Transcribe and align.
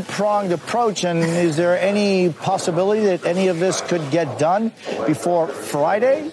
two 0.00 0.12
pronged 0.12 0.52
approach, 0.52 1.04
and 1.04 1.20
is 1.20 1.56
there 1.56 1.78
any 1.78 2.32
possibility 2.32 3.02
that 3.06 3.24
any 3.24 3.48
of 3.48 3.58
this 3.58 3.80
could 3.80 4.10
get 4.10 4.38
done 4.38 4.72
before 5.06 5.48
Friday? 5.48 6.30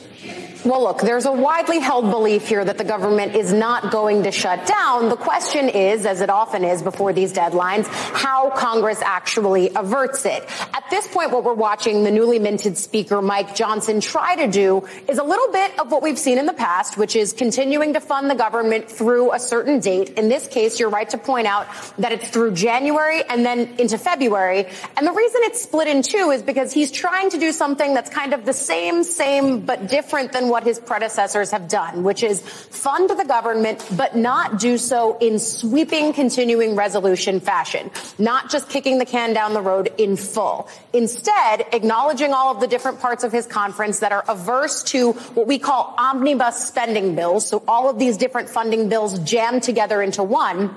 Well, 0.66 0.84
look, 0.84 1.02
there's 1.02 1.26
a 1.26 1.32
widely 1.32 1.80
held 1.80 2.10
belief 2.10 2.48
here 2.48 2.64
that 2.64 2.78
the 2.78 2.84
government 2.84 3.36
is 3.36 3.54
not 3.54 3.92
going 3.92 4.24
to 4.24 4.32
shut 4.32 4.66
down. 4.66 5.10
The 5.10 5.16
question 5.16 5.70
is, 5.70 6.06
as 6.06 6.22
it 6.22 6.30
often 6.30 6.64
is 6.64 6.82
before 6.82 7.14
these 7.14 7.32
deadlines, 7.32 7.86
how 7.88 8.50
Congress 8.50 9.02
actually 9.02 9.72
averts 9.76 10.26
it. 10.26 10.44
At 10.74 10.84
this 10.90 11.08
point, 11.08 11.32
what 11.32 11.44
we're 11.44 11.54
watching 11.54 12.04
the 12.04 12.12
newly 12.12 12.40
minted 12.40 12.78
Speaker 12.78 13.22
Mike 13.22 13.56
Johnson 13.56 14.02
try 14.02 14.36
to 14.36 14.52
do 14.52 14.88
is 15.08 15.20
a 15.20 15.24
little 15.24 15.52
bit 15.52 15.80
of 15.80 15.92
what 15.92 16.02
we've 16.02 16.18
seen 16.18 16.38
in 16.38 16.46
the 16.46 16.54
past, 16.54 16.98
which 16.98 17.16
is 17.16 17.34
continuing 17.34 17.94
to 17.94 18.00
fund 18.00 18.30
the 18.30 18.36
government 18.36 18.90
through 18.90 19.34
a 19.34 19.40
certain 19.40 19.80
date. 19.80 20.10
In 20.18 20.28
this 20.28 20.48
case, 20.48 20.80
you're 20.80 20.90
right 20.90 21.10
to 21.10 21.18
point 21.18 21.46
out 21.46 21.68
that 22.00 22.12
it's 22.12 22.30
through 22.30 22.54
January 22.54 23.24
and 23.24 23.46
then 23.46 23.76
into 23.78 23.98
February. 23.98 24.68
And 24.98 25.06
the 25.06 25.12
reason 25.12 25.42
it's 25.44 25.62
split 25.62 25.88
in 25.88 26.02
two 26.02 26.32
is 26.32 26.42
because 26.42 26.74
he's 26.74 26.92
trying 26.92 27.30
to 27.30 27.38
do 27.38 27.52
something 27.52 27.94
that's 27.94 28.10
kind 28.10 28.34
of 28.34 28.44
the 28.44 28.54
same, 28.54 29.04
same, 29.04 29.62
but 29.62 29.88
different 29.88 30.32
than 30.32 30.47
what 30.50 30.64
his 30.64 30.80
predecessors 30.80 31.52
have 31.52 31.68
done, 31.68 32.04
which 32.04 32.24
is 32.24 32.42
fund 32.42 33.10
the 33.10 33.26
government, 33.26 33.86
but 33.96 34.16
not 34.16 34.60
do 34.60 34.78
so 34.78 35.18
in 35.20 35.40
sweeping 35.40 36.14
continuing 36.14 36.76
resolution 36.76 37.40
fashion, 37.40 37.92
not 38.18 38.50
just 38.50 38.70
kicking 38.70 39.00
the 39.00 39.06
can 39.06 39.34
down 39.34 39.54
the 39.54 39.62
road 39.62 39.92
in 39.98 40.16
full. 40.16 40.68
Instead, 40.94 41.66
acknowledging 41.74 42.34
all 42.34 42.54
of 42.54 42.60
the 42.60 42.68
different 42.68 43.00
parts 43.00 43.24
of 43.24 43.32
his 43.32 43.46
conference 43.46 44.00
that 44.00 44.12
are 44.12 44.24
averse 44.28 44.84
to 44.84 45.14
what 45.14 45.48
we 45.48 45.60
call 45.60 45.94
omnibus 45.98 46.68
spending 46.68 47.16
bills. 47.16 47.48
So 47.48 47.64
all 47.68 47.90
of 47.90 48.00
these 48.00 48.18
different 48.18 48.50
funding 48.50 48.90
bills 48.90 49.20
jammed 49.20 49.64
together 49.64 50.02
into 50.02 50.24
one 50.24 50.74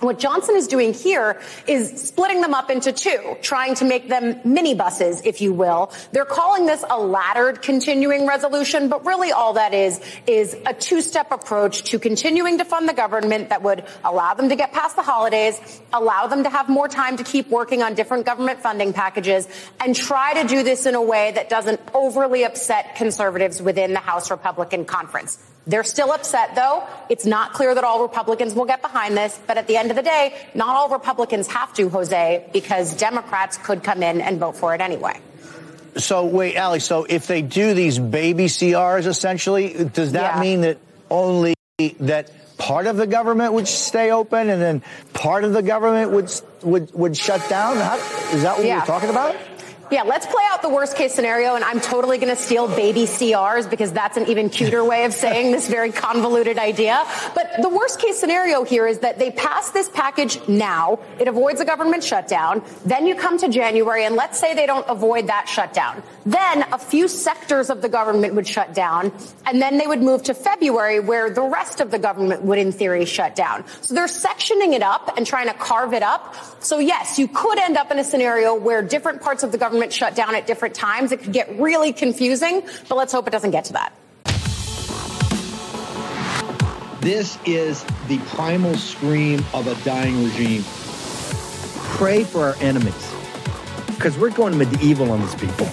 what 0.00 0.18
Johnson 0.18 0.56
is 0.56 0.66
doing 0.66 0.92
here 0.92 1.40
is 1.66 2.08
splitting 2.08 2.40
them 2.40 2.54
up 2.54 2.70
into 2.70 2.92
two, 2.92 3.36
trying 3.42 3.74
to 3.76 3.84
make 3.84 4.08
them 4.08 4.34
minibuses, 4.40 5.24
if 5.24 5.40
you 5.40 5.52
will. 5.52 5.92
They're 6.12 6.24
calling 6.24 6.66
this 6.66 6.84
a 6.88 6.98
laddered 6.98 7.62
continuing 7.62 8.26
resolution, 8.26 8.88
but 8.88 9.04
really 9.04 9.32
all 9.32 9.54
that 9.54 9.74
is, 9.74 10.00
is 10.26 10.56
a 10.66 10.74
two-step 10.74 11.30
approach 11.30 11.82
to 11.90 11.98
continuing 11.98 12.58
to 12.58 12.64
fund 12.64 12.88
the 12.88 12.94
government 12.94 13.50
that 13.50 13.62
would 13.62 13.84
allow 14.04 14.34
them 14.34 14.48
to 14.48 14.56
get 14.56 14.72
past 14.72 14.96
the 14.96 15.02
holidays, 15.02 15.60
allow 15.92 16.26
them 16.26 16.44
to 16.44 16.50
have 16.50 16.68
more 16.68 16.88
time 16.88 17.16
to 17.16 17.24
keep 17.24 17.48
working 17.48 17.82
on 17.82 17.94
different 17.94 18.26
government 18.26 18.60
funding 18.60 18.92
packages, 18.92 19.48
and 19.80 19.94
try 19.94 20.40
to 20.42 20.48
do 20.48 20.62
this 20.62 20.86
in 20.86 20.94
a 20.94 21.02
way 21.02 21.32
that 21.32 21.48
doesn't 21.48 21.80
overly 21.94 22.44
upset 22.44 22.96
conservatives 22.96 23.60
within 23.60 23.92
the 23.92 24.00
House 24.00 24.30
Republican 24.30 24.84
Conference. 24.84 25.38
They're 25.66 25.84
still 25.84 26.10
upset, 26.10 26.54
though. 26.54 26.84
It's 27.08 27.26
not 27.26 27.52
clear 27.52 27.74
that 27.74 27.84
all 27.84 28.02
Republicans 28.02 28.54
will 28.54 28.64
get 28.64 28.82
behind 28.82 29.16
this. 29.16 29.38
But 29.46 29.58
at 29.58 29.66
the 29.66 29.76
end 29.76 29.90
of 29.90 29.96
the 29.96 30.02
day, 30.02 30.34
not 30.54 30.74
all 30.74 30.88
Republicans 30.88 31.46
have 31.48 31.72
to, 31.74 31.88
Jose, 31.88 32.48
because 32.52 32.96
Democrats 32.96 33.58
could 33.58 33.84
come 33.84 34.02
in 34.02 34.20
and 34.20 34.38
vote 34.38 34.56
for 34.56 34.74
it 34.74 34.80
anyway. 34.80 35.20
So 35.96 36.24
wait, 36.24 36.56
Ali. 36.56 36.80
So 36.80 37.04
if 37.08 37.26
they 37.26 37.42
do 37.42 37.74
these 37.74 37.98
baby 37.98 38.46
CRs, 38.46 39.06
essentially, 39.06 39.84
does 39.84 40.12
that 40.12 40.36
yeah. 40.36 40.40
mean 40.40 40.60
that 40.62 40.78
only 41.10 41.54
that 42.00 42.30
part 42.58 42.86
of 42.86 42.96
the 42.96 43.06
government 43.06 43.52
would 43.54 43.66
stay 43.66 44.10
open 44.10 44.50
and 44.50 44.60
then 44.60 44.82
part 45.12 45.44
of 45.44 45.52
the 45.52 45.62
government 45.62 46.12
would 46.12 46.30
would 46.62 46.94
would 46.94 47.16
shut 47.16 47.46
down? 47.48 47.76
How, 47.76 47.96
is 48.32 48.42
that 48.42 48.56
what 48.56 48.66
yeah. 48.66 48.76
you're 48.76 48.86
talking 48.86 49.10
about? 49.10 49.36
Yeah, 49.90 50.04
let's 50.04 50.24
play 50.24 50.44
out 50.52 50.62
the 50.62 50.68
worst 50.68 50.94
case 50.94 51.12
scenario, 51.12 51.56
and 51.56 51.64
I'm 51.64 51.80
totally 51.80 52.18
going 52.18 52.34
to 52.34 52.40
steal 52.40 52.68
baby 52.68 53.06
CRs 53.06 53.68
because 53.68 53.90
that's 53.92 54.16
an 54.16 54.28
even 54.28 54.48
cuter 54.48 54.84
way 54.84 55.04
of 55.04 55.12
saying 55.12 55.50
this 55.50 55.68
very 55.68 55.90
convoluted 55.90 56.58
idea. 56.58 57.04
But 57.34 57.60
the 57.60 57.68
worst 57.68 57.98
case 58.00 58.16
scenario 58.16 58.62
here 58.62 58.86
is 58.86 59.00
that 59.00 59.18
they 59.18 59.32
pass 59.32 59.70
this 59.70 59.88
package 59.88 60.46
now. 60.46 61.00
It 61.18 61.26
avoids 61.26 61.60
a 61.60 61.64
government 61.64 62.04
shutdown. 62.04 62.62
Then 62.84 63.04
you 63.04 63.16
come 63.16 63.36
to 63.38 63.48
January, 63.48 64.04
and 64.04 64.14
let's 64.14 64.38
say 64.38 64.54
they 64.54 64.66
don't 64.66 64.88
avoid 64.88 65.26
that 65.26 65.48
shutdown. 65.48 66.04
Then 66.26 66.64
a 66.72 66.78
few 66.78 67.08
sectors 67.08 67.70
of 67.70 67.80
the 67.80 67.88
government 67.88 68.34
would 68.34 68.46
shut 68.46 68.74
down, 68.74 69.12
and 69.46 69.60
then 69.60 69.78
they 69.78 69.86
would 69.86 70.02
move 70.02 70.24
to 70.24 70.34
February 70.34 71.00
where 71.00 71.30
the 71.30 71.42
rest 71.42 71.80
of 71.80 71.90
the 71.90 71.98
government 71.98 72.42
would 72.42 72.58
in 72.58 72.72
theory 72.72 73.06
shut 73.06 73.34
down. 73.34 73.64
So 73.80 73.94
they're 73.94 74.06
sectioning 74.06 74.74
it 74.74 74.82
up 74.82 75.16
and 75.16 75.26
trying 75.26 75.48
to 75.48 75.54
carve 75.54 75.94
it 75.94 76.02
up. 76.02 76.36
So 76.62 76.78
yes, 76.78 77.18
you 77.18 77.26
could 77.26 77.58
end 77.58 77.76
up 77.76 77.90
in 77.90 77.98
a 77.98 78.04
scenario 78.04 78.54
where 78.54 78.82
different 78.82 79.22
parts 79.22 79.42
of 79.42 79.52
the 79.52 79.58
government 79.58 79.92
shut 79.92 80.14
down 80.14 80.34
at 80.34 80.46
different 80.46 80.74
times. 80.74 81.12
It 81.12 81.22
could 81.22 81.32
get 81.32 81.58
really 81.58 81.92
confusing, 81.92 82.62
but 82.88 82.96
let's 82.96 83.12
hope 83.12 83.26
it 83.26 83.30
doesn't 83.30 83.52
get 83.52 83.66
to 83.66 83.72
that. 83.74 83.94
This 87.00 87.38
is 87.46 87.82
the 88.08 88.18
primal 88.34 88.74
scream 88.74 89.42
of 89.54 89.66
a 89.66 89.74
dying 89.86 90.22
regime. 90.22 90.62
Pray 91.96 92.24
for 92.24 92.44
our 92.44 92.56
enemies 92.60 93.14
because 93.86 94.18
we're 94.18 94.30
going 94.30 94.56
medieval 94.58 95.10
on 95.10 95.20
these 95.20 95.34
people. 95.34 95.66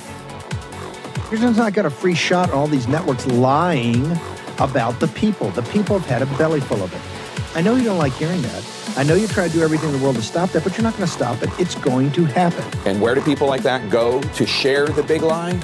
You're 1.30 1.52
not 1.52 1.74
got 1.74 1.86
a 1.86 1.90
free 1.90 2.16
shot 2.16 2.52
on 2.52 2.56
all 2.56 2.68
these 2.68 2.88
networks 2.88 3.28
lying 3.28 4.10
about 4.60 4.98
the 5.02 5.10
people. 5.10 5.50
The 5.50 5.62
people 5.64 6.00
have 6.00 6.08
had 6.08 6.22
a 6.22 6.38
belly 6.38 6.62
full 6.62 6.82
of 6.82 6.94
it. 6.94 7.02
I 7.58 7.62
know 7.62 7.76
you 7.76 7.84
don't 7.84 7.98
like 7.98 8.14
hearing 8.14 8.42
that. 8.44 8.66
I 8.96 9.04
know 9.04 9.16
you 9.16 9.28
try 9.28 9.46
to 9.48 9.54
do 9.54 9.62
everything 9.62 9.90
in 9.90 9.98
the 9.98 10.04
world 10.04 10.16
to 10.16 10.22
stop 10.22 10.52
that, 10.52 10.64
but 10.64 10.78
you're 10.78 10.84
not 10.84 10.94
going 10.96 11.06
to 11.06 11.12
stop 11.12 11.44
it. 11.44 11.50
It's 11.60 11.76
going 11.76 12.14
to 12.14 12.24
happen. 12.24 12.64
And 12.86 13.02
where 13.02 13.14
do 13.14 13.20
people 13.20 13.46
like 13.46 13.62
that 13.64 13.90
go 13.90 14.22
to 14.22 14.46
share 14.46 14.88
the 14.88 15.04
big 15.04 15.22
lie? 15.22 15.60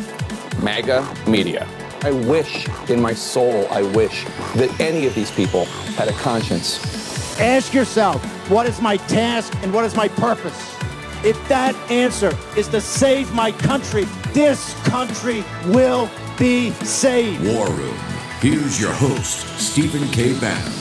MAGA 0.62 1.08
media. 1.28 1.66
I 2.02 2.12
wish 2.12 2.68
in 2.90 3.00
my 3.00 3.14
soul, 3.14 3.66
I 3.72 3.84
wish 3.84 4.26
that 4.56 4.78
any 4.82 5.08
of 5.08 5.16
these 5.16 5.32
people 5.32 5.64
had 5.96 6.10
a 6.10 6.14
conscience. 6.14 7.40
Ask 7.40 7.74
yourself, 7.74 8.22
what 8.50 8.68
is 8.68 8.82
my 8.82 8.98
task 8.98 9.54
and 9.64 9.74
what 9.74 9.86
is 9.86 9.96
my 9.96 10.10
purpose? 10.10 10.76
If 11.24 11.48
that 11.48 11.74
answer 11.90 12.38
is 12.58 12.68
to 12.68 12.82
save 12.82 13.34
my 13.34 13.54
country, 13.54 14.06
this 14.34 14.74
country 14.86 15.44
will 15.68 16.10
be 16.38 16.72
saved. 16.72 17.46
War 17.46 17.70
Room. 17.70 17.96
Here's 18.40 18.82
your 18.82 18.92
host, 18.92 19.48
Stephen 19.60 20.08
K. 20.10 20.38
Bannon. 20.40 20.74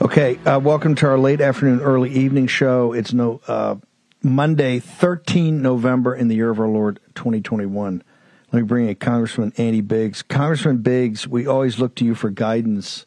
Okay, 0.00 0.36
uh, 0.46 0.58
welcome 0.58 0.94
to 0.96 1.06
our 1.06 1.18
late 1.18 1.40
afternoon, 1.40 1.80
early 1.80 2.10
evening 2.10 2.46
show. 2.46 2.92
It's 2.92 3.12
no 3.12 3.40
uh, 3.46 3.76
Monday, 4.22 4.78
13 4.78 5.60
November 5.60 6.14
in 6.14 6.28
the 6.28 6.34
year 6.34 6.50
of 6.50 6.58
our 6.58 6.68
Lord 6.68 6.98
2021. 7.14 8.02
Let 8.50 8.58
me 8.58 8.66
bring 8.66 8.88
in 8.88 8.94
Congressman 8.94 9.52
Andy 9.58 9.82
Biggs. 9.82 10.22
Congressman 10.22 10.78
Biggs, 10.78 11.28
we 11.28 11.46
always 11.46 11.78
look 11.78 11.94
to 11.96 12.04
you 12.04 12.14
for 12.14 12.30
guidance 12.30 13.04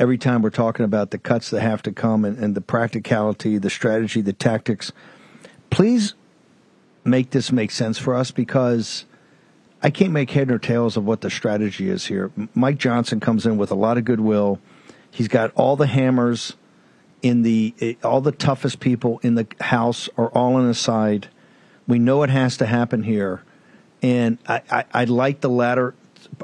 every 0.00 0.18
time 0.18 0.42
we're 0.42 0.50
talking 0.50 0.84
about 0.84 1.12
the 1.12 1.18
cuts 1.18 1.50
that 1.50 1.60
have 1.60 1.82
to 1.82 1.92
come 1.92 2.24
and, 2.24 2.38
and 2.38 2.56
the 2.56 2.60
practicality, 2.60 3.58
the 3.58 3.70
strategy, 3.70 4.20
the 4.20 4.32
tactics. 4.32 4.90
Please 5.70 6.14
make 7.04 7.30
this 7.30 7.50
make 7.52 7.70
sense 7.70 7.98
for 7.98 8.14
us 8.14 8.30
because 8.30 9.04
I 9.82 9.90
can't 9.90 10.12
make 10.12 10.30
head 10.30 10.50
or 10.50 10.58
tails 10.58 10.96
of 10.96 11.04
what 11.04 11.20
the 11.22 11.30
strategy 11.30 11.88
is 11.88 12.06
here. 12.06 12.30
Mike 12.54 12.78
Johnson 12.78 13.20
comes 13.20 13.46
in 13.46 13.56
with 13.56 13.70
a 13.70 13.74
lot 13.74 13.98
of 13.98 14.04
goodwill 14.04 14.60
He's 15.10 15.28
got 15.28 15.52
all 15.54 15.76
the 15.76 15.86
hammers 15.86 16.54
in 17.22 17.42
the 17.42 17.74
eh, 17.80 17.94
all 18.02 18.20
the 18.20 18.32
toughest 18.32 18.80
people 18.80 19.20
in 19.22 19.34
the 19.34 19.46
house 19.60 20.08
are 20.16 20.28
all 20.28 20.54
on 20.54 20.66
his 20.66 20.78
side. 20.78 21.28
We 21.86 21.98
know 21.98 22.22
it 22.22 22.30
has 22.30 22.56
to 22.58 22.66
happen 22.66 23.02
here, 23.02 23.42
and 24.02 24.38
I, 24.46 24.62
I, 24.70 24.84
I 24.92 25.04
like 25.04 25.40
the 25.40 25.50
ladder 25.50 25.94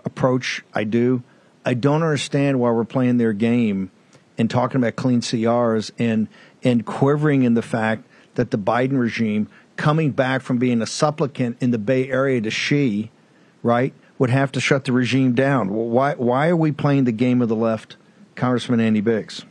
approach. 0.04 0.64
I 0.74 0.84
do. 0.84 1.22
I 1.64 1.74
don't 1.74 2.02
understand 2.02 2.60
why 2.60 2.70
we're 2.70 2.84
playing 2.84 3.18
their 3.18 3.32
game 3.32 3.90
and 4.36 4.50
talking 4.50 4.80
about 4.80 4.96
clean 4.96 5.20
CRs 5.20 5.92
and 5.98 6.28
and 6.62 6.84
quivering 6.84 7.44
in 7.44 7.54
the 7.54 7.62
fact 7.62 8.04
that 8.34 8.50
the 8.50 8.58
Biden 8.58 8.98
regime 8.98 9.48
coming 9.76 10.10
back 10.10 10.42
from 10.42 10.58
being 10.58 10.82
a 10.82 10.86
supplicant 10.86 11.56
in 11.60 11.70
the 11.70 11.78
Bay 11.78 12.08
Area 12.10 12.40
to 12.40 12.50
Xi, 12.50 13.10
right, 13.62 13.92
would 14.18 14.30
have 14.30 14.52
to 14.52 14.60
shut 14.60 14.84
the 14.84 14.92
regime 14.92 15.34
down. 15.34 15.70
Why 15.70 16.14
why 16.14 16.48
are 16.48 16.56
we 16.56 16.72
playing 16.72 17.04
the 17.04 17.12
game 17.12 17.42
of 17.42 17.48
the 17.48 17.56
left? 17.56 17.96
Congressman 18.34 18.80
Andy 18.80 19.00
Biggs. 19.00 19.44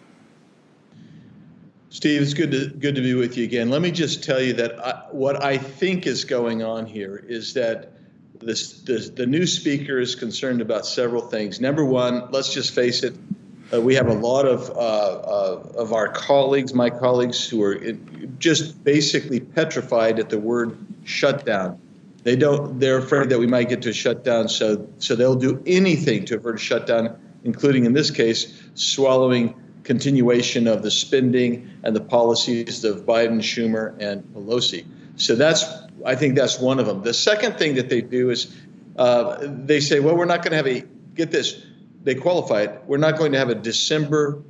Steve, 1.89 2.21
it's 2.21 2.33
good 2.33 2.51
to 2.51 2.67
good 2.67 2.95
to 2.95 3.01
be 3.01 3.13
with 3.13 3.37
you 3.37 3.45
again. 3.45 3.69
Let 3.69 3.81
me 3.81 3.91
just 3.91 4.23
tell 4.23 4.41
you 4.41 4.53
that 4.53 4.85
I, 4.85 5.05
what 5.11 5.43
I 5.43 5.57
think 5.57 6.05
is 6.05 6.25
going 6.25 6.61
on 6.61 6.85
here 6.85 7.23
is 7.27 7.53
that 7.53 7.93
this, 8.41 8.81
this, 8.81 9.09
the 9.09 9.25
new 9.25 9.45
speaker 9.45 9.99
is 9.99 10.15
concerned 10.15 10.61
about 10.61 10.85
several 10.85 11.21
things. 11.21 11.61
Number 11.61 11.85
one, 11.85 12.31
let's 12.31 12.53
just 12.53 12.73
face 12.73 13.03
it, 13.03 13.15
uh, 13.73 13.81
we 13.81 13.95
have 13.95 14.07
a 14.07 14.13
lot 14.13 14.45
of 14.45 14.69
uh, 14.69 14.73
uh, 14.73 15.63
of 15.75 15.93
our 15.93 16.07
colleagues, 16.07 16.73
my 16.73 16.89
colleagues, 16.89 17.47
who 17.49 17.63
are 17.63 17.75
just 18.37 18.83
basically 18.83 19.39
petrified 19.39 20.19
at 20.19 20.29
the 20.29 20.39
word 20.39 20.77
shutdown. 21.03 21.79
They 22.23 22.35
don't. 22.35 22.79
They're 22.79 22.97
afraid 22.97 23.29
that 23.29 23.39
we 23.39 23.47
might 23.47 23.69
get 23.69 23.81
to 23.83 23.89
a 23.89 23.93
shutdown, 23.93 24.49
so 24.49 24.87
so 24.99 25.15
they'll 25.15 25.35
do 25.35 25.61
anything 25.65 26.25
to 26.25 26.35
avert 26.35 26.55
a 26.55 26.59
shutdown 26.59 27.17
including 27.45 27.85
in 27.85 27.93
this 27.93 28.11
case, 28.11 28.61
swallowing 28.73 29.55
continuation 29.83 30.67
of 30.67 30.81
the 30.81 30.91
spending 30.91 31.71
and 31.83 31.95
the 31.95 32.01
policies 32.01 32.83
of 32.83 33.05
Biden, 33.05 33.37
Schumer, 33.37 33.95
and 34.01 34.23
Pelosi. 34.33 34.83
So 35.15 35.35
that's, 35.35 35.63
I 36.05 36.15
think 36.15 36.35
that's 36.35 36.59
one 36.59 36.79
of 36.79 36.87
them. 36.87 37.03
The 37.03 37.13
second 37.13 37.57
thing 37.57 37.75
that 37.75 37.87
they 37.87 38.01
do 38.01 38.31
is 38.31 38.53
uh, 38.97 39.37
they 39.41 39.79
say, 39.79 39.99
well, 39.99 40.17
we're 40.17 40.25
not 40.25 40.41
going 40.43 40.51
to 40.51 40.57
have 40.57 40.67
a, 40.67 40.83
get 41.13 41.31
this, 41.31 41.63
they 42.05 42.15
qualify 42.15 42.61
it, 42.61 42.81
we're 42.85 42.97
not 42.97 43.17
going 43.17 43.33
to 43.33 43.37
have 43.37 43.49
a 43.49 43.55
December 43.55 44.41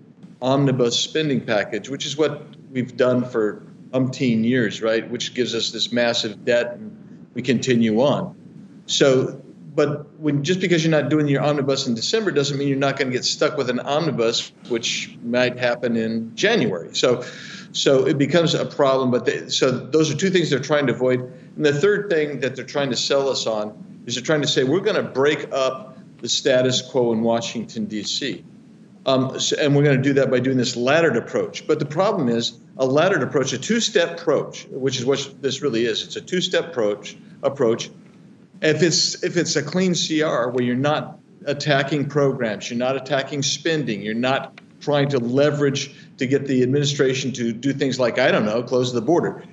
omnibus 0.42 1.00
spending 1.00 1.42
package, 1.42 1.90
which 1.90 2.06
is 2.06 2.18
what 2.18 2.44
we've 2.70 2.96
done 2.96 3.24
for 3.24 3.64
umpteen 3.92 4.44
years, 4.44 4.82
right? 4.82 5.10
Which 5.10 5.34
gives 5.34 5.56
us 5.56 5.72
this 5.72 5.92
massive 5.92 6.44
debt, 6.44 6.74
and 6.74 7.28
we 7.34 7.42
continue 7.42 8.02
on. 8.02 8.36
So, 8.88 9.42
but 9.74 10.20
when 10.20 10.44
just 10.44 10.60
because 10.60 10.84
you're 10.84 10.92
not 10.92 11.10
doing 11.10 11.28
your 11.28 11.42
omnibus 11.42 11.88
in 11.88 11.96
December 11.96 12.32
doesn't 12.32 12.58
mean 12.58 12.68
you're 12.68 12.78
not 12.78 12.98
going 12.98 13.08
to 13.08 13.14
get 13.14 13.24
stuck 13.24 13.58
with 13.58 13.70
an 13.70 13.80
omnibus, 13.80 14.52
which 14.68 15.18
might 15.24 15.58
happen 15.58 15.96
in 15.96 16.36
January. 16.36 16.94
So, 16.94 17.24
so 17.72 18.06
it 18.06 18.18
becomes 18.18 18.54
a 18.54 18.66
problem. 18.66 19.12
But 19.12 19.26
they, 19.26 19.48
so 19.48 19.72
those 19.72 20.14
are 20.14 20.18
two 20.18 20.30
things 20.30 20.50
they're 20.50 20.60
trying 20.60 20.88
to 20.88 20.94
avoid. 20.94 21.22
And 21.56 21.66
the 21.66 21.74
third 21.74 22.10
thing 22.10 22.42
that 22.42 22.56
they're 22.56 22.66
trying 22.66 22.90
to 22.90 22.96
sell 22.98 23.30
us 23.30 23.48
on 23.48 24.04
is 24.06 24.16
they're 24.16 24.24
trying 24.24 24.42
to 24.42 24.48
say 24.48 24.66
we're 24.66 24.82
going 24.82 24.98
to 24.98 25.10
break 25.10 25.52
up 25.54 25.95
the 26.26 26.30
status 26.30 26.82
quo 26.82 27.14
in 27.14 27.22
Washington 27.22 27.86
D.C. 27.86 28.44
Um, 29.06 29.40
so, 29.40 29.56
and 29.62 29.76
we're 29.76 29.84
going 29.84 29.98
to 29.98 30.02
do 30.02 30.14
that 30.14 30.32
by 30.32 30.40
doing 30.40 30.58
this 30.58 30.76
laddered 30.76 31.18
approach. 31.18 31.68
But 31.68 31.78
the 31.78 31.86
problem 31.86 32.30
is 32.30 32.58
a 32.78 32.86
laddered 32.88 33.22
approach, 33.22 33.54
a 33.54 33.60
two-step 33.60 34.20
approach, 34.20 34.66
which 34.72 34.98
is 34.98 35.06
what 35.06 35.36
this 35.44 35.62
really 35.62 35.86
is. 35.86 36.02
It's 36.02 36.16
a 36.16 36.22
two-step 36.22 36.70
approach. 36.70 37.16
Approach. 37.44 37.92
If 38.64 38.82
it's 38.82 39.24
if 39.24 39.38
it's 39.38 39.56
a 39.56 39.62
clean 39.62 39.94
CR 39.94 40.50
where 40.50 40.64
you're 40.64 40.76
not 40.76 41.20
attacking 41.46 42.10
programs, 42.10 42.72
you're 42.72 42.80
not 42.80 42.96
attacking 42.96 43.44
spending, 43.44 44.02
you're 44.02 44.16
not 44.16 44.60
trying 44.80 45.10
to 45.10 45.20
leverage 45.20 45.94
to 46.18 46.26
get 46.26 46.48
the 46.48 46.64
administration 46.64 47.34
to 47.34 47.54
do 47.54 47.72
things 47.72 48.00
like 48.00 48.18
I 48.18 48.32
don't 48.32 48.46
know, 48.46 48.64
close 48.64 48.92
the 48.92 49.00
border, 49.00 49.44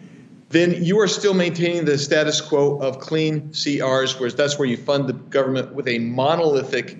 then 0.53 0.85
you 0.85 1.01
are 1.01 1.09
still 1.09 1.35
maintaining 1.35 1.85
the 1.85 1.99
status 1.99 2.41
quo 2.41 2.79
of 2.79 2.99
clean 2.99 3.49
CRs, 3.51 4.19
whereas 4.19 4.35
that's 4.35 4.59
where 4.59 4.69
you 4.69 4.77
fund 4.77 5.09
the 5.09 5.15
government 5.15 5.75
with 5.75 5.89
a 5.89 5.99
monolithic 5.99 6.99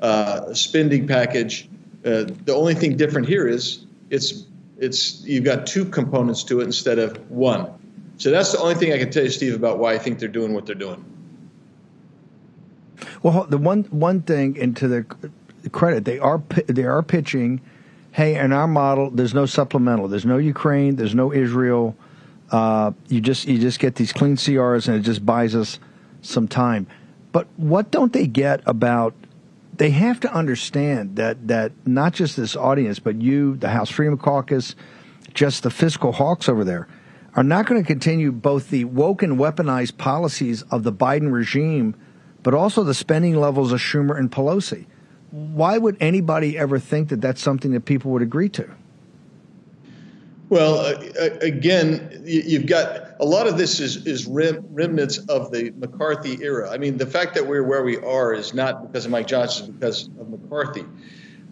uh, 0.00 0.52
spending 0.54 1.06
package 1.06 1.68
uh, 2.04 2.26
the 2.44 2.54
only 2.54 2.74
thing 2.74 2.96
different 2.96 3.26
here 3.26 3.48
is 3.48 3.86
it's 4.10 4.44
it's 4.78 5.22
you've 5.24 5.44
got 5.44 5.66
two 5.66 5.84
components 5.84 6.44
to 6.44 6.60
it 6.60 6.64
instead 6.64 6.98
of 6.98 7.30
one. 7.30 7.70
So 8.18 8.30
that's 8.30 8.52
the 8.52 8.58
only 8.58 8.74
thing 8.74 8.92
I 8.92 8.98
can 8.98 9.10
tell 9.10 9.24
you, 9.24 9.30
Steve, 9.30 9.54
about 9.54 9.78
why 9.78 9.94
I 9.94 9.98
think 9.98 10.18
they're 10.18 10.28
doing 10.28 10.52
what 10.52 10.66
they're 10.66 10.74
doing. 10.74 11.02
Well, 13.22 13.44
the 13.48 13.56
one 13.56 13.84
one 13.84 14.20
thing, 14.20 14.58
and 14.60 14.76
to 14.76 14.88
their 14.88 15.06
credit, 15.72 16.04
they 16.04 16.18
are 16.18 16.42
they 16.66 16.84
are 16.84 17.02
pitching. 17.02 17.60
Hey, 18.12 18.36
in 18.36 18.52
our 18.52 18.68
model, 18.68 19.10
there's 19.10 19.34
no 19.34 19.46
supplemental. 19.46 20.06
There's 20.06 20.26
no 20.26 20.36
Ukraine. 20.36 20.96
There's 20.96 21.14
no 21.14 21.32
Israel. 21.32 21.96
Uh, 22.54 22.92
you 23.08 23.20
just 23.20 23.48
you 23.48 23.58
just 23.58 23.80
get 23.80 23.96
these 23.96 24.12
clean 24.12 24.36
CRs, 24.36 24.86
and 24.86 24.96
it 24.96 25.00
just 25.00 25.26
buys 25.26 25.56
us 25.56 25.80
some 26.22 26.46
time. 26.46 26.86
But 27.32 27.48
what 27.56 27.90
don't 27.90 28.12
they 28.12 28.28
get 28.28 28.60
about 28.64 29.12
they 29.76 29.90
have 29.90 30.20
to 30.20 30.32
understand 30.32 31.16
that 31.16 31.48
that 31.48 31.72
not 31.84 32.12
just 32.12 32.36
this 32.36 32.54
audience, 32.54 33.00
but 33.00 33.20
you, 33.20 33.56
the 33.56 33.70
House 33.70 33.90
Freedom 33.90 34.16
Caucus, 34.16 34.76
just 35.34 35.64
the 35.64 35.70
fiscal 35.70 36.12
hawks 36.12 36.48
over 36.48 36.62
there, 36.62 36.86
are 37.34 37.42
not 37.42 37.66
going 37.66 37.82
to 37.82 37.84
continue 37.84 38.30
both 38.30 38.70
the 38.70 38.84
woke 38.84 39.24
and 39.24 39.36
weaponized 39.36 39.98
policies 39.98 40.62
of 40.70 40.84
the 40.84 40.92
Biden 40.92 41.32
regime, 41.32 41.96
but 42.44 42.54
also 42.54 42.84
the 42.84 42.94
spending 42.94 43.34
levels 43.34 43.72
of 43.72 43.80
Schumer 43.80 44.16
and 44.16 44.30
Pelosi. 44.30 44.86
Why 45.32 45.76
would 45.76 45.96
anybody 45.98 46.56
ever 46.56 46.78
think 46.78 47.08
that 47.08 47.20
that's 47.20 47.42
something 47.42 47.72
that 47.72 47.84
people 47.84 48.12
would 48.12 48.22
agree 48.22 48.48
to? 48.50 48.70
Well, 50.54 50.78
uh, 50.86 51.30
again, 51.40 52.22
you've 52.24 52.66
got 52.66 53.16
a 53.18 53.24
lot 53.24 53.48
of 53.48 53.58
this 53.58 53.80
is, 53.80 54.06
is 54.06 54.24
rem, 54.24 54.64
remnants 54.70 55.18
of 55.18 55.50
the 55.50 55.72
McCarthy 55.72 56.40
era. 56.44 56.70
I 56.70 56.78
mean, 56.78 56.96
the 56.96 57.08
fact 57.08 57.34
that 57.34 57.44
we're 57.44 57.64
where 57.64 57.82
we 57.82 57.96
are 57.96 58.32
is 58.32 58.54
not 58.54 58.86
because 58.86 59.04
of 59.04 59.10
Mike 59.10 59.26
Johnson, 59.26 59.72
because 59.72 60.06
of 60.06 60.30
McCarthy. 60.30 60.84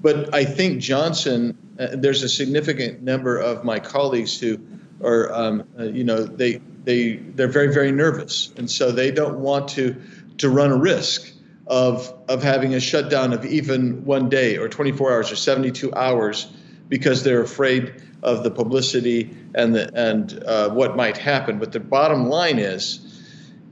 But 0.01 0.33
I 0.33 0.45
think 0.45 0.81
Johnson, 0.81 1.59
uh, 1.81 1.89
there's 1.95 2.23
a 2.23 2.29
significant 2.29 3.03
number 3.03 3.39
of 3.39 3.65
my 3.65 3.81
colleagues 3.81 4.39
who 4.39 4.61
are, 5.03 5.33
um, 5.33 5.65
uh, 5.77 5.83
you 5.83 6.05
know, 6.05 6.23
they 6.23 6.61
they 6.85 7.15
they're 7.17 7.49
very 7.49 7.75
very 7.75 7.91
nervous, 7.91 8.53
and 8.57 8.71
so 8.71 8.93
they 8.93 9.11
don't 9.11 9.41
want 9.41 9.67
to 9.71 10.01
to 10.39 10.49
run 10.49 10.71
a 10.71 10.77
risk 10.77 11.29
of 11.67 12.15
of 12.29 12.41
having 12.45 12.75
a 12.75 12.81
shutdown 12.81 13.33
of 13.33 13.45
even 13.45 14.05
one 14.05 14.29
day 14.29 14.59
or 14.59 14.69
24 14.69 15.13
hours 15.13 15.33
or 15.33 15.35
72 15.35 15.93
hours 15.93 16.53
because 16.93 17.25
they're 17.25 17.41
afraid 17.41 17.91
of 18.23 18.45
the 18.45 18.51
publicity 18.51 19.35
and 19.55 19.75
the, 19.75 19.91
and 19.95 20.45
uh, 20.45 20.69
what 20.69 20.95
might 20.95 21.17
happen. 21.17 21.59
But 21.59 21.73
the 21.73 21.81
bottom 21.81 22.29
line 22.29 22.59
is, 22.59 23.01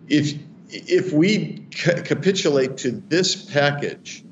if 0.08 0.38
if 0.70 1.12
we 1.12 1.66
ca- 1.70 2.00
capitulate 2.00 2.78
to 2.78 2.92
this 2.92 3.36
package, 3.36 4.24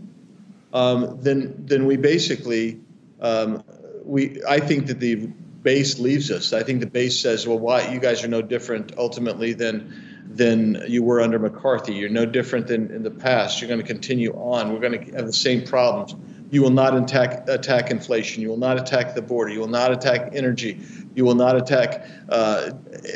um, 0.72 1.18
then 1.20 1.66
then 1.66 1.84
we 1.84 1.98
basically 1.98 2.80
um, 3.20 3.62
we 4.04 4.42
I 4.48 4.58
think 4.58 4.86
that 4.86 5.00
the 5.00 5.16
base 5.62 5.98
leaves 5.98 6.30
us. 6.30 6.54
I 6.54 6.62
think 6.62 6.80
the 6.80 6.86
base 6.86 7.20
says, 7.20 7.46
well, 7.46 7.58
why 7.58 7.92
you 7.92 8.00
guys 8.00 8.24
are 8.24 8.28
no 8.28 8.40
different 8.40 8.92
ultimately 8.96 9.52
than 9.52 10.24
than 10.30 10.82
you 10.88 11.02
were 11.02 11.20
under 11.20 11.38
McCarthy. 11.38 11.92
You're 11.92 12.08
no 12.08 12.24
different 12.24 12.68
than 12.68 12.90
in 12.90 13.02
the 13.02 13.10
past. 13.10 13.60
You're 13.60 13.68
going 13.68 13.82
to 13.82 13.86
continue 13.86 14.32
on. 14.32 14.72
We're 14.72 14.80
going 14.80 15.04
to 15.04 15.12
have 15.12 15.26
the 15.26 15.32
same 15.34 15.66
problems. 15.66 16.14
You 16.50 16.62
will 16.62 16.70
not 16.70 16.96
attack, 16.96 17.48
attack 17.48 17.90
inflation. 17.90 18.42
You 18.42 18.48
will 18.48 18.56
not 18.56 18.78
attack 18.78 19.14
the 19.14 19.22
border. 19.22 19.50
You 19.50 19.60
will 19.60 19.68
not 19.68 19.92
attack 19.92 20.30
energy. 20.32 20.80
You 21.14 21.24
will 21.24 21.34
not 21.34 21.56
attack 21.56 22.06
uh, 22.28 22.70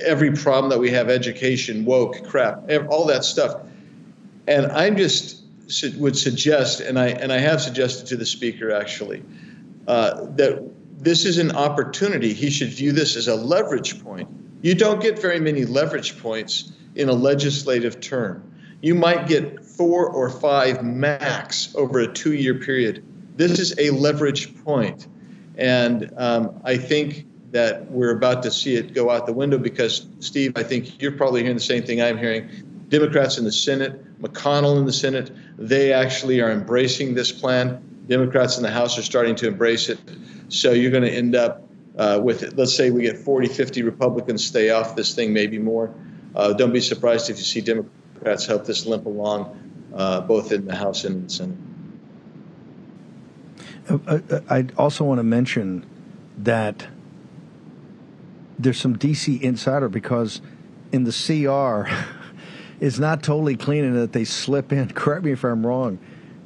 every 0.05 0.33
problem 0.33 0.71
that 0.71 0.79
we 0.79 0.91
have 0.91 1.09
education, 1.09 1.85
woke, 1.85 2.27
crap, 2.27 2.71
all 2.89 3.07
that 3.07 3.25
stuff. 3.25 3.63
And 4.47 4.67
I'm 4.67 4.97
just 4.97 5.43
would 5.97 6.19
suggest, 6.19 6.81
and 6.81 6.99
I, 6.99 7.09
and 7.09 7.33
I 7.33 7.39
have 7.39 7.63
suggested 7.63 8.07
to 8.09 8.17
the 8.17 8.27
speaker 8.27 8.73
actually, 8.73 9.23
uh, 9.87 10.27
that 10.37 10.63
this 10.99 11.25
is 11.25 11.39
an 11.39 11.53
opportunity. 11.53 12.35
He 12.35 12.51
should 12.51 12.69
view 12.69 12.93
this 12.93 13.17
as 13.17 13.29
a 13.29 13.35
leverage 13.35 14.03
point. 14.03 14.29
You 14.61 14.75
don't 14.75 15.01
get 15.01 15.19
very 15.19 15.41
many 15.41 15.65
leverage 15.65 16.21
points 16.21 16.73
in 16.95 17.09
a 17.09 17.13
legislative 17.13 18.01
term. 18.01 18.49
You 18.83 18.95
might 18.95 19.27
get 19.27 19.65
four 19.65 20.09
or 20.09 20.29
five 20.29 20.85
max 20.85 21.75
over 21.75 22.01
a 22.01 22.13
two 22.13 22.35
year 22.35 22.57
period 22.57 23.05
this 23.37 23.59
is 23.59 23.75
a 23.79 23.91
leverage 23.91 24.55
point. 24.65 25.07
And 25.57 26.13
um, 26.17 26.61
I 26.65 26.77
think 26.77 27.27
that 27.53 27.91
we're 27.91 28.17
about 28.17 28.43
to 28.43 28.51
see 28.51 28.77
it 28.77 28.95
go 28.95 29.11
out 29.11 29.27
the 29.27 29.33
window 29.33 29.59
because, 29.59 30.07
Steve, 30.21 30.53
I 30.57 30.63
think 30.63 31.01
you're 31.01 31.13
probably 31.13 31.43
hearing 31.43 31.57
the 31.57 31.63
same 31.63 31.83
thing 31.83 32.01
I'm 32.01 32.17
hearing. 32.17 32.49
Democrats 32.89 33.39
in 33.39 33.45
the 33.45 33.53
Senate, 33.53 34.21
McConnell 34.21 34.79
in 34.79 34.87
the 34.87 34.93
Senate, 34.93 35.31
they 35.59 35.93
actually 35.93 36.41
are 36.41 36.51
embracing 36.51 37.15
this 37.15 37.31
plan. 37.31 37.83
Democrats 38.07 38.57
in 38.57 38.63
the 38.63 38.71
House 38.71 38.99
are 38.99 39.03
starting 39.03 39.35
to 39.37 39.47
embrace 39.47 39.89
it. 39.89 39.99
So 40.49 40.73
you're 40.73 40.91
going 40.91 41.05
to 41.05 41.11
end 41.11 41.35
up 41.35 41.69
uh, 41.97 42.21
with, 42.23 42.43
it. 42.43 42.57
let's 42.57 42.75
say 42.75 42.91
we 42.91 43.03
get 43.03 43.19
40, 43.19 43.49
50 43.49 43.83
Republicans 43.83 44.45
stay 44.45 44.71
off 44.71 44.97
this 44.97 45.15
thing, 45.15 45.33
maybe 45.33 45.59
more. 45.59 45.95
Uh, 46.35 46.53
don't 46.55 46.73
be 46.73 46.81
surprised 46.81 47.29
if 47.29 47.37
you 47.37 47.45
see 47.45 47.61
Democrats 47.61 48.47
help 48.47 48.65
this 48.65 48.87
limp 48.87 49.05
along, 49.05 49.91
uh, 49.95 50.23
both 50.23 50.53
in 50.53 50.65
the 50.65 50.75
House 50.75 51.05
and 51.05 51.17
in 51.17 51.25
the 51.25 51.31
Senate. 51.31 51.59
Uh, 53.89 53.99
uh, 54.07 54.41
I 54.49 54.67
also 54.77 55.05
want 55.05 55.19
to 55.19 55.25
mention 55.25 55.85
that 56.39 56.87
there's 58.59 58.79
some 58.79 58.97
DC 58.97 59.41
insider 59.41 59.89
because 59.89 60.41
in 60.93 61.05
the 61.05 61.11
CR, 61.11 61.91
it's 62.81 62.99
not 62.99 63.23
totally 63.23 63.57
clean 63.57 63.85
in 63.85 63.95
that 63.95 64.13
they 64.13 64.25
slip 64.25 64.73
in. 64.73 64.89
Correct 64.95 65.25
me 65.25 65.33
if 65.33 65.45
I'm 65.45 65.67
wrong. 65.67 65.99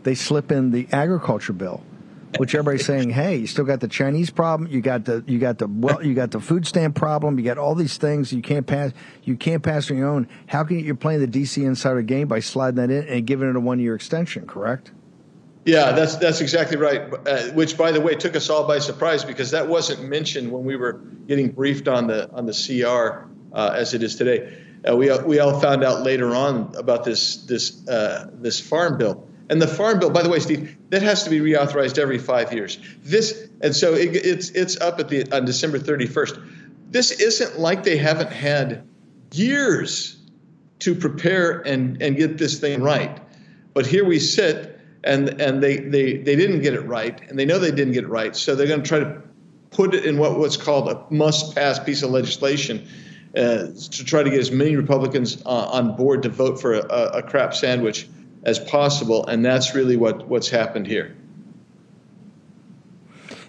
They 0.03 0.15
slip 0.15 0.53
in 0.53 0.71
the 0.71 0.87
agriculture 0.93 1.53
bill, 1.53 1.83
which 2.39 2.55
everybody's 2.55 2.87
saying, 2.87 3.11
"Hey, 3.11 3.37
you 3.37 3.47
still 3.49 3.65
got 3.65 3.81
the 3.81 3.89
Chinese 3.89 4.31
problem. 4.31 4.71
You 4.71 4.81
got 4.81 5.05
the 5.05 5.25
you 5.27 5.41
got 5.41 5.59
the 5.59 5.67
well, 5.67 6.03
you 6.03 6.15
got 6.15 6.31
the 6.31 6.41
food 6.41 6.65
stamp 6.65 6.95
problem. 6.95 7.39
You 7.39 7.45
got 7.45 7.59
all 7.59 7.75
these 7.75 7.97
things 7.97 8.33
you 8.33 8.41
can't 8.41 8.67
pass. 8.67 8.93
You 9.25 9.37
can't 9.37 9.65
pass 9.65 9.91
on 9.91 9.97
your 9.97 10.09
own. 10.09 10.29
How 10.47 10.63
can 10.63 10.79
you, 10.79 10.85
you're 10.85 10.95
playing 10.95 11.21
the 11.21 11.27
DC 11.27 11.63
insider 11.63 12.03
game 12.03 12.29
by 12.29 12.39
sliding 12.39 12.77
that 12.77 12.91
in 12.91 13.09
and 13.09 13.27
giving 13.27 13.51
it 13.51 13.57
a 13.57 13.61
one 13.61 13.81
year 13.81 13.95
extension? 13.97 14.47
Correct." 14.47 14.93
Yeah, 15.67 15.91
that's 15.93 16.15
that's 16.17 16.41
exactly 16.41 16.77
right. 16.77 17.13
Uh, 17.27 17.49
which, 17.49 17.77
by 17.77 17.91
the 17.91 18.01
way, 18.01 18.15
took 18.15 18.37
us 18.37 18.49
all 18.49 18.69
by 18.69 18.79
surprise 18.79 19.25
because 19.25 19.51
that 19.51 19.67
wasn't 19.67 20.09
mentioned 20.09 20.53
when 20.53 20.65
we 20.65 20.77
were 20.77 20.93
getting 21.27 21.51
briefed 21.51 21.89
on 21.89 22.07
the 22.07 22.31
on 22.31 22.47
the 22.47 22.53
CR 22.53 23.29
uh, 23.53 23.73
as 23.75 23.93
it 23.93 24.05
is 24.05 24.15
today. 24.15 24.63
Uh, 24.89 24.97
we 24.97 25.11
we 25.25 25.41
all 25.41 25.59
found 25.59 25.83
out 25.83 26.03
later 26.03 26.37
on 26.37 26.73
about 26.77 27.05
this 27.05 27.39
this 27.47 27.87
uh, 27.89 28.31
this 28.35 28.61
farm 28.61 28.97
bill. 28.97 29.27
And 29.49 29.61
the 29.61 29.67
farm 29.67 29.99
bill, 29.99 30.11
by 30.11 30.23
the 30.23 30.29
way, 30.29 30.39
Steve, 30.39 30.77
that 30.91 31.03
has 31.03 31.25
to 31.25 31.31
be 31.31 31.41
reauthorized 31.41 31.99
every 31.99 32.19
five 32.19 32.53
years. 32.53 32.79
This 33.03 33.49
and 33.61 33.75
so 33.75 33.95
it, 33.95 34.15
it's 34.15 34.51
it's 34.51 34.81
up 34.81 35.01
at 35.01 35.09
the 35.09 35.29
on 35.33 35.45
December 35.47 35.81
31st. 35.81 36.49
This 36.91 37.11
isn't 37.11 37.59
like 37.59 37.83
they 37.83 37.97
haven't 37.97 38.31
had 38.31 38.87
years 39.33 40.17
to 40.79 40.95
prepare 40.95 41.61
and 41.67 42.01
and 42.01 42.17
get 42.17 42.39
this 42.39 42.61
thing 42.61 42.85
right. 42.85 43.19
But 43.75 43.85
here 43.85 44.05
we 44.05 44.21
sit 44.21 44.76
and 45.07 45.41
and 45.41 45.63
they 45.63 45.79
they 45.79 46.17
they 46.19 46.37
didn't 46.37 46.61
get 46.61 46.75
it 46.75 46.83
right, 46.83 47.19
and 47.29 47.39
they 47.39 47.45
know 47.45 47.59
they 47.59 47.71
didn't 47.71 47.93
get 47.93 48.05
it 48.05 48.09
right, 48.09 48.35
so 48.37 48.55
they're 48.55 48.67
going 48.67 48.83
to 48.83 48.89
try 48.89 48.99
to 48.99 49.23
put 49.71 49.95
it 49.95 50.05
in 50.05 50.19
what 50.19 50.39
what's 50.39 50.57
called 50.57 50.89
a 50.89 51.03
must-pass 51.11 51.79
piece 51.79 52.03
of 52.03 52.11
legislation 52.11 52.87
uh, 53.37 53.69
to 53.91 54.05
try 54.05 54.23
to 54.23 54.31
get 54.31 54.41
as 54.41 54.51
many 54.51 54.77
Republicans 54.77 55.43
uh, 55.47 55.49
on 55.49 55.97
board 55.97 56.23
to 56.23 56.29
vote 56.29 56.61
for 56.61 56.75
a, 56.75 56.81
a 57.15 57.23
crap 57.23 57.55
sandwich 57.55 58.09
as 58.43 58.59
possible, 58.59 59.27
and 59.27 59.45
that's 59.45 59.75
really 59.75 59.97
what 59.97 60.27
what's 60.29 60.49
happened 60.49 60.87
here. 60.87 61.17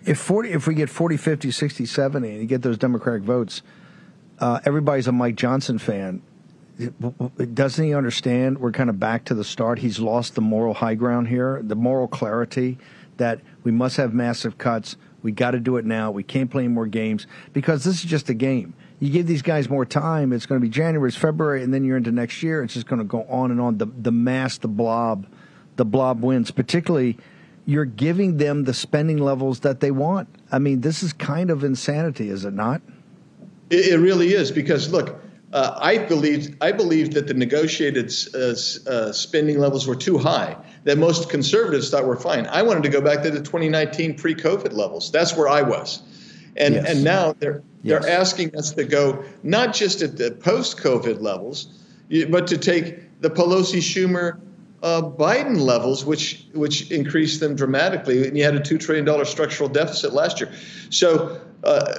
if 0.08 0.18
40, 0.18 0.52
if 0.52 0.68
we 0.68 0.74
get 0.74 0.90
40, 0.90 1.18
50, 1.18 1.52
60, 1.52 1.86
70, 1.86 2.30
and 2.30 2.40
you 2.40 2.46
get 2.46 2.62
those 2.62 2.78
Democratic 2.78 3.24
votes, 3.24 3.62
uh, 4.40 4.60
everybody's 4.66 5.08
a 5.08 5.12
Mike 5.12 5.36
Johnson 5.36 5.78
fan. 5.78 6.22
Doesn't 7.54 7.84
he 7.84 7.94
understand 7.94 8.60
we're 8.60 8.72
kind 8.72 8.90
of 8.90 9.00
back 9.00 9.26
to 9.26 9.34
the 9.34 9.44
start? 9.44 9.80
He's 9.80 10.00
lost 10.00 10.36
the 10.36 10.42
moral 10.42 10.76
high 10.76 10.96
ground 10.96 11.28
here, 11.28 11.62
the 11.64 11.76
moral 11.76 12.08
clarity 12.08 12.78
that 13.18 13.42
we 13.64 13.72
must 13.72 13.98
have 13.98 14.14
massive 14.14 14.58
cuts. 14.58 14.96
We 15.24 15.32
got 15.32 15.52
to 15.52 15.60
do 15.60 15.78
it 15.78 15.86
now. 15.86 16.12
We 16.12 16.24
can't 16.24 16.52
play 16.52 16.68
more 16.68 16.86
games 16.86 17.26
because 17.52 17.84
this 17.84 17.96
is 17.96 18.04
just 18.04 18.30
a 18.30 18.34
game. 18.34 18.76
You 19.00 19.10
give 19.10 19.28
these 19.28 19.42
guys 19.42 19.70
more 19.70 19.86
time, 19.86 20.34
it's 20.34 20.46
going 20.46 20.62
to 20.62 20.66
be 20.66 20.72
January, 20.72 21.10
it's 21.10 21.18
February, 21.18 21.64
and 21.64 21.74
then 21.74 21.84
you're 21.84 21.98
into 21.98 22.12
next 22.12 22.42
year. 22.42 22.64
It's 22.64 22.74
just 22.74 22.88
going 22.88 23.00
to 23.00 23.06
go 23.06 23.24
on 23.24 23.52
and 23.52 23.60
on. 23.60 23.78
The 23.78 23.86
the 23.86 24.12
mass, 24.12 24.58
the 24.58 24.68
blob, 24.68 25.28
the 25.76 25.86
blob 25.86 26.22
wins. 26.22 26.52
Particularly, 26.52 27.18
you're 27.66 27.86
giving 27.86 28.38
them 28.38 28.64
the 28.64 28.74
spending 28.74 29.18
levels 29.18 29.60
that 29.62 29.82
they 29.82 29.92
want. 29.92 30.30
I 30.52 30.60
mean, 30.60 30.82
this 30.82 31.04
is 31.04 31.14
kind 31.14 31.50
of 31.50 31.64
insanity, 31.64 32.30
is 32.30 32.46
it 32.46 32.54
not? 32.54 32.82
It, 33.70 33.88
it 33.88 33.98
really 33.98 34.34
is 34.34 34.52
because 34.52 34.92
look, 34.92 35.22
uh, 35.54 35.78
I 35.78 35.98
believed 35.98 36.58
I 36.62 36.72
believed 36.72 37.14
that 37.14 37.28
the 37.28 37.34
negotiated 37.34 38.14
uh, 38.34 38.38
uh, 38.90 39.12
spending 39.14 39.60
levels 39.60 39.88
were 39.88 39.96
too 39.96 40.18
high. 40.18 40.58
That 40.84 40.98
most 40.98 41.30
conservatives 41.30 41.90
thought 41.90 42.06
were 42.06 42.18
fine. 42.18 42.48
I 42.48 42.62
wanted 42.64 42.84
to 42.84 42.90
go 42.90 43.02
back 43.02 43.24
to 43.24 43.32
the 43.32 43.40
2019 43.40 44.16
pre-COVID 44.16 44.74
levels. 44.74 45.12
That's 45.12 45.38
where 45.38 45.48
I 45.48 45.62
was, 45.62 46.02
and 46.58 46.76
yes. 46.76 46.90
and 46.90 47.04
now 47.04 47.34
they're 47.40 47.64
they're 47.84 48.08
asking 48.10 48.56
us 48.58 48.72
to 48.74 48.84
go 48.84 49.24
not 49.44 49.74
just 49.74 50.02
at 50.02 50.18
the 50.18 50.32
post-COVID 50.32 51.22
levels, 51.22 51.80
but 52.30 52.48
to 52.48 52.58
take 52.58 53.22
the 53.22 53.30
Pelosi 53.30 53.80
Schumer 53.80 54.42
uh, 54.84 55.02
Biden 55.02 55.62
levels, 55.62 56.04
which 56.04 56.46
which 56.54 56.92
increased 56.92 57.40
them 57.40 57.56
dramatically. 57.56 58.28
And 58.28 58.38
you 58.38 58.44
had 58.44 58.56
a 58.56 58.60
two 58.62 58.78
trillion 58.78 59.06
dollar 59.06 59.24
structural 59.24 59.70
deficit 59.70 60.12
last 60.12 60.42
year. 60.42 60.52
So 60.90 61.40
uh, 61.64 61.94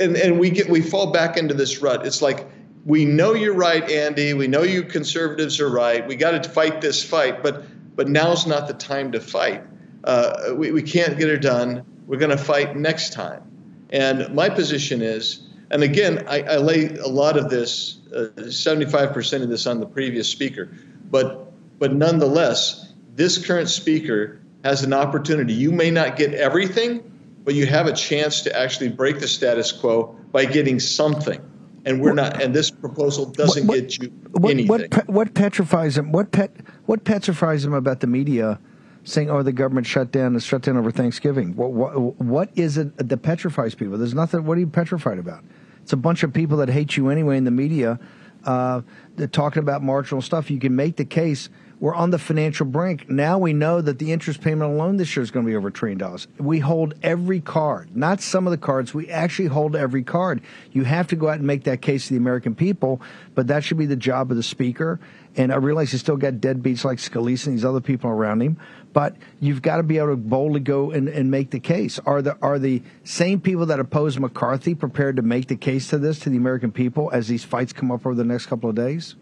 and 0.00 0.16
and 0.16 0.40
we 0.40 0.50
get 0.50 0.68
we 0.68 0.80
fall 0.80 1.12
back 1.12 1.36
into 1.36 1.54
this 1.54 1.80
rut. 1.80 2.04
It's 2.04 2.20
like 2.20 2.46
we 2.84 3.04
know 3.04 3.34
you're 3.34 3.54
right, 3.54 3.88
Andy. 3.90 4.34
We 4.34 4.46
know 4.46 4.62
you 4.62 4.82
conservatives 4.82 5.60
are 5.60 5.70
right. 5.70 6.06
We 6.06 6.16
got 6.16 6.42
to 6.42 6.48
fight 6.48 6.80
this 6.80 7.02
fight, 7.02 7.42
but 7.42 7.64
but 7.96 8.08
now's 8.08 8.46
not 8.46 8.68
the 8.68 8.74
time 8.74 9.12
to 9.12 9.20
fight. 9.20 9.62
Uh, 10.04 10.54
we 10.54 10.70
we 10.70 10.82
can't 10.82 11.18
get 11.18 11.28
it 11.28 11.42
done. 11.42 11.84
We're 12.06 12.18
going 12.18 12.36
to 12.36 12.42
fight 12.42 12.76
next 12.76 13.12
time. 13.12 13.42
And 13.90 14.34
my 14.34 14.48
position 14.48 15.02
is, 15.02 15.46
and 15.70 15.82
again, 15.82 16.24
I, 16.26 16.42
I 16.42 16.56
lay 16.56 16.96
a 16.96 17.06
lot 17.06 17.36
of 17.36 17.50
this, 17.50 17.98
uh, 18.14 18.28
75% 18.36 19.42
of 19.42 19.48
this 19.48 19.66
on 19.66 19.80
the 19.80 19.86
previous 19.86 20.28
speaker, 20.28 20.70
but 21.10 21.52
but 21.78 21.94
nonetheless, 21.94 22.92
this 23.14 23.44
current 23.44 23.68
speaker 23.68 24.40
has 24.64 24.82
an 24.82 24.92
opportunity. 24.92 25.52
You 25.52 25.70
may 25.70 25.90
not 25.90 26.16
get 26.16 26.34
everything, 26.34 27.02
but 27.44 27.54
you 27.54 27.66
have 27.66 27.86
a 27.86 27.92
chance 27.92 28.42
to 28.42 28.58
actually 28.58 28.88
break 28.88 29.20
the 29.20 29.28
status 29.28 29.70
quo 29.70 30.16
by 30.32 30.44
getting 30.44 30.80
something 30.80 31.40
and 31.88 32.00
we're 32.00 32.12
not. 32.12 32.40
And 32.42 32.54
this 32.54 32.70
proposal 32.70 33.26
doesn't 33.26 33.66
what, 33.66 33.80
get 33.80 33.98
you 33.98 34.08
what, 34.32 34.50
anything. 34.50 34.68
What, 34.68 35.08
what 35.08 35.34
petrifies 35.34 35.96
him? 35.96 36.12
What 36.12 36.32
pet? 36.32 36.54
What 36.86 37.04
petrifies 37.04 37.64
him 37.64 37.72
about 37.72 38.00
the 38.00 38.06
media 38.06 38.60
saying, 39.04 39.30
"Oh, 39.30 39.42
the 39.42 39.52
government 39.52 39.86
shut 39.86 40.12
down 40.12 40.34
and 40.34 40.42
shut 40.42 40.62
down 40.62 40.76
over 40.76 40.90
Thanksgiving"? 40.90 41.56
What, 41.56 41.72
what, 41.72 42.20
what 42.20 42.50
is 42.56 42.76
it 42.76 43.08
that 43.08 43.16
petrifies 43.22 43.74
people? 43.74 43.96
There's 43.96 44.14
nothing. 44.14 44.44
What 44.44 44.58
are 44.58 44.60
you 44.60 44.66
petrified 44.66 45.18
about? 45.18 45.42
It's 45.82 45.92
a 45.94 45.96
bunch 45.96 46.22
of 46.22 46.32
people 46.32 46.58
that 46.58 46.68
hate 46.68 46.96
you 46.96 47.08
anyway 47.08 47.38
in 47.38 47.44
the 47.44 47.50
media. 47.50 47.98
Uh, 48.44 48.82
they're 49.16 49.26
talking 49.26 49.60
about 49.60 49.82
marginal 49.82 50.20
stuff. 50.20 50.50
You 50.50 50.60
can 50.60 50.76
make 50.76 50.96
the 50.96 51.04
case 51.04 51.48
we're 51.80 51.94
on 51.94 52.10
the 52.10 52.18
financial 52.18 52.66
brink. 52.66 53.08
Now 53.08 53.38
we 53.38 53.52
know 53.52 53.80
that 53.80 53.98
the 53.98 54.12
interest 54.12 54.40
payment 54.40 54.72
alone 54.72 54.96
this 54.96 55.14
year 55.14 55.22
is 55.22 55.30
going 55.30 55.46
to 55.46 55.50
be 55.50 55.56
over 55.56 55.68
a 55.68 55.72
trillion 55.72 55.98
dollars. 55.98 56.26
We 56.38 56.58
hold 56.58 56.94
every 57.02 57.40
card, 57.40 57.96
not 57.96 58.20
some 58.20 58.46
of 58.46 58.50
the 58.50 58.58
cards. 58.58 58.92
We 58.92 59.08
actually 59.08 59.48
hold 59.48 59.76
every 59.76 60.02
card. 60.02 60.40
You 60.72 60.84
have 60.84 61.06
to 61.08 61.16
go 61.16 61.28
out 61.28 61.38
and 61.38 61.46
make 61.46 61.64
that 61.64 61.80
case 61.80 62.08
to 62.08 62.14
the 62.14 62.18
American 62.18 62.54
people, 62.54 63.00
but 63.34 63.46
that 63.46 63.62
should 63.62 63.78
be 63.78 63.86
the 63.86 63.96
job 63.96 64.30
of 64.30 64.36
the 64.36 64.42
speaker. 64.42 64.98
And 65.36 65.52
I 65.52 65.56
realize 65.56 65.92
you 65.92 65.98
still 65.98 66.16
got 66.16 66.34
deadbeats 66.34 66.84
like 66.84 66.98
Scalise 66.98 67.46
and 67.46 67.56
these 67.56 67.64
other 67.64 67.80
people 67.80 68.10
around 68.10 68.42
him, 68.42 68.58
but 68.92 69.14
you've 69.38 69.62
got 69.62 69.76
to 69.76 69.84
be 69.84 69.98
able 69.98 70.08
to 70.08 70.16
boldly 70.16 70.60
go 70.60 70.90
and, 70.90 71.08
and 71.08 71.30
make 71.30 71.50
the 71.50 71.60
case. 71.60 72.00
Are 72.00 72.22
the 72.22 72.36
are 72.42 72.58
the 72.58 72.82
same 73.04 73.40
people 73.40 73.66
that 73.66 73.78
oppose 73.78 74.18
McCarthy 74.18 74.74
prepared 74.74 75.16
to 75.16 75.22
make 75.22 75.46
the 75.46 75.56
case 75.56 75.88
to 75.88 75.98
this 75.98 76.18
to 76.20 76.30
the 76.30 76.38
American 76.38 76.72
people 76.72 77.10
as 77.12 77.28
these 77.28 77.44
fights 77.44 77.72
come 77.72 77.92
up 77.92 78.04
over 78.04 78.16
the 78.16 78.24
next 78.24 78.46
couple 78.46 78.68
of 78.68 78.74
days? 78.74 79.14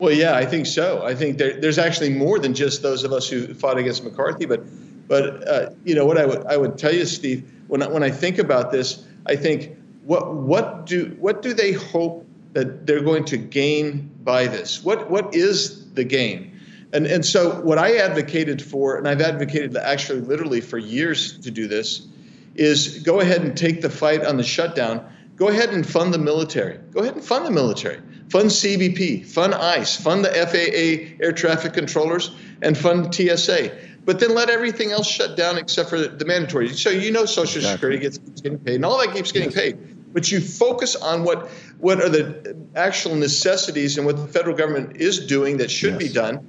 Well, 0.00 0.12
yeah, 0.12 0.34
I 0.34 0.46
think 0.46 0.64
so. 0.64 1.04
I 1.04 1.14
think 1.14 1.36
there, 1.36 1.60
there's 1.60 1.76
actually 1.76 2.08
more 2.08 2.38
than 2.38 2.54
just 2.54 2.80
those 2.80 3.04
of 3.04 3.12
us 3.12 3.28
who 3.28 3.52
fought 3.52 3.76
against 3.76 4.02
McCarthy. 4.02 4.46
But, 4.46 4.62
but 5.06 5.46
uh, 5.46 5.70
you 5.84 5.94
know 5.94 6.06
what 6.06 6.16
I 6.16 6.24
would 6.24 6.46
I 6.46 6.56
would 6.56 6.78
tell 6.78 6.92
you, 6.92 7.04
Steve, 7.04 7.48
when 7.68 7.82
I, 7.82 7.86
when 7.86 8.02
I 8.02 8.10
think 8.10 8.38
about 8.38 8.72
this, 8.72 9.06
I 9.26 9.36
think 9.36 9.76
what 10.04 10.32
what 10.32 10.86
do 10.86 11.14
what 11.20 11.42
do 11.42 11.52
they 11.52 11.72
hope 11.72 12.26
that 12.54 12.86
they're 12.86 13.02
going 13.02 13.26
to 13.26 13.36
gain 13.36 14.10
by 14.24 14.46
this? 14.46 14.82
What 14.82 15.10
what 15.10 15.34
is 15.34 15.92
the 15.92 16.04
gain? 16.04 16.58
And 16.94 17.06
and 17.06 17.24
so 17.24 17.60
what 17.60 17.76
I 17.76 17.96
advocated 17.96 18.62
for, 18.62 18.96
and 18.96 19.06
I've 19.06 19.20
advocated 19.20 19.76
actually 19.76 20.22
literally 20.22 20.62
for 20.62 20.78
years 20.78 21.38
to 21.40 21.50
do 21.50 21.68
this, 21.68 22.08
is 22.54 23.00
go 23.02 23.20
ahead 23.20 23.42
and 23.42 23.54
take 23.54 23.82
the 23.82 23.90
fight 23.90 24.24
on 24.24 24.38
the 24.38 24.44
shutdown. 24.44 25.06
Go 25.36 25.48
ahead 25.48 25.70
and 25.70 25.86
fund 25.86 26.14
the 26.14 26.18
military. 26.18 26.78
Go 26.90 27.00
ahead 27.00 27.16
and 27.16 27.24
fund 27.24 27.44
the 27.44 27.50
military 27.50 28.00
fund 28.30 28.48
CBP, 28.48 29.26
fund 29.26 29.54
ICE, 29.54 29.96
fund 29.96 30.24
the 30.24 30.30
FAA 30.30 31.24
air 31.24 31.32
traffic 31.32 31.74
controllers, 31.74 32.30
and 32.62 32.78
fund 32.78 33.14
TSA. 33.14 33.76
But 34.04 34.18
then 34.20 34.34
let 34.34 34.48
everything 34.48 34.92
else 34.92 35.06
shut 35.06 35.36
down 35.36 35.58
except 35.58 35.90
for 35.90 35.98
the 35.98 36.24
mandatory. 36.24 36.70
So 36.70 36.90
you 36.90 37.10
know 37.10 37.26
Social 37.26 37.58
exactly. 37.58 37.72
Security 37.72 37.98
gets, 37.98 38.18
keeps 38.18 38.40
getting 38.40 38.58
paid, 38.58 38.76
and 38.76 38.84
all 38.84 38.98
that 38.98 39.14
keeps 39.14 39.32
getting 39.32 39.50
yes. 39.50 39.60
paid. 39.60 40.12
But 40.12 40.32
you 40.32 40.40
focus 40.40 40.96
on 40.96 41.24
what 41.24 41.48
what 41.78 42.02
are 42.02 42.08
the 42.08 42.56
actual 42.74 43.14
necessities 43.14 43.98
and 43.98 44.06
what 44.06 44.16
the 44.16 44.26
federal 44.26 44.56
government 44.56 44.96
is 44.96 45.26
doing 45.26 45.58
that 45.58 45.70
should 45.70 46.00
yes. 46.00 46.08
be 46.08 46.08
done. 46.08 46.46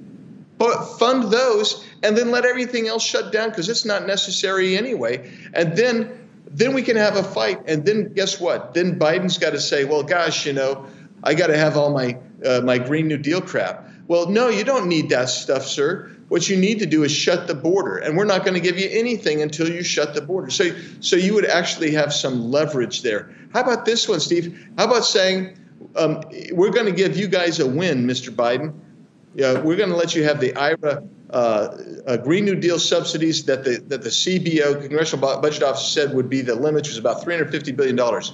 But 0.58 0.98
fund 0.98 1.24
those, 1.32 1.84
and 2.02 2.16
then 2.16 2.30
let 2.30 2.44
everything 2.44 2.86
else 2.88 3.04
shut 3.04 3.32
down 3.32 3.50
because 3.50 3.68
it's 3.68 3.84
not 3.84 4.06
necessary 4.06 4.76
anyway. 4.76 5.30
And 5.52 5.76
then 5.76 6.18
then 6.54 6.74
we 6.74 6.82
can 6.82 6.96
have 6.96 7.16
a 7.16 7.22
fight. 7.22 7.60
And 7.66 7.84
then 7.84 8.12
guess 8.12 8.40
what? 8.40 8.74
Then 8.74 8.98
Biden's 8.98 9.38
got 9.38 9.50
to 9.50 9.60
say, 9.60 9.84
well, 9.84 10.02
gosh, 10.02 10.46
you 10.46 10.52
know, 10.52 10.86
I 11.22 11.34
got 11.34 11.48
to 11.48 11.56
have 11.56 11.76
all 11.76 11.90
my 11.90 12.18
uh, 12.44 12.60
my 12.62 12.78
Green 12.78 13.08
New 13.08 13.18
Deal 13.18 13.40
crap. 13.40 13.88
Well, 14.08 14.28
no, 14.28 14.48
you 14.48 14.64
don't 14.64 14.88
need 14.88 15.08
that 15.10 15.28
stuff, 15.28 15.64
sir. 15.64 16.10
What 16.28 16.48
you 16.48 16.56
need 16.56 16.78
to 16.80 16.86
do 16.86 17.02
is 17.02 17.12
shut 17.12 17.46
the 17.46 17.54
border, 17.54 17.98
and 17.98 18.16
we're 18.16 18.24
not 18.24 18.44
going 18.44 18.54
to 18.54 18.60
give 18.60 18.78
you 18.78 18.88
anything 18.90 19.42
until 19.42 19.68
you 19.68 19.82
shut 19.82 20.14
the 20.14 20.22
border. 20.22 20.50
So, 20.50 20.70
so 21.00 21.14
you 21.16 21.34
would 21.34 21.46
actually 21.46 21.92
have 21.92 22.12
some 22.12 22.50
leverage 22.50 23.02
there. 23.02 23.34
How 23.52 23.60
about 23.60 23.84
this 23.84 24.08
one, 24.08 24.18
Steve? 24.18 24.58
How 24.78 24.86
about 24.86 25.04
saying 25.04 25.58
um, 25.94 26.22
we're 26.52 26.70
going 26.70 26.86
to 26.86 26.92
give 26.92 27.16
you 27.16 27.28
guys 27.28 27.60
a 27.60 27.66
win, 27.66 28.06
Mr. 28.06 28.34
Biden? 28.34 28.72
Yeah, 29.34 29.60
we're 29.60 29.76
going 29.76 29.90
to 29.90 29.96
let 29.96 30.14
you 30.14 30.24
have 30.24 30.40
the 30.40 30.54
IRA 30.56 31.02
uh, 31.30 31.78
uh, 32.06 32.16
Green 32.18 32.44
New 32.44 32.56
Deal 32.56 32.78
subsidies 32.78 33.44
that 33.44 33.64
the 33.64 33.82
that 33.88 34.02
the 34.02 34.10
CBO 34.10 34.80
Congressional 34.80 35.40
Budget 35.40 35.62
Office 35.62 35.88
said 35.88 36.14
would 36.14 36.28
be 36.28 36.42
the 36.42 36.54
limit, 36.54 36.82
which 36.82 36.88
was 36.88 36.98
about 36.98 37.22
350 37.22 37.72
billion 37.72 37.96
dollars. 37.96 38.32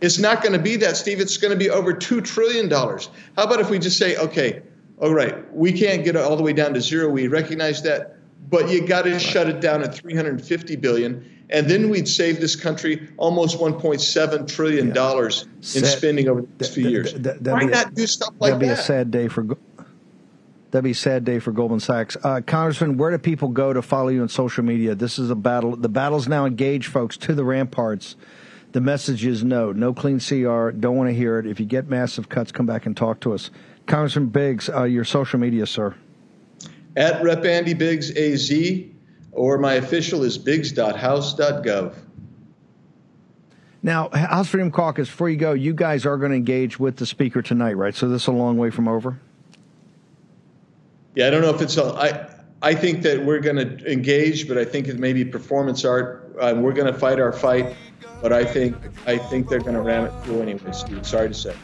It's 0.00 0.18
not 0.18 0.42
going 0.42 0.52
to 0.52 0.58
be 0.58 0.76
that, 0.76 0.96
Steve. 0.96 1.20
It's 1.20 1.36
going 1.36 1.52
to 1.52 1.58
be 1.58 1.68
over 1.68 1.92
$2 1.92 2.24
trillion. 2.24 2.70
How 2.70 2.98
about 3.36 3.60
if 3.60 3.68
we 3.68 3.78
just 3.78 3.98
say, 3.98 4.16
okay, 4.16 4.62
all 5.00 5.14
right, 5.14 5.52
we 5.54 5.72
can't 5.72 6.04
get 6.04 6.14
it 6.14 6.20
all 6.20 6.36
the 6.36 6.42
way 6.42 6.52
down 6.52 6.74
to 6.74 6.80
zero. 6.80 7.08
We 7.08 7.26
recognize 7.28 7.82
that, 7.82 8.16
but 8.50 8.68
you 8.68 8.86
got 8.86 9.02
to 9.02 9.18
shut 9.18 9.48
it 9.48 9.60
down 9.60 9.82
at 9.82 9.94
350 9.94 10.76
billion, 10.76 11.46
and 11.48 11.68
then 11.68 11.88
we'd 11.88 12.06
save 12.06 12.38
this 12.38 12.54
country 12.54 13.08
almost 13.16 13.58
1.7 13.58 14.46
trillion 14.46 14.92
dollars 14.92 15.46
yeah. 15.62 15.80
in 15.80 15.86
spending 15.86 16.28
over 16.28 16.42
the 16.42 16.48
next 16.60 16.74
few 16.74 16.88
years. 16.88 17.14
Why 17.14 17.64
not 17.64 17.94
do 17.94 18.06
stuff 18.06 18.34
like 18.38 18.52
that? 18.52 18.58
That'd 18.58 18.60
be 18.60 18.68
a 18.68 18.76
sad 18.76 19.10
day 19.10 19.28
for. 19.28 19.46
That'd 20.70 20.84
be 20.84 20.92
a 20.92 20.94
sad 20.94 21.24
day 21.24 21.40
for 21.40 21.50
Goldman 21.50 21.80
Sachs. 21.80 22.16
Uh, 22.22 22.42
Congressman, 22.46 22.96
where 22.96 23.10
do 23.10 23.18
people 23.18 23.48
go 23.48 23.72
to 23.72 23.82
follow 23.82 24.08
you 24.08 24.22
on 24.22 24.28
social 24.28 24.62
media? 24.62 24.94
This 24.94 25.18
is 25.18 25.28
a 25.28 25.34
battle. 25.34 25.74
The 25.74 25.88
battle's 25.88 26.28
now 26.28 26.44
engaged, 26.44 26.88
folks, 26.88 27.16
to 27.18 27.34
the 27.34 27.42
ramparts. 27.42 28.14
The 28.72 28.80
message 28.80 29.26
is 29.26 29.42
no, 29.42 29.72
no 29.72 29.92
clean 29.92 30.20
CR. 30.20 30.70
Don't 30.70 30.96
want 30.96 31.08
to 31.08 31.14
hear 31.14 31.38
it. 31.38 31.46
If 31.46 31.58
you 31.58 31.66
get 31.66 31.88
massive 31.88 32.28
cuts, 32.28 32.52
come 32.52 32.66
back 32.66 32.86
and 32.86 32.96
talk 32.96 33.20
to 33.20 33.32
us. 33.32 33.50
Congressman 33.86 34.26
Biggs, 34.26 34.68
uh, 34.68 34.84
your 34.84 35.04
social 35.04 35.40
media, 35.40 35.66
sir. 35.66 35.94
At 36.96 37.22
Rep. 37.22 37.44
Andy 37.44 37.74
Biggs 37.74 38.16
AZ, 38.16 38.52
or 39.32 39.58
my 39.58 39.74
official 39.74 40.22
is 40.22 40.38
biggs.house.gov. 40.38 41.94
Now, 43.82 44.10
House 44.10 44.48
Freedom 44.48 44.70
Caucus, 44.70 45.08
before 45.08 45.30
you 45.30 45.36
go, 45.36 45.52
you 45.52 45.72
guys 45.72 46.04
are 46.04 46.16
going 46.18 46.30
to 46.30 46.36
engage 46.36 46.78
with 46.78 46.96
the 46.96 47.06
speaker 47.06 47.42
tonight, 47.42 47.72
right? 47.72 47.94
So 47.94 48.08
this 48.08 48.22
is 48.22 48.28
a 48.28 48.32
long 48.32 48.58
way 48.58 48.70
from 48.70 48.86
over. 48.86 49.18
Yeah, 51.16 51.26
I 51.26 51.30
don't 51.30 51.42
know 51.42 51.54
if 51.54 51.62
it's. 51.62 51.76
A, 51.76 51.84
I 51.94 52.30
I 52.62 52.74
think 52.74 53.02
that 53.02 53.24
we're 53.24 53.40
going 53.40 53.56
to 53.56 53.90
engage, 53.90 54.46
but 54.46 54.58
I 54.58 54.64
think 54.64 54.86
it 54.86 54.98
may 54.98 55.12
be 55.12 55.24
performance 55.24 55.84
art. 55.84 56.36
Uh, 56.38 56.54
we're 56.56 56.74
going 56.74 56.92
to 56.92 56.98
fight 56.98 57.18
our 57.18 57.32
fight 57.32 57.74
but 58.22 58.32
I 58.32 58.44
think 58.44 58.76
I 59.06 59.18
think 59.18 59.48
they're 59.48 59.60
going 59.60 59.74
to 59.74 59.80
ram 59.80 60.04
it 60.06 60.12
through 60.24 60.42
anyway. 60.42 60.72
Steve, 60.72 61.06
sorry 61.06 61.28
to 61.28 61.34
say. 61.34 61.54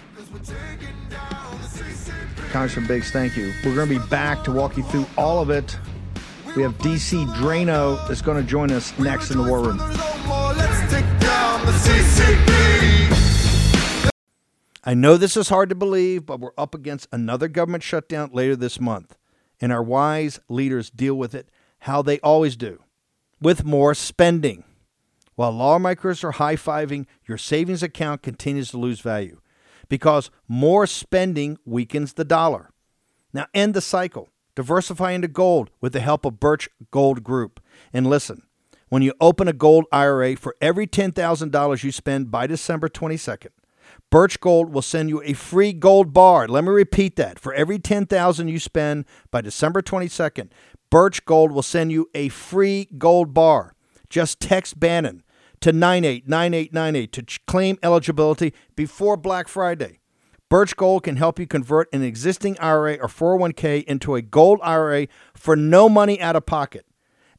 Congressman 2.50 2.86
Biggs, 2.86 3.10
thank 3.10 3.36
you. 3.36 3.52
We're 3.64 3.74
going 3.74 3.88
to 3.88 3.98
be 3.98 4.06
back 4.08 4.44
to 4.44 4.52
walk 4.52 4.76
you 4.76 4.82
through 4.84 5.06
all 5.16 5.40
of 5.42 5.50
it. 5.50 5.78
We 6.54 6.62
have 6.62 6.78
DC 6.78 7.26
Draino 7.34 8.06
that's 8.08 8.22
going 8.22 8.42
to 8.42 8.48
join 8.48 8.70
us 8.70 8.98
next 8.98 9.30
in 9.30 9.36
the 9.36 9.42
War 9.42 9.62
Room. 9.62 9.78
I 14.88 14.94
know 14.94 15.16
this 15.16 15.36
is 15.36 15.48
hard 15.48 15.68
to 15.68 15.74
believe, 15.74 16.24
but 16.24 16.40
we're 16.40 16.52
up 16.56 16.74
against 16.74 17.08
another 17.12 17.48
government 17.48 17.82
shutdown 17.82 18.30
later 18.32 18.56
this 18.56 18.80
month, 18.80 19.16
and 19.60 19.72
our 19.72 19.82
wise 19.82 20.40
leaders 20.48 20.88
deal 20.88 21.16
with 21.16 21.34
it 21.34 21.48
how 21.80 22.02
they 22.02 22.20
always 22.20 22.56
do 22.56 22.82
with 23.40 23.64
more 23.64 23.94
spending. 23.94 24.64
While 25.36 25.52
lawmakers 25.52 26.24
are 26.24 26.32
high 26.32 26.56
fiving, 26.56 27.06
your 27.28 27.38
savings 27.38 27.82
account 27.82 28.22
continues 28.22 28.70
to 28.70 28.78
lose 28.78 29.00
value 29.00 29.40
because 29.88 30.30
more 30.48 30.86
spending 30.86 31.58
weakens 31.64 32.14
the 32.14 32.24
dollar. 32.24 32.70
Now, 33.32 33.46
end 33.54 33.74
the 33.74 33.80
cycle. 33.80 34.30
Diversify 34.54 35.12
into 35.12 35.28
gold 35.28 35.70
with 35.82 35.92
the 35.92 36.00
help 36.00 36.24
of 36.24 36.40
Birch 36.40 36.70
Gold 36.90 37.22
Group. 37.22 37.60
And 37.92 38.06
listen, 38.06 38.44
when 38.88 39.02
you 39.02 39.12
open 39.20 39.48
a 39.48 39.52
gold 39.52 39.84
IRA 39.92 40.36
for 40.36 40.56
every 40.62 40.86
$10,000 40.86 41.84
you 41.84 41.92
spend 41.92 42.30
by 42.30 42.46
December 42.46 42.88
22nd, 42.88 43.48
Birch 44.10 44.40
Gold 44.40 44.72
will 44.72 44.82
send 44.82 45.10
you 45.10 45.22
a 45.22 45.34
free 45.34 45.74
gold 45.74 46.14
bar. 46.14 46.48
Let 46.48 46.64
me 46.64 46.70
repeat 46.70 47.16
that. 47.16 47.38
For 47.38 47.52
every 47.52 47.78
10,000 47.78 48.48
you 48.48 48.58
spend 48.58 49.04
by 49.30 49.42
December 49.42 49.82
22nd, 49.82 50.48
Birch 50.88 51.24
Gold 51.26 51.52
will 51.52 51.62
send 51.62 51.92
you 51.92 52.08
a 52.14 52.30
free 52.30 52.88
gold 52.96 53.34
bar. 53.34 53.74
Just 54.08 54.40
text 54.40 54.80
Bannon 54.80 55.22
to 55.60 55.72
989898 55.72 57.12
to 57.12 57.40
claim 57.46 57.78
eligibility 57.82 58.52
before 58.74 59.16
Black 59.16 59.48
Friday. 59.48 60.00
Birch 60.48 60.76
Gold 60.76 61.02
can 61.02 61.16
help 61.16 61.38
you 61.38 61.46
convert 61.46 61.92
an 61.92 62.02
existing 62.02 62.56
IRA 62.60 62.94
or 62.94 63.08
401k 63.08 63.82
into 63.84 64.14
a 64.14 64.22
gold 64.22 64.60
IRA 64.62 65.08
for 65.34 65.56
no 65.56 65.88
money 65.88 66.20
out 66.20 66.36
of 66.36 66.46
pocket, 66.46 66.86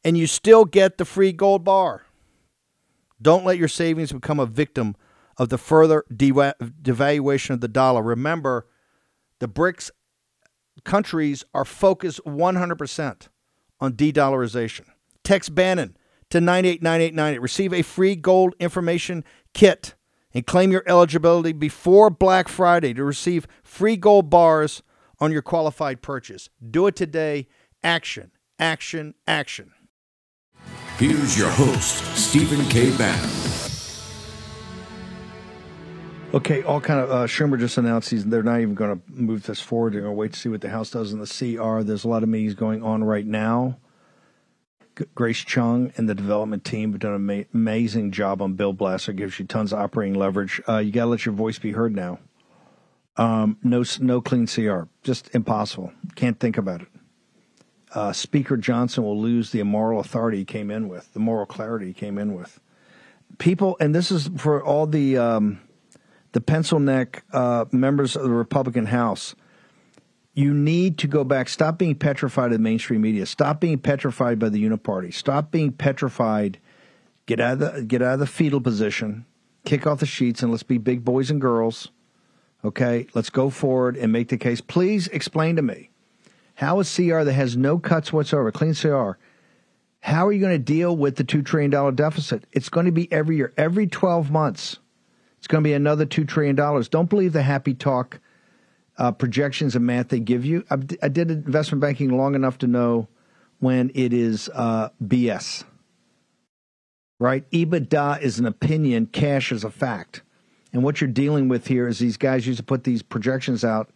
and 0.04 0.18
you 0.18 0.26
still 0.26 0.64
get 0.64 0.98
the 0.98 1.04
free 1.06 1.32
gold 1.32 1.64
bar. 1.64 2.04
Don't 3.20 3.44
let 3.44 3.58
your 3.58 3.68
savings 3.68 4.12
become 4.12 4.38
a 4.38 4.46
victim 4.46 4.94
of 5.38 5.48
the 5.48 5.58
further 5.58 6.04
devaluation 6.12 7.50
of 7.50 7.60
the 7.60 7.68
dollar. 7.68 8.02
Remember, 8.02 8.66
the 9.38 9.48
BRICS 9.48 9.90
countries 10.84 11.44
are 11.54 11.64
focused 11.64 12.20
100% 12.26 13.28
on 13.80 13.92
de 13.92 14.12
dollarization. 14.12 14.84
Text 15.24 15.54
Bannon 15.54 15.96
to 16.30 16.40
989898. 16.40 17.40
Receive 17.40 17.72
a 17.72 17.82
free 17.82 18.16
gold 18.16 18.54
information 18.58 19.24
kit 19.54 19.94
and 20.34 20.46
claim 20.46 20.70
your 20.70 20.84
eligibility 20.86 21.52
before 21.52 22.10
Black 22.10 22.48
Friday 22.48 22.94
to 22.94 23.04
receive 23.04 23.46
free 23.62 23.96
gold 23.96 24.30
bars 24.30 24.82
on 25.20 25.32
your 25.32 25.42
qualified 25.42 26.02
purchase. 26.02 26.48
Do 26.70 26.86
it 26.86 26.96
today. 26.96 27.46
Action, 27.82 28.32
action, 28.58 29.14
action. 29.26 29.72
Here's 30.98 31.38
your 31.38 31.50
host, 31.50 32.04
Stephen 32.16 32.64
K. 32.66 32.96
Bannon. 32.96 33.30
Okay, 36.34 36.62
all 36.62 36.80
kind 36.80 37.00
of 37.00 37.10
uh, 37.10 37.26
Schumer 37.26 37.58
just 37.58 37.78
announced 37.78 38.10
he's 38.10 38.26
they're 38.26 38.42
not 38.42 38.60
even 38.60 38.74
going 38.74 38.98
to 38.98 39.02
move 39.10 39.44
this 39.44 39.60
forward. 39.60 39.94
They're 39.94 40.02
going 40.02 40.12
to 40.12 40.18
wait 40.18 40.34
to 40.34 40.38
see 40.38 40.50
what 40.50 40.60
the 40.60 40.68
House 40.68 40.90
does 40.90 41.12
in 41.12 41.20
the 41.20 41.26
CR. 41.26 41.82
There's 41.82 42.04
a 42.04 42.08
lot 42.08 42.22
of 42.22 42.28
meetings 42.28 42.54
going 42.54 42.82
on 42.82 43.02
right 43.02 43.24
now. 43.24 43.78
Grace 45.14 45.44
Chung 45.44 45.92
and 45.96 46.08
the 46.08 46.14
development 46.14 46.64
team 46.64 46.92
have 46.92 47.00
done 47.00 47.14
an 47.14 47.30
ama- 47.30 47.44
amazing 47.54 48.10
job 48.10 48.42
on 48.42 48.54
Bill 48.54 48.72
Blaster. 48.72 49.12
Gives 49.12 49.38
you 49.38 49.46
tons 49.46 49.72
of 49.72 49.78
operating 49.78 50.14
leverage. 50.14 50.60
Uh, 50.68 50.78
you 50.78 50.92
got 50.92 51.04
to 51.04 51.10
let 51.10 51.26
your 51.26 51.34
voice 51.34 51.58
be 51.58 51.72
heard 51.72 51.94
now. 51.94 52.18
Um, 53.16 53.58
no, 53.62 53.84
no 54.00 54.20
clean 54.20 54.46
CR, 54.46 54.82
just 55.02 55.34
impossible. 55.34 55.92
Can't 56.14 56.38
think 56.38 56.56
about 56.56 56.82
it. 56.82 56.88
Uh, 57.92 58.12
Speaker 58.12 58.56
Johnson 58.56 59.02
will 59.02 59.20
lose 59.20 59.50
the 59.50 59.62
moral 59.64 59.98
authority 59.98 60.38
he 60.38 60.44
came 60.44 60.70
in 60.70 60.88
with, 60.88 61.12
the 61.14 61.20
moral 61.20 61.46
clarity 61.46 61.86
he 61.86 61.92
came 61.94 62.18
in 62.18 62.34
with. 62.34 62.60
People, 63.38 63.76
and 63.80 63.94
this 63.94 64.10
is 64.10 64.30
for 64.36 64.62
all 64.62 64.86
the 64.86 65.16
um, 65.16 65.60
the 66.32 66.40
pencil 66.40 66.78
neck 66.78 67.24
uh, 67.32 67.64
members 67.72 68.14
of 68.14 68.22
the 68.22 68.30
Republican 68.30 68.86
House 68.86 69.34
you 70.38 70.54
need 70.54 70.98
to 70.98 71.08
go 71.08 71.24
back. 71.24 71.48
Stop 71.48 71.78
being 71.78 71.96
petrified 71.96 72.46
of 72.46 72.52
the 72.52 72.58
mainstream 72.60 73.00
media. 73.00 73.26
Stop 73.26 73.58
being 73.58 73.76
petrified 73.76 74.38
by 74.38 74.48
the 74.48 74.64
Uniparty. 74.64 75.12
Stop 75.12 75.50
being 75.50 75.72
petrified. 75.72 76.60
Get 77.26 77.40
out 77.40 77.54
of 77.54 77.58
the 77.58 77.82
get 77.82 78.02
out 78.02 78.14
of 78.14 78.20
the 78.20 78.26
fetal 78.26 78.60
position. 78.60 79.26
Kick 79.64 79.84
off 79.84 79.98
the 79.98 80.06
sheets 80.06 80.40
and 80.40 80.52
let's 80.52 80.62
be 80.62 80.78
big 80.78 81.04
boys 81.04 81.32
and 81.32 81.40
girls. 81.40 81.88
Okay, 82.64 83.08
let's 83.14 83.30
go 83.30 83.50
forward 83.50 83.96
and 83.96 84.12
make 84.12 84.28
the 84.28 84.36
case. 84.36 84.60
Please 84.60 85.08
explain 85.08 85.56
to 85.56 85.62
me 85.62 85.90
how 86.54 86.78
a 86.78 86.84
CR 86.84 87.24
that 87.24 87.32
has 87.32 87.56
no 87.56 87.76
cuts 87.76 88.12
whatsoever, 88.12 88.52
clean 88.52 88.74
CR, 88.74 89.12
how 90.00 90.24
are 90.24 90.32
you 90.32 90.40
going 90.40 90.54
to 90.54 90.58
deal 90.58 90.96
with 90.96 91.16
the 91.16 91.24
$2 91.24 91.44
trillion 91.44 91.94
deficit? 91.96 92.44
It's 92.52 92.68
going 92.68 92.86
to 92.86 92.92
be 92.92 93.12
every 93.12 93.36
year, 93.36 93.52
every 93.56 93.88
12 93.88 94.30
months. 94.30 94.78
It's 95.38 95.48
going 95.48 95.64
to 95.64 95.68
be 95.68 95.74
another 95.74 96.06
$2 96.06 96.26
trillion. 96.28 96.54
Don't 96.54 97.10
believe 97.10 97.32
the 97.32 97.42
happy 97.42 97.74
talk 97.74 98.20
uh, 98.98 99.12
projections 99.12 99.76
and 99.76 99.86
math 99.86 100.08
they 100.08 100.20
give 100.20 100.44
you. 100.44 100.64
I, 100.70 100.74
I, 101.02 101.08
did 101.08 101.30
investment 101.30 101.80
banking 101.80 102.16
long 102.16 102.34
enough 102.34 102.58
to 102.58 102.66
know 102.66 103.08
when 103.60 103.90
it 103.94 104.12
is 104.12 104.50
uh, 104.52 104.90
BS. 105.02 105.64
Right? 107.20 107.48
EBITDA 107.50 108.20
is 108.20 108.38
an 108.38 108.46
opinion, 108.46 109.06
cash 109.06 109.50
is 109.50 109.64
a 109.64 109.70
fact. 109.70 110.22
And 110.72 110.82
what 110.82 111.00
you're 111.00 111.08
dealing 111.08 111.48
with 111.48 111.66
here 111.66 111.88
is 111.88 111.98
these 111.98 112.16
guys 112.16 112.46
used 112.46 112.58
to 112.58 112.64
put 112.64 112.84
these 112.84 113.02
projections 113.02 113.64
out 113.64 113.90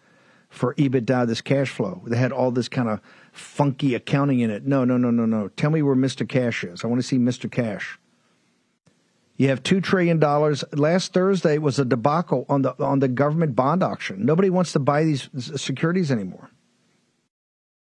for 0.48 0.74
EBITDA, 0.74 1.26
this 1.26 1.40
cash 1.40 1.70
flow. 1.70 2.02
They 2.06 2.16
had 2.16 2.32
all 2.32 2.50
this 2.50 2.68
kind 2.68 2.88
of 2.88 3.00
funky 3.32 3.94
accounting 3.94 4.40
in 4.40 4.50
it. 4.50 4.66
No, 4.66 4.84
no, 4.84 4.96
no, 4.96 5.10
no, 5.10 5.26
no. 5.26 5.48
Tell 5.48 5.70
me 5.70 5.82
where 5.82 5.94
Mr. 5.96 6.28
Cash 6.28 6.64
is. 6.64 6.84
I 6.84 6.88
want 6.88 7.00
to 7.00 7.06
see 7.06 7.18
Mr. 7.18 7.50
Cash. 7.50 7.98
You 9.36 9.48
have 9.48 9.62
two 9.62 9.80
trillion 9.80 10.18
dollars. 10.18 10.64
Last 10.72 11.12
Thursday 11.12 11.58
was 11.58 11.78
a 11.78 11.84
debacle 11.84 12.44
on 12.48 12.62
the 12.62 12.74
on 12.82 13.00
the 13.00 13.08
government 13.08 13.56
bond 13.56 13.82
auction. 13.82 14.24
Nobody 14.24 14.50
wants 14.50 14.72
to 14.72 14.78
buy 14.78 15.04
these 15.04 15.28
securities 15.56 16.12
anymore. 16.12 16.50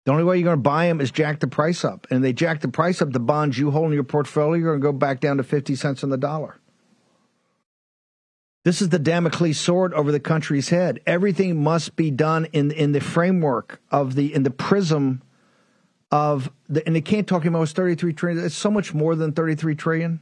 The 0.04 0.12
only 0.12 0.24
way 0.24 0.36
you're 0.36 0.44
going 0.44 0.56
to 0.56 0.62
buy 0.62 0.86
them 0.86 1.00
is 1.00 1.10
jack 1.10 1.40
the 1.40 1.48
price 1.48 1.84
up, 1.84 2.06
and 2.10 2.24
they 2.24 2.32
jack 2.32 2.60
the 2.60 2.68
price 2.68 3.02
up. 3.02 3.12
The 3.12 3.20
bonds 3.20 3.58
you 3.58 3.70
hold 3.70 3.86
in 3.88 3.92
your 3.92 4.04
portfolio 4.04 4.62
are 4.62 4.66
going 4.68 4.80
to 4.80 4.82
go 4.82 4.92
back 4.92 5.20
down 5.20 5.38
to 5.38 5.42
fifty 5.42 5.74
cents 5.74 6.04
on 6.04 6.10
the 6.10 6.16
dollar. 6.16 6.60
This 8.64 8.82
is 8.82 8.90
the 8.90 8.98
Damocles 8.98 9.58
sword 9.58 9.94
over 9.94 10.12
the 10.12 10.20
country's 10.20 10.68
head. 10.68 11.00
Everything 11.06 11.62
must 11.62 11.96
be 11.96 12.10
done 12.10 12.46
in 12.52 12.70
in 12.70 12.92
the 12.92 13.00
framework 13.00 13.80
of 13.90 14.14
the 14.14 14.34
in 14.34 14.42
the 14.42 14.50
prism 14.50 15.22
of 16.10 16.50
the. 16.68 16.86
And 16.86 16.94
they 16.94 17.00
can't 17.00 17.26
talk 17.26 17.44
about 17.44 17.68
33 17.68 18.12
trillion. 18.12 18.44
It's 18.44 18.54
so 18.54 18.70
much 18.70 18.92
more 18.92 19.14
than 19.14 19.32
33 19.32 19.74
trillion. 19.74 20.20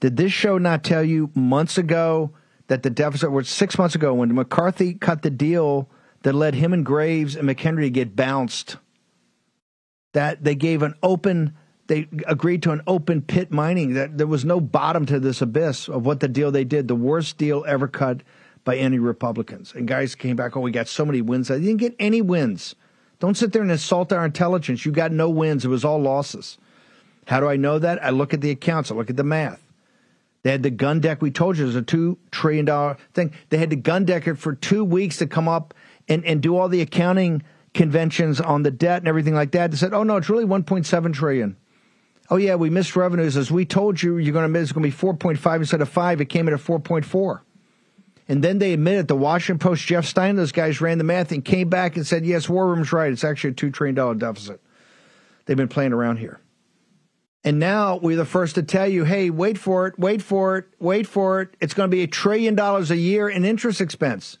Did 0.00 0.16
this 0.16 0.32
show 0.32 0.58
not 0.58 0.84
tell 0.84 1.02
you 1.02 1.30
months 1.34 1.78
ago 1.78 2.30
that 2.68 2.82
the 2.82 2.90
deficit 2.90 3.32
was 3.32 3.48
six 3.48 3.78
months 3.78 3.94
ago 3.94 4.14
when 4.14 4.34
McCarthy 4.34 4.94
cut 4.94 5.22
the 5.22 5.30
deal 5.30 5.88
that 6.22 6.34
led 6.34 6.54
him 6.54 6.72
and 6.72 6.84
Graves 6.84 7.34
and 7.34 7.48
McHenry 7.48 7.82
to 7.82 7.90
get 7.90 8.14
bounced? 8.14 8.76
That 10.12 10.44
they 10.44 10.54
gave 10.54 10.82
an 10.82 10.94
open, 11.02 11.54
they 11.88 12.08
agreed 12.26 12.62
to 12.64 12.70
an 12.70 12.82
open 12.86 13.22
pit 13.22 13.50
mining. 13.50 13.94
That 13.94 14.18
there 14.18 14.26
was 14.26 14.44
no 14.44 14.60
bottom 14.60 15.04
to 15.06 15.18
this 15.18 15.42
abyss 15.42 15.88
of 15.88 16.06
what 16.06 16.20
the 16.20 16.28
deal 16.28 16.50
they 16.50 16.64
did, 16.64 16.88
the 16.88 16.94
worst 16.94 17.36
deal 17.38 17.64
ever 17.66 17.88
cut 17.88 18.22
by 18.64 18.76
any 18.76 18.98
Republicans. 18.98 19.72
And 19.74 19.88
guys 19.88 20.14
came 20.14 20.36
back, 20.36 20.56
oh, 20.56 20.60
we 20.60 20.70
got 20.70 20.88
so 20.88 21.04
many 21.04 21.22
wins. 21.22 21.50
I 21.50 21.58
didn't 21.58 21.78
get 21.78 21.96
any 21.98 22.22
wins. 22.22 22.74
Don't 23.18 23.36
sit 23.36 23.52
there 23.52 23.62
and 23.62 23.70
insult 23.70 24.12
our 24.12 24.24
intelligence. 24.24 24.86
You 24.86 24.92
got 24.92 25.10
no 25.10 25.28
wins. 25.28 25.64
It 25.64 25.68
was 25.68 25.84
all 25.84 26.00
losses. 26.00 26.58
How 27.26 27.40
do 27.40 27.48
I 27.48 27.56
know 27.56 27.78
that? 27.78 28.02
I 28.02 28.10
look 28.10 28.32
at 28.32 28.40
the 28.40 28.50
accounts, 28.50 28.90
I 28.90 28.94
look 28.94 29.10
at 29.10 29.16
the 29.16 29.24
math. 29.24 29.67
They 30.42 30.50
had 30.50 30.62
the 30.62 30.70
gun 30.70 31.00
deck. 31.00 31.20
We 31.20 31.30
told 31.30 31.56
you 31.56 31.64
it 31.64 31.66
was 31.66 31.76
a 31.76 31.82
two 31.82 32.18
trillion 32.30 32.64
dollar 32.64 32.96
thing. 33.12 33.32
They 33.48 33.58
had 33.58 33.70
the 33.70 33.76
gun 33.76 34.04
deck 34.04 34.26
it 34.26 34.36
for 34.36 34.54
two 34.54 34.84
weeks 34.84 35.16
to 35.18 35.26
come 35.26 35.48
up 35.48 35.74
and, 36.08 36.24
and 36.24 36.40
do 36.40 36.56
all 36.56 36.68
the 36.68 36.80
accounting 36.80 37.42
conventions 37.74 38.40
on 38.40 38.62
the 38.62 38.70
debt 38.70 38.98
and 38.98 39.08
everything 39.08 39.34
like 39.34 39.52
that. 39.52 39.70
They 39.70 39.76
said, 39.76 39.92
"Oh 39.92 40.04
no, 40.04 40.16
it's 40.16 40.30
really 40.30 40.44
1.7 40.44 41.12
trillion." 41.12 41.56
Oh 42.30 42.36
yeah, 42.36 42.54
we 42.54 42.70
missed 42.70 42.94
revenues 42.94 43.36
as 43.36 43.50
we 43.50 43.64
told 43.64 44.02
you. 44.02 44.18
You're 44.18 44.32
going 44.32 44.52
to. 44.52 44.58
It's 44.60 44.72
going 44.72 44.90
to 44.90 44.96
be 44.96 45.06
4.5 45.06 45.56
instead 45.56 45.80
of 45.80 45.88
five. 45.88 46.20
It 46.20 46.26
came 46.26 46.46
in 46.46 46.54
at 46.54 46.60
4.4. 46.60 47.40
And 48.28 48.44
then 48.44 48.58
they 48.58 48.74
admitted 48.74 49.08
the 49.08 49.16
Washington 49.16 49.58
Post, 49.58 49.86
Jeff 49.86 50.04
Stein, 50.04 50.36
those 50.36 50.52
guys 50.52 50.82
ran 50.82 50.98
the 50.98 51.04
math 51.04 51.32
and 51.32 51.42
came 51.42 51.70
back 51.70 51.96
and 51.96 52.06
said, 52.06 52.26
yes, 52.26 52.46
War 52.46 52.68
Room's 52.68 52.92
right. 52.92 53.10
It's 53.10 53.24
actually 53.24 53.50
a 53.50 53.54
$2 53.54 53.72
trillion 53.72 54.18
deficit. 54.18 54.60
They've 55.46 55.56
been 55.56 55.68
playing 55.68 55.94
around 55.94 56.18
here. 56.18 56.38
And 57.48 57.58
now 57.58 57.96
we're 57.96 58.18
the 58.18 58.26
first 58.26 58.56
to 58.56 58.62
tell 58.62 58.86
you, 58.86 59.04
hey, 59.04 59.30
wait 59.30 59.56
for 59.56 59.86
it, 59.86 59.98
wait 59.98 60.20
for 60.20 60.58
it, 60.58 60.66
wait 60.78 61.06
for 61.06 61.40
it. 61.40 61.56
It's 61.62 61.72
going 61.72 61.90
to 61.90 61.96
be 61.96 62.02
a 62.02 62.06
trillion 62.06 62.54
dollars 62.54 62.90
a 62.90 62.96
year 62.98 63.26
in 63.26 63.46
interest 63.46 63.80
expense. 63.80 64.36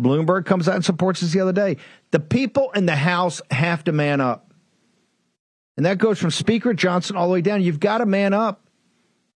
Bloomberg 0.00 0.46
comes 0.46 0.68
out 0.68 0.76
and 0.76 0.84
supports 0.84 1.22
this 1.22 1.32
the 1.32 1.40
other 1.40 1.52
day. 1.52 1.78
The 2.12 2.20
people 2.20 2.70
in 2.70 2.86
the 2.86 2.94
House 2.94 3.42
have 3.50 3.82
to 3.82 3.92
man 3.92 4.20
up. 4.20 4.54
And 5.76 5.84
that 5.86 5.98
goes 5.98 6.20
from 6.20 6.30
Speaker 6.30 6.72
Johnson 6.72 7.16
all 7.16 7.26
the 7.26 7.32
way 7.32 7.40
down. 7.40 7.62
You've 7.62 7.80
got 7.80 7.98
to 7.98 8.06
man 8.06 8.32
up. 8.32 8.61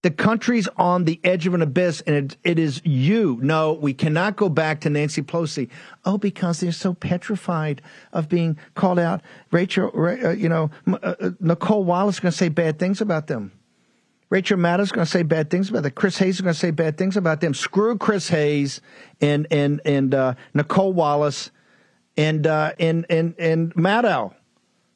The 0.04 0.10
country's 0.10 0.68
on 0.76 1.04
the 1.04 1.18
edge 1.24 1.46
of 1.46 1.54
an 1.54 1.62
abyss, 1.62 2.02
and 2.02 2.14
it, 2.14 2.36
it 2.44 2.58
is 2.58 2.82
you. 2.84 3.38
No, 3.40 3.72
we 3.72 3.94
cannot 3.94 4.36
go 4.36 4.50
back 4.50 4.82
to 4.82 4.90
Nancy 4.90 5.22
Pelosi. 5.22 5.70
Oh, 6.04 6.18
because 6.18 6.60
they're 6.60 6.72
so 6.72 6.92
petrified 6.92 7.80
of 8.12 8.28
being 8.28 8.58
called 8.74 8.98
out. 8.98 9.22
Rachel, 9.50 9.90
uh, 9.96 10.32
you 10.32 10.50
know, 10.50 10.70
uh, 10.86 11.14
uh, 11.18 11.30
Nicolle 11.40 11.84
Wallace 11.84 12.16
is 12.16 12.20
going 12.20 12.32
to 12.32 12.36
say 12.36 12.50
bad 12.50 12.78
things 12.78 13.00
about 13.00 13.28
them. 13.28 13.52
Rachel 14.28 14.58
Maddow's 14.58 14.92
going 14.92 15.06
to 15.06 15.10
say 15.10 15.22
bad 15.22 15.48
things 15.48 15.70
about 15.70 15.84
them. 15.84 15.92
Chris 15.92 16.18
Hayes 16.18 16.34
is 16.34 16.40
going 16.42 16.52
to 16.52 16.60
say 16.60 16.70
bad 16.70 16.98
things 16.98 17.16
about 17.16 17.40
them. 17.40 17.54
Screw 17.54 17.96
Chris 17.96 18.28
Hayes 18.28 18.82
and 19.22 19.46
and 19.50 19.80
and 19.86 20.14
uh, 20.14 20.34
Nicolle 20.52 20.92
Wallace 20.92 21.50
and 22.18 22.46
uh, 22.46 22.72
and 22.78 23.06
and 23.08 23.34
and 23.38 23.74
Maddow. 23.74 24.34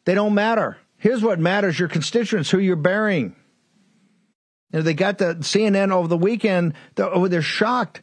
They 0.05 0.14
don't 0.14 0.35
matter. 0.35 0.77
Here's 0.99 1.23
what 1.23 1.38
matters: 1.38 1.79
your 1.79 1.88
constituents, 1.88 2.51
who 2.51 2.59
you're 2.59 2.77
burying. 2.77 3.37
You 4.72 4.78
know, 4.78 4.83
they 4.83 4.94
got 4.94 5.18
the 5.18 5.37
CNN 5.37 5.92
over 5.92 6.09
the 6.09 6.16
weekend. 6.16 6.74
They're, 6.94 7.12
oh, 7.12 7.28
they're 7.28 7.42
shocked. 7.42 8.02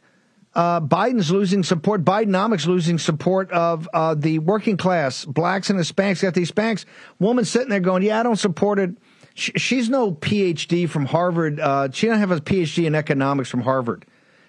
Uh, 0.54 0.80
Biden's 0.80 1.30
losing 1.30 1.62
support. 1.62 2.04
Bidenomics 2.04 2.66
losing 2.66 2.98
support 2.98 3.50
of 3.52 3.88
uh, 3.92 4.14
the 4.14 4.38
working 4.38 4.76
class, 4.76 5.24
blacks 5.24 5.68
and 5.68 5.78
Hispanics. 5.78 6.22
Got 6.22 6.34
these 6.34 6.50
Hispanics. 6.50 6.86
Woman 7.18 7.44
sitting 7.44 7.68
there 7.68 7.80
going, 7.80 8.02
"Yeah, 8.02 8.20
I 8.20 8.22
don't 8.22 8.36
support 8.36 8.78
it." 8.78 8.96
She, 9.34 9.52
she's 9.56 9.90
no 9.90 10.12
PhD 10.12 10.88
from 10.88 11.04
Harvard. 11.04 11.60
Uh, 11.60 11.90
she 11.92 12.06
don't 12.06 12.18
have 12.18 12.30
a 12.30 12.40
PhD 12.40 12.86
in 12.86 12.94
economics 12.94 13.50
from 13.50 13.60
Harvard. 13.60 14.06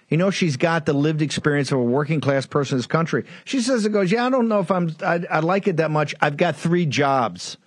You 0.08 0.16
know, 0.16 0.30
she's 0.30 0.56
got 0.56 0.86
the 0.86 0.94
lived 0.94 1.20
experience 1.20 1.70
of 1.70 1.78
a 1.78 1.82
working 1.82 2.22
class 2.22 2.46
person 2.46 2.76
in 2.76 2.78
this 2.78 2.86
country. 2.86 3.26
She 3.44 3.60
says 3.60 3.84
it 3.84 3.92
goes, 3.92 4.10
yeah, 4.10 4.24
I 4.24 4.30
don't 4.30 4.48
know 4.48 4.60
if 4.60 4.70
I'm, 4.70 4.96
I, 5.02 5.20
I 5.30 5.40
like 5.40 5.68
it 5.68 5.76
that 5.76 5.90
much. 5.90 6.14
I've 6.22 6.38
got 6.38 6.56
three 6.56 6.86
jobs. 6.86 7.58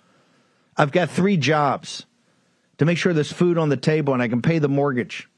I've 0.76 0.90
got 0.90 1.10
three 1.10 1.36
jobs 1.36 2.06
to 2.82 2.86
make 2.86 2.98
sure 2.98 3.12
there's 3.12 3.30
food 3.30 3.58
on 3.58 3.68
the 3.68 3.76
table 3.76 4.12
and 4.12 4.20
I 4.20 4.26
can 4.26 4.42
pay 4.42 4.58
the 4.58 4.68
mortgage 4.68 5.28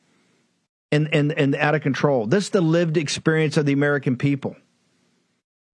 and, 0.91 1.15
and, 1.15 1.31
and 1.31 1.55
out 1.57 1.75
of 1.75 1.83
control. 1.83 2.25
This 2.25 2.45
is 2.45 2.51
the 2.51 2.63
lived 2.63 2.97
experience 2.97 3.59
of 3.59 3.67
the 3.67 3.75
American 3.75 4.17
people. 4.17 4.57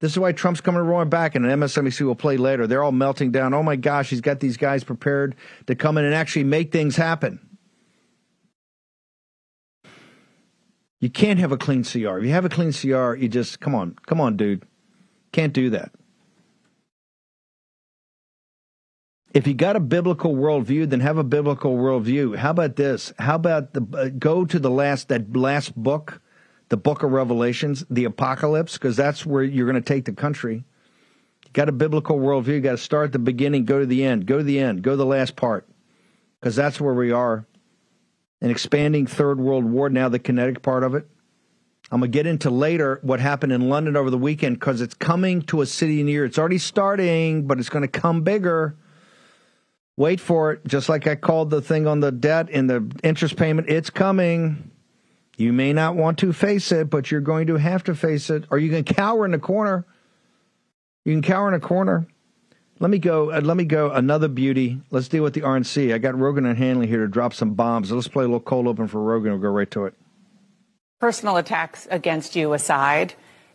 This 0.01 0.11
is 0.11 0.19
why 0.19 0.33
Trump's 0.33 0.61
coming 0.61 0.83
roaring 0.83 1.11
back, 1.11 1.37
and 1.37 1.47
an 1.47 1.61
MSNBC 1.61 2.01
will 2.05 2.17
play 2.17 2.39
later. 2.39 2.67
They're 2.67 2.83
all 2.83 2.91
melting 2.91 3.31
down. 3.31 3.55
Oh 3.55 3.63
my 3.63 3.77
gosh, 3.77 4.11
he's 4.11 4.21
got 4.21 4.41
these 4.41 4.57
guys 4.57 4.83
prepared 4.83 5.37
to 5.69 5.77
come 5.77 5.97
in 5.97 6.05
and 6.05 6.13
actually 6.13 6.43
make 6.43 6.73
things 6.73 6.97
happen. 6.97 7.39
You 10.99 11.09
can't 11.09 11.39
have 11.39 11.53
a 11.53 11.57
clean 11.57 11.85
CR. 11.85 12.19
If 12.19 12.25
you 12.25 12.33
have 12.33 12.47
a 12.47 12.49
clean 12.49 12.73
CR, 12.73 13.15
you 13.15 13.29
just 13.29 13.61
come 13.61 13.77
on, 13.77 13.95
come 14.07 14.21
on, 14.21 14.37
dude. 14.37 14.65
Can't 15.31 15.53
do 15.53 15.71
that. 15.71 15.93
If 19.33 19.47
you 19.47 19.55
got 19.55 19.77
a 19.77 19.81
biblical 19.81 20.35
worldview, 20.35 20.91
then 20.91 21.01
have 21.01 21.19
a 21.19 21.25
biblical 21.25 21.77
worldview. 21.77 22.37
How 22.37 22.51
about 22.51 22.77
this? 22.77 23.13
How 23.19 23.37
about 23.37 23.73
the 23.75 23.87
uh, 23.97 24.09
go 24.09 24.45
to 24.45 24.59
the 24.59 24.71
last 24.71 25.09
that 25.09 25.37
last 25.37 25.77
book 25.77 26.21
the 26.71 26.77
book 26.77 27.03
of 27.03 27.11
Revelations, 27.11 27.85
the 27.91 28.05
apocalypse, 28.05 28.75
because 28.75 28.97
that's 28.97 29.27
where 29.27 29.43
you're 29.43 29.67
going 29.67 29.83
to 29.83 29.87
take 29.87 30.05
the 30.05 30.13
country. 30.13 30.65
You 31.45 31.51
got 31.53 31.69
a 31.69 31.73
biblical 31.73 32.19
worldview. 32.19 32.47
You 32.47 32.61
got 32.61 32.73
to 32.73 32.79
start 32.79 33.07
at 33.07 33.13
the 33.13 33.19
beginning, 33.19 33.65
go 33.65 33.81
to 33.81 33.87
the 33.87 34.05
end, 34.05 34.25
go 34.25 34.39
to 34.39 34.45
the 34.45 34.59
end, 34.59 34.83
go 34.83 34.93
to 34.93 34.97
the 34.97 35.05
last 35.05 35.37
part, 35.37 35.69
because 36.41 36.57
that's 36.57 36.81
where 36.81 36.95
we 36.95 37.11
are. 37.11 37.45
An 38.41 38.51
expanding 38.51 39.07
third 39.07 39.39
world 39.39 39.65
war, 39.65 39.91
now 39.91 40.09
the 40.09 40.19
kinetic 40.19 40.63
part 40.63 40.85
of 40.85 40.95
it. 40.95 41.07
I'm 41.91 42.01
going 42.01 42.11
to 42.11 42.17
get 42.17 42.27
into 42.27 42.51
later 42.51 43.01
what 43.03 43.19
happened 43.19 43.53
in 43.53 43.69
London 43.69 43.97
over 43.97 44.09
the 44.09 44.17
weekend 44.17 44.61
because 44.61 44.81
it's 44.81 44.95
coming 44.95 45.43
to 45.43 45.61
a 45.61 45.67
city 45.67 46.05
near. 46.05 46.25
It's 46.25 46.39
already 46.39 46.59
starting, 46.59 47.49
but 47.49 47.59
it's 47.59 47.69
going 47.69 47.83
to 47.83 47.89
come 47.89 48.23
bigger. 48.23 48.77
Wait 50.01 50.19
for 50.19 50.53
it. 50.53 50.67
Just 50.67 50.89
like 50.89 51.07
I 51.07 51.15
called 51.15 51.51
the 51.51 51.61
thing 51.61 51.87
on 51.87 52.01
the 52.01 52.11
debt 52.11 52.49
and 52.51 52.71
the 52.71 52.91
interest 53.05 53.37
payment, 53.37 53.69
it's 53.69 53.91
coming. 53.91 54.71
You 55.37 55.53
may 55.53 55.75
not 55.75 55.95
want 55.95 56.17
to 56.21 56.33
face 56.33 56.73
it, 56.73 56.89
but 56.89 57.11
you're 57.11 57.21
going 57.21 57.49
to 57.49 57.57
have 57.57 57.85
to 57.85 57.95
face 57.95 58.31
it, 58.31 58.45
or 58.51 58.59
you 58.59 58.71
can 58.71 58.83
cower 58.83 59.27
in 59.27 59.35
a 59.35 59.39
corner. 59.39 59.85
You 61.05 61.13
can 61.13 61.21
cower 61.21 61.49
in 61.49 61.55
a 61.55 61.61
corner. 61.61 62.07
Let 62.79 62.91
me 62.91 62.97
go. 62.97 63.31
Uh, 63.31 63.43
let 63.43 63.59
me 63.59 63.65
go. 63.65 63.91
Another 63.91 64.29
beauty. 64.29 64.81
Let's 64.91 65.09
deal 65.09 65.23
with 65.23 65.35
the 65.35 65.43
RNC. 65.43 65.93
I 65.93 65.99
got 65.99 66.19
Rogan 66.19 66.47
O'Handley 66.47 66.87
here 66.87 67.01
to 67.01 67.07
drop 67.07 67.35
some 67.35 67.53
bombs. 67.53 67.93
let's 67.93 68.09
play 68.09 68.25
a 68.25 68.27
little 68.27 68.41
cold 68.41 68.69
open 68.69 68.89
for 68.89 69.03
Rogan. 69.03 69.33
We'll 69.33 69.43
go 69.43 69.49
right 69.51 69.71
to 69.73 69.85
it. 69.85 69.93
Personal 70.99 71.37
attacks 71.37 71.87
against 71.91 72.35
you 72.37 72.55
aside, 72.55 73.13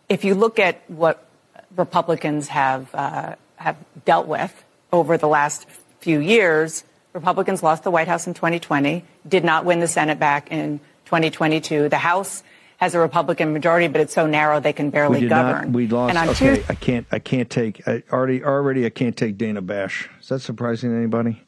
if 0.10 0.24
you 0.24 0.36
look 0.36 0.60
at 0.60 0.88
what 0.92 1.28
Republicans 1.76 2.50
have 2.50 2.94
uh, 2.94 3.34
have 3.56 3.78
dealt 4.06 4.28
with 4.28 4.64
over 4.94 5.18
the 5.18 5.28
last 5.28 5.66
few 6.06 6.20
years, 6.20 6.84
Republicans 7.14 7.64
lost 7.64 7.84
the 7.84 7.90
White 7.90 8.08
House 8.08 8.28
in 8.28 8.36
2020, 8.36 9.04
did 9.28 9.44
not 9.44 9.66
win 9.66 9.80
the 9.80 9.88
Senate 9.88 10.20
back 10.20 10.52
in 10.52 10.80
2022. 11.06 11.90
The 11.90 11.98
House 11.98 12.44
has 12.78 12.94
a 12.94 13.00
Republican 13.00 13.54
majority, 13.54 13.88
but 13.88 14.02
it's 14.02 14.14
so 14.14 14.28
narrow 14.28 14.60
they 14.60 14.72
can 14.72 14.92
barely 14.92 15.22
we 15.22 15.28
govern. 15.28 15.64
Not, 15.64 15.72
we 15.72 15.88
lost. 15.88 16.42
okay, 16.42 16.64
I 16.70 16.76
can't. 16.76 17.08
I 17.12 17.18
can't 17.18 17.50
take. 17.50 17.88
I 17.88 18.04
already. 18.12 18.44
Already, 18.44 18.86
I 18.86 18.92
can't 18.92 19.18
take 19.18 19.36
Dana 19.36 19.64
Bash. 19.64 20.08
Is 20.22 20.28
that 20.28 20.42
surprising 20.42 20.92
to 20.92 20.96
anybody? 20.96 21.42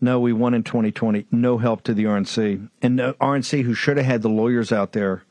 No, 0.00 0.18
we 0.18 0.32
won 0.32 0.52
in 0.54 0.64
2020. 0.64 1.26
No 1.30 1.58
help 1.58 1.84
to 1.84 1.94
the 1.94 2.04
RNC 2.04 2.68
and 2.82 2.98
the 2.98 3.14
RNC, 3.20 3.62
who 3.62 3.74
should 3.74 3.98
have 3.98 4.06
had 4.06 4.22
the 4.22 4.28
lawyers 4.28 4.72
out 4.72 4.94
there 4.94 5.22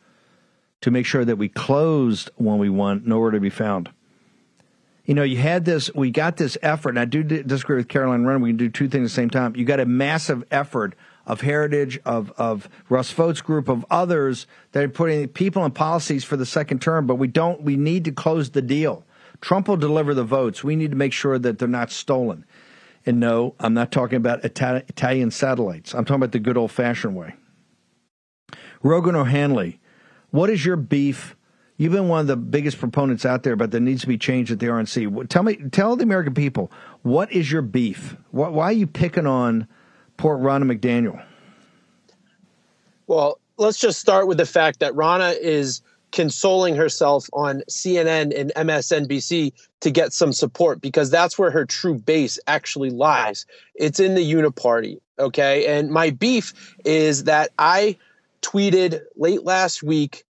to 0.80 0.92
make 0.92 1.06
sure 1.06 1.26
that 1.26 1.36
we 1.36 1.50
closed 1.50 2.32
when 2.38 2.58
we 2.58 2.70
won. 2.70 3.04
Nowhere 3.06 3.32
to 3.32 3.42
be 3.42 3.50
found. 3.50 3.90
You 5.06 5.14
know, 5.14 5.24
you 5.24 5.38
had 5.38 5.66
this. 5.66 5.94
We 5.94 6.12
got 6.12 6.38
this 6.38 6.58
effort, 6.62 6.90
and 6.90 7.00
I 7.00 7.06
do 7.06 7.24
disagree 7.24 7.76
with 7.76 7.90
Caroline 7.90 8.26
Renner. 8.26 8.40
We 8.40 8.50
can 8.50 8.58
do 8.58 8.70
two 8.70 8.88
things 8.88 9.12
at 9.12 9.16
the 9.16 9.22
same 9.22 9.30
time. 9.30 9.56
You 9.56 9.66
got 9.66 9.82
a 9.82 9.86
massive 9.86 10.46
effort 10.50 10.96
of 11.26 11.42
Heritage, 11.42 12.00
of, 12.06 12.32
of 12.38 12.70
Russ 12.90 13.12
Vought's 13.12 13.42
group, 13.42 13.70
of 13.70 13.86
others 13.90 14.46
that 14.72 14.84
are 14.84 14.90
putting 14.90 15.28
people 15.30 15.64
and 15.64 15.74
policies 15.74 16.24
for 16.24 16.36
the 16.38 16.46
second 16.46 16.82
term, 16.82 17.08
but 17.08 17.16
we 17.16 17.28
don't, 17.28 17.62
we 17.62 17.78
need 17.78 18.06
to 18.06 18.12
close 18.12 18.52
the 18.52 18.62
deal. 18.62 19.06
Trump 19.40 19.68
will 19.68 19.78
deliver 19.78 20.14
the 20.14 20.24
votes. 20.24 20.64
We 20.64 20.76
need 20.76 20.92
to 20.92 20.98
make 20.98 21.14
sure 21.14 21.40
that 21.40 21.60
they're 21.60 21.68
not 21.68 21.92
stolen. 21.92 22.46
And 23.06 23.20
no, 23.20 23.56
I'm 23.60 23.74
not 23.74 23.92
talking 23.92 24.18
about 24.18 24.44
Itali- 24.44 24.90
Italian 24.90 25.32
satellites. 25.32 25.94
I'm 25.94 26.06
talking 26.06 26.16
about 26.16 26.32
the 26.32 26.40
good 26.40 26.58
old 26.58 26.72
fashioned 26.72 27.16
way. 27.16 27.36
Rogan 28.82 29.16
O'Handley, 29.16 29.80
what 30.32 30.50
is 30.50 30.66
your 30.66 30.78
beef? 30.78 31.36
You've 31.78 31.92
been 31.92 32.08
one 32.08 32.22
of 32.22 32.28
the 32.28 32.38
biggest 32.38 32.78
proponents 32.78 33.26
out 33.26 33.44
there, 33.44 33.56
but 33.56 33.72
there 33.72 33.82
needs 33.82 34.02
to 34.02 34.08
be 34.08 34.18
change 34.18 34.52
at 34.52 34.60
the 34.60 34.68
RNC. 34.68 35.28
Tell 35.30 35.44
me, 35.44 35.56
tell 35.72 35.96
the 35.96 36.04
American 36.04 36.34
people, 36.34 36.72
what 37.02 37.32
is 37.32 37.52
your 37.52 37.64
beef? 37.64 38.16
Why, 38.32 38.66
are 38.66 38.72
you 38.72 38.86
picking 38.86 39.26
on 39.26 39.68
Port 40.18 40.40
Ronna 40.40 40.72
McDaniel? 40.72 41.24
Well, 43.08 43.40
let's 43.58 43.80
just 43.80 44.00
start 44.00 44.28
with 44.28 44.38
the 44.38 44.46
fact 44.46 44.80
that 44.80 44.94
Ronna 44.94 45.36
is 45.40 45.82
consoling 46.12 46.76
herself 46.76 47.28
on 47.34 47.64
CNN 47.70 48.40
and 48.40 48.54
MSNBC 48.56 49.52
to 49.82 49.92
get 49.92 50.14
some 50.14 50.32
support 50.32 50.80
because 50.80 51.10
that's 51.10 51.40
where 51.40 51.50
her 51.50 51.66
true 51.66 51.96
base 51.96 52.40
actually 52.46 52.92
lies. 52.92 53.48
It's 53.74 54.00
in 54.00 54.14
the 54.14 54.22
Uniparty. 54.22 55.00
Okay. 55.18 55.66
And 55.66 55.90
my 55.90 56.12
beef 56.12 56.54
is 56.86 57.24
that 57.24 57.50
I 57.58 57.98
tweeted 58.44 59.02
late 59.16 59.44
last 59.44 59.82
week 59.82 60.24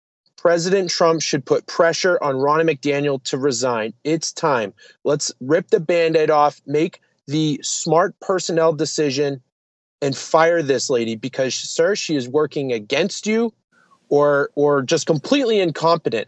President 0.40 0.88
Trump 0.88 1.20
should 1.20 1.44
put 1.44 1.66
pressure 1.66 2.18
on 2.22 2.37
Ronna 2.37 2.62
McDaniel 2.62 3.22
to 3.24 3.37
resign. 3.37 3.92
It's 4.05 4.33
time. 4.33 4.72
Let's 5.05 5.31
rip 5.40 5.68
the 5.68 5.81
band 5.81 6.16
aid 6.16 6.31
off, 6.31 6.62
make 6.66 7.03
the 7.26 7.61
smart 7.62 8.18
personnel 8.20 8.72
decision, 8.72 9.42
and 10.00 10.16
fire 10.16 10.62
this 10.62 10.88
lady 10.88 11.14
because 11.14 11.55
sir 11.55 11.94
she 11.94 12.16
is 12.16 12.26
working 12.26 12.72
against 12.72 13.26
you 13.26 13.53
or 14.09 14.48
or 14.55 14.81
just 14.81 15.05
completely 15.05 15.61
incompetent 15.61 16.26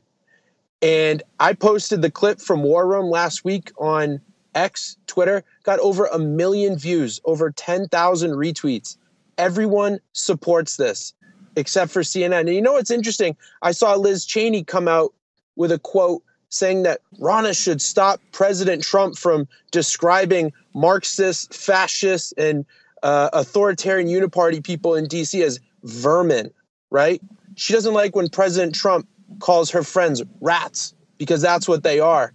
and 0.83 1.23
i 1.41 1.55
posted 1.55 2.03
the 2.03 2.11
clip 2.11 2.39
from 2.39 2.63
war 2.63 2.87
room 2.87 3.07
last 3.07 3.47
week 3.47 3.73
on 3.79 4.21
x 4.55 4.99
twitter 5.07 5.43
got 5.63 5.79
over 5.79 6.05
a 6.05 6.19
million 6.19 6.77
views 6.77 7.19
over 7.25 7.51
10,000 7.51 8.33
retweets 8.33 8.99
everyone 9.39 9.99
supports 10.13 10.77
this 10.77 11.15
except 11.57 11.91
for 11.91 12.03
cnn 12.03 12.41
and 12.41 12.55
you 12.55 12.63
know 12.63 12.73
what's 12.73 12.91
interesting 12.91 13.37
i 13.63 13.73
saw 13.73 13.95
liz 13.95 14.25
cheney 14.25 14.65
come 14.65 14.89
out 14.89 15.13
with 15.57 15.73
a 15.73 15.79
quote 15.79 16.23
saying 16.53 16.83
that 16.83 17.01
Ronna 17.19 17.59
should 17.59 17.81
stop 17.81 18.21
President 18.31 18.83
Trump 18.83 19.17
from 19.17 19.49
describing 19.71 20.53
Marxist, 20.75 21.55
fascist, 21.55 22.35
and 22.37 22.67
uh, 23.03 23.31
authoritarian 23.33 24.07
uniparty 24.07 24.63
people 24.63 24.95
in 24.95 25.07
DC 25.07 25.43
as 25.43 25.59
vermin, 25.83 26.53
right? 26.91 27.23
She 27.57 27.73
doesn't 27.73 27.95
like 27.95 28.15
when 28.15 28.29
President 28.29 28.75
Trump 28.75 29.09
calls 29.39 29.71
her 29.71 29.83
friends 29.83 30.23
rats 30.43 30.95
because 31.17 31.41
that's 31.41 31.67
what 31.67 31.83
they 31.83 32.01
are. 32.01 32.35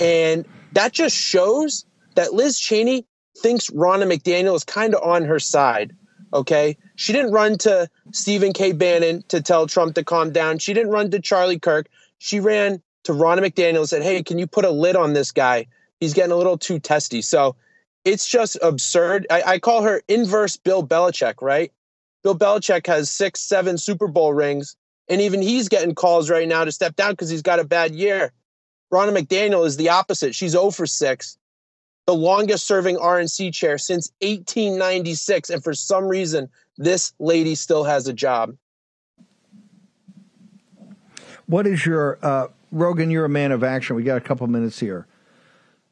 And 0.00 0.46
that 0.72 0.92
just 0.92 1.14
shows 1.14 1.84
that 2.14 2.32
Liz 2.32 2.58
Cheney 2.58 3.06
thinks 3.38 3.68
Ronna 3.70 4.10
McDaniel 4.10 4.56
is 4.56 4.64
kind 4.64 4.94
of 4.94 5.02
on 5.02 5.24
her 5.24 5.38
side. 5.38 5.94
Okay. 6.32 6.78
She 6.96 7.12
didn't 7.12 7.32
run 7.32 7.58
to 7.58 7.88
Stephen 8.12 8.52
K. 8.52 8.72
Bannon 8.72 9.24
to 9.28 9.42
tell 9.42 9.66
Trump 9.66 9.94
to 9.96 10.04
calm 10.04 10.32
down. 10.32 10.58
She 10.58 10.72
didn't 10.74 10.92
run 10.92 11.10
to 11.10 11.20
Charlie 11.20 11.58
Kirk. 11.58 11.88
She 12.18 12.40
ran 12.40 12.82
to 13.04 13.12
Ronna 13.12 13.40
McDaniel 13.40 13.80
and 13.80 13.88
said, 13.88 14.02
Hey, 14.02 14.22
can 14.22 14.38
you 14.38 14.46
put 14.46 14.64
a 14.64 14.70
lid 14.70 14.96
on 14.96 15.12
this 15.12 15.32
guy? 15.32 15.66
He's 16.00 16.14
getting 16.14 16.32
a 16.32 16.36
little 16.36 16.58
too 16.58 16.78
testy. 16.78 17.22
So 17.22 17.56
it's 18.04 18.28
just 18.28 18.58
absurd. 18.62 19.26
I, 19.30 19.42
I 19.42 19.58
call 19.58 19.82
her 19.82 20.02
inverse 20.08 20.56
Bill 20.56 20.86
Belichick, 20.86 21.40
right? 21.40 21.72
Bill 22.22 22.36
Belichick 22.36 22.86
has 22.86 23.10
six, 23.10 23.40
seven 23.40 23.78
Super 23.78 24.08
Bowl 24.08 24.32
rings, 24.32 24.76
and 25.08 25.20
even 25.20 25.42
he's 25.42 25.68
getting 25.68 25.94
calls 25.94 26.30
right 26.30 26.48
now 26.48 26.64
to 26.64 26.72
step 26.72 26.96
down 26.96 27.12
because 27.12 27.30
he's 27.30 27.42
got 27.42 27.60
a 27.60 27.64
bad 27.64 27.94
year. 27.94 28.32
Ronna 28.92 29.16
McDaniel 29.16 29.66
is 29.66 29.76
the 29.76 29.88
opposite. 29.88 30.34
She's 30.34 30.52
0 30.52 30.70
for 30.70 30.86
6, 30.86 31.38
the 32.06 32.14
longest 32.14 32.66
serving 32.66 32.96
RNC 32.96 33.52
chair 33.52 33.76
since 33.76 34.10
1896. 34.20 35.50
And 35.50 35.64
for 35.64 35.74
some 35.74 36.04
reason, 36.04 36.48
this 36.76 37.12
lady 37.18 37.54
still 37.54 37.84
has 37.84 38.08
a 38.08 38.12
job. 38.12 38.56
What 41.46 41.66
is 41.66 41.84
your 41.84 42.18
uh, 42.22 42.48
Rogan? 42.72 43.10
You're 43.10 43.26
a 43.26 43.30
man 43.30 43.52
of 43.52 43.62
action. 43.62 43.96
We 43.96 44.02
got 44.02 44.16
a 44.16 44.20
couple 44.22 44.46
minutes 44.46 44.80
here. 44.80 45.06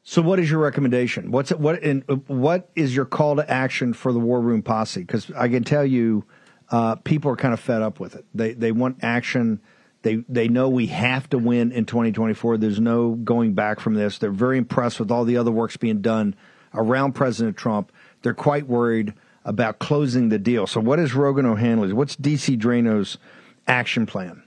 So, 0.02 0.20
what 0.22 0.40
is 0.40 0.50
your 0.50 0.60
recommendation? 0.60 1.30
What's 1.30 1.50
what 1.50 1.82
in, 1.82 2.00
what 2.26 2.70
is 2.74 2.96
your 2.96 3.04
call 3.04 3.36
to 3.36 3.48
action 3.48 3.92
for 3.92 4.12
the 4.12 4.18
War 4.18 4.40
Room 4.40 4.62
Posse? 4.62 5.00
Because 5.00 5.30
I 5.32 5.48
can 5.48 5.62
tell 5.62 5.84
you, 5.84 6.24
uh, 6.70 6.96
people 6.96 7.30
are 7.30 7.36
kind 7.36 7.54
of 7.54 7.60
fed 7.60 7.82
up 7.82 8.00
with 8.00 8.16
it. 8.16 8.24
They 8.34 8.54
they 8.54 8.72
want 8.72 8.98
action. 9.02 9.60
They 10.02 10.24
they 10.28 10.48
know 10.48 10.68
we 10.68 10.86
have 10.86 11.28
to 11.30 11.38
win 11.38 11.70
in 11.70 11.84
2024. 11.84 12.56
There's 12.56 12.80
no 12.80 13.12
going 13.12 13.54
back 13.54 13.78
from 13.78 13.94
this. 13.94 14.18
They're 14.18 14.32
very 14.32 14.58
impressed 14.58 14.98
with 14.98 15.10
all 15.10 15.24
the 15.24 15.36
other 15.36 15.52
works 15.52 15.76
being 15.76 16.00
done 16.00 16.34
around 16.74 17.12
President 17.12 17.56
Trump. 17.56 17.92
They're 18.22 18.34
quite 18.34 18.66
worried 18.66 19.14
about 19.44 19.78
closing 19.78 20.28
the 20.28 20.38
deal. 20.38 20.66
So, 20.66 20.80
what 20.80 20.98
is 20.98 21.14
Rogan 21.14 21.46
O'Handley's? 21.46 21.92
What's 21.92 22.16
DC 22.16 22.58
Draino's 22.58 23.18
action 23.66 24.06
plan? 24.06 24.42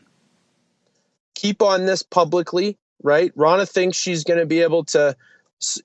Keep 1.33 1.61
on 1.61 1.85
this 1.85 2.01
publicly, 2.01 2.77
right? 3.03 3.35
Ronna 3.35 3.69
thinks 3.69 3.97
she's 3.97 4.23
going 4.23 4.39
to 4.39 4.45
be 4.45 4.61
able 4.61 4.85
to 4.85 5.15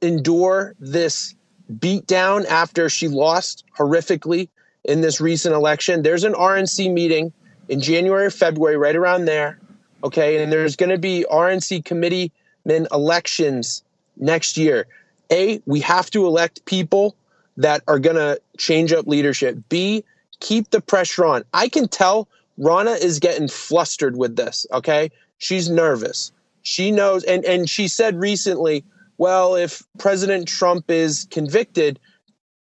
endure 0.01 0.75
this 0.79 1.35
beatdown 1.73 2.47
after 2.47 2.89
she 2.89 3.09
lost 3.09 3.65
horrifically 3.77 4.49
in 4.85 5.01
this 5.01 5.21
recent 5.21 5.55
election. 5.55 6.03
There's 6.03 6.25
an 6.25 6.33
RNC 6.33 6.93
meeting 6.93 7.33
in 7.69 7.81
January 7.81 8.27
or 8.27 8.31
February, 8.31 8.77
right 8.77 8.97
around 8.97 9.27
there. 9.27 9.59
Okay. 10.03 10.43
And 10.43 10.53
there's 10.53 10.77
going 10.77 10.91
to 10.91 10.99
be 10.99 11.25
RNC 11.31 11.85
committeeman 11.85 12.89
elections 12.93 13.85
next 14.17 14.57
year. 14.57 14.87
A, 15.31 15.61
we 15.67 15.81
have 15.81 16.11
to 16.11 16.27
elect 16.27 16.65
people 16.65 17.15
that 17.57 17.83
are 17.87 17.99
going 17.99 18.17
to 18.17 18.41
change 18.61 18.93
up 18.93 19.07
leadership. 19.07 19.59
B, 19.69 20.05
keep 20.39 20.71
the 20.71 20.81
pressure 20.81 21.25
on. 21.25 21.45
I 21.53 21.69
can 21.69 21.89
tell 21.89 22.29
Ronna 22.59 23.03
is 23.03 23.19
getting 23.19 23.49
flustered 23.49 24.17
with 24.17 24.37
this. 24.37 24.67
Okay. 24.73 25.11
She's 25.39 25.71
nervous. 25.71 26.31
She 26.63 26.91
knows. 26.91 27.25
And, 27.25 27.45
and 27.45 27.69
she 27.69 27.89
said 27.89 28.21
recently, 28.21 28.85
well, 29.17 29.55
if 29.55 29.83
President 29.99 30.47
Trump 30.47 30.91
is 30.91 31.27
convicted, 31.31 31.99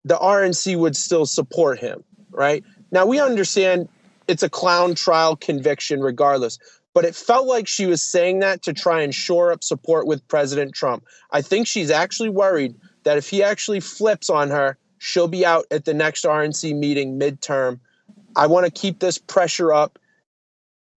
the 0.05 0.17
RNC 0.17 0.79
would 0.79 0.97
still 0.97 1.27
support 1.27 1.79
him, 1.79 2.05
right? 2.31 2.63
Now, 2.93 3.07
we 3.07 3.19
understand 3.19 3.89
it's 4.29 4.43
a 4.43 4.51
clown 4.51 4.95
trial 4.95 5.37
conviction 5.37 6.01
regardless, 6.01 6.59
but 6.95 7.05
it 7.05 7.15
felt 7.15 7.47
like 7.47 7.67
she 7.67 7.87
was 7.87 8.03
saying 8.03 8.41
that 8.41 8.63
to 8.63 8.73
try 8.73 9.01
and 9.03 9.15
shore 9.15 9.53
up 9.53 9.65
support 9.65 10.07
with 10.07 10.27
President 10.29 10.75
Trump. 10.75 11.05
I 11.31 11.43
think 11.43 11.67
she's 11.67 11.91
actually 11.91 12.29
worried 12.29 12.75
that 13.05 13.19
if 13.19 13.29
he 13.29 13.43
actually 13.43 13.81
flips 13.81 14.31
on 14.31 14.51
her, 14.51 14.79
she'll 14.99 15.29
be 15.29 15.45
out 15.45 15.67
at 15.71 15.85
the 15.85 15.95
next 15.95 16.25
RNC 16.25 16.77
meeting 16.77 17.19
midterm. 17.19 17.81
I 18.35 18.47
want 18.47 18.67
to 18.67 18.73
keep 18.73 18.99
this 18.99 19.19
pressure 19.19 19.73
up. 19.73 19.99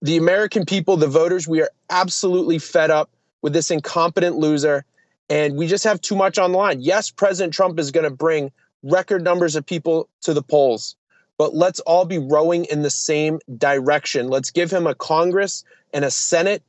The 0.01 0.17
American 0.17 0.65
people, 0.65 0.97
the 0.97 1.07
voters, 1.07 1.47
we 1.47 1.62
are 1.62 1.69
absolutely 1.89 2.59
fed 2.59 2.91
up 2.91 3.09
with 3.41 3.53
this 3.53 3.71
incompetent 3.71 4.38
loser. 4.38 4.85
And 5.29 5.57
we 5.57 5.67
just 5.67 5.83
have 5.83 6.01
too 6.01 6.15
much 6.15 6.38
on 6.38 6.51
the 6.51 6.57
line. 6.57 6.81
Yes, 6.81 7.12
President 7.12 7.53
Trump 7.53 7.79
is 7.79 7.91
going 7.91 8.05
to 8.05 8.09
bring 8.09 8.51
record 8.83 9.23
numbers 9.23 9.55
of 9.55 9.65
people 9.65 10.09
to 10.21 10.33
the 10.33 10.41
polls, 10.41 10.95
but 11.38 11.53
let's 11.53 11.79
all 11.81 12.05
be 12.05 12.17
rowing 12.17 12.65
in 12.65 12.81
the 12.81 12.89
same 12.89 13.39
direction. 13.57 14.29
Let's 14.29 14.51
give 14.51 14.71
him 14.71 14.88
a 14.88 14.95
Congress 14.95 15.63
and 15.93 16.05
a 16.05 16.12
Senate 16.12 16.63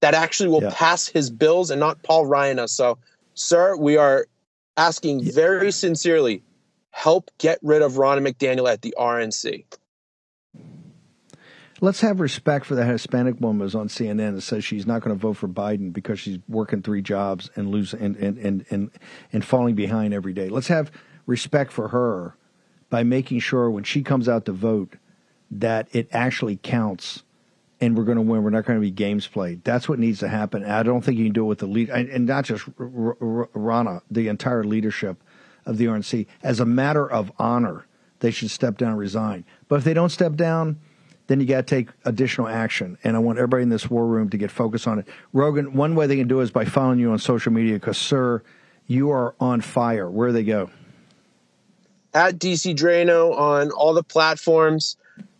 that 0.00 0.14
actually 0.14 0.48
will 0.48 0.62
yeah. 0.62 0.74
pass 0.74 1.06
his 1.06 1.30
bills 1.30 1.70
and 1.70 1.80
not 1.80 2.02
Paul 2.02 2.26
Ryan 2.26 2.58
us. 2.58 2.72
So, 2.72 2.98
sir, 3.34 3.76
we 3.76 3.96
are 3.96 4.26
asking 4.76 5.32
very 5.32 5.72
sincerely 5.72 6.42
help 6.94 7.30
get 7.38 7.58
rid 7.62 7.82
of 7.82 7.94
Ronna 7.94 8.26
McDaniel 8.26 8.70
at 8.70 8.82
the 8.82 8.94
RNC 8.98 9.64
let's 11.84 12.00
have 12.00 12.20
respect 12.20 12.64
for 12.64 12.74
the 12.74 12.84
Hispanic 12.84 13.40
woman 13.40 13.60
who's 13.60 13.74
on 13.74 13.88
CNN 13.88 14.34
that 14.34 14.40
says 14.40 14.64
she's 14.64 14.86
not 14.86 15.02
going 15.02 15.14
to 15.14 15.20
vote 15.20 15.34
for 15.34 15.48
Biden 15.48 15.92
because 15.92 16.18
she's 16.18 16.38
working 16.48 16.82
three 16.82 17.02
jobs 17.02 17.50
and 17.56 17.68
losing 17.68 18.00
and, 18.00 18.16
and, 18.16 18.38
and, 18.38 18.64
and, 18.70 18.90
and 19.32 19.44
falling 19.44 19.74
behind 19.74 20.14
every 20.14 20.32
day. 20.32 20.48
Let's 20.48 20.68
have 20.68 20.90
respect 21.26 21.72
for 21.72 21.88
her 21.88 22.36
by 22.88 23.02
making 23.02 23.40
sure 23.40 23.70
when 23.70 23.84
she 23.84 24.02
comes 24.02 24.28
out 24.28 24.46
to 24.46 24.52
vote 24.52 24.94
that 25.50 25.88
it 25.92 26.08
actually 26.10 26.56
counts 26.56 27.22
and 27.80 27.98
we're 27.98 28.04
going 28.04 28.16
to 28.16 28.22
win. 28.22 28.42
We're 28.42 28.50
not 28.50 28.64
going 28.64 28.78
to 28.78 28.84
be 28.84 28.90
games 28.90 29.26
played. 29.26 29.62
That's 29.64 29.88
what 29.88 29.98
needs 29.98 30.20
to 30.20 30.28
happen. 30.28 30.64
I 30.64 30.82
don't 30.84 31.02
think 31.02 31.18
you 31.18 31.24
can 31.24 31.34
do 31.34 31.42
it 31.42 31.48
with 31.48 31.58
the 31.58 31.66
lead, 31.66 31.90
and 31.90 32.24
not 32.24 32.44
just 32.44 32.64
Ronna, 32.78 34.00
the 34.10 34.28
entire 34.28 34.64
leadership 34.64 35.22
of 35.66 35.78
the 35.78 35.86
RNC. 35.86 36.26
As 36.42 36.60
a 36.60 36.64
matter 36.64 37.10
of 37.10 37.32
honor, 37.38 37.86
they 38.20 38.30
should 38.30 38.50
step 38.50 38.78
down 38.78 38.90
and 38.90 38.98
resign. 38.98 39.44
But 39.68 39.76
if 39.76 39.84
they 39.84 39.94
don't 39.94 40.10
step 40.10 40.34
down, 40.34 40.78
then 41.26 41.40
you 41.40 41.46
got 41.46 41.66
to 41.66 41.74
take 41.74 41.88
additional 42.04 42.48
action. 42.48 42.98
And 43.04 43.16
I 43.16 43.18
want 43.18 43.38
everybody 43.38 43.62
in 43.62 43.68
this 43.70 43.88
war 43.88 44.06
room 44.06 44.30
to 44.30 44.36
get 44.36 44.50
focused 44.50 44.86
on 44.86 44.98
it. 44.98 45.08
Rogan, 45.32 45.74
one 45.74 45.94
way 45.94 46.06
they 46.06 46.16
can 46.16 46.28
do 46.28 46.40
it 46.40 46.44
is 46.44 46.50
by 46.50 46.64
following 46.64 46.98
you 46.98 47.12
on 47.12 47.18
social 47.18 47.52
media 47.52 47.74
because, 47.74 47.98
sir, 47.98 48.42
you 48.86 49.10
are 49.10 49.34
on 49.40 49.60
fire. 49.60 50.10
Where 50.10 50.28
do 50.28 50.32
they 50.34 50.44
go? 50.44 50.70
At 52.12 52.38
DC 52.38 52.76
Draino 52.76 53.36
on 53.36 53.70
all 53.70 53.94
the 53.94 54.02
platforms. 54.02 54.96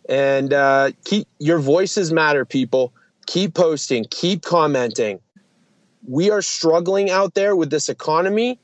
And 0.07 0.53
uh, 0.53 0.91
keep 1.03 1.27
your 1.39 1.59
voices 1.59 2.11
matter, 2.11 2.45
people. 2.45 2.93
Keep 3.25 3.55
posting, 3.55 4.05
keep 4.09 4.43
commenting. 4.43 5.19
We 6.07 6.29
are 6.29 6.43
struggling 6.43 7.09
out 7.09 7.33
there 7.33 7.55
with 7.55 7.71
this 7.71 7.89
economy. 7.89 8.59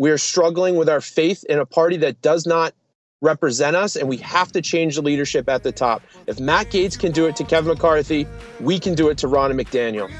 We 0.00 0.10
are 0.10 0.16
struggling 0.16 0.76
with 0.76 0.88
our 0.88 1.02
faith 1.02 1.44
in 1.44 1.58
a 1.58 1.66
party 1.66 1.98
that 1.98 2.22
does 2.22 2.46
not 2.46 2.72
represent 3.20 3.76
us, 3.76 3.96
and 3.96 4.08
we 4.08 4.16
have 4.16 4.50
to 4.52 4.62
change 4.62 4.94
the 4.94 5.02
leadership 5.02 5.46
at 5.46 5.62
the 5.62 5.72
top. 5.72 6.00
If 6.26 6.40
Matt 6.40 6.68
Gaetz 6.68 6.98
can 6.98 7.12
do 7.12 7.26
it 7.26 7.36
to 7.36 7.44
Kevin 7.44 7.74
McCarthy, 7.74 8.26
we 8.60 8.78
can 8.78 8.94
do 8.94 9.10
it 9.10 9.18
to 9.18 9.26
Ronna 9.26 9.60
McDaniel. 9.60 10.10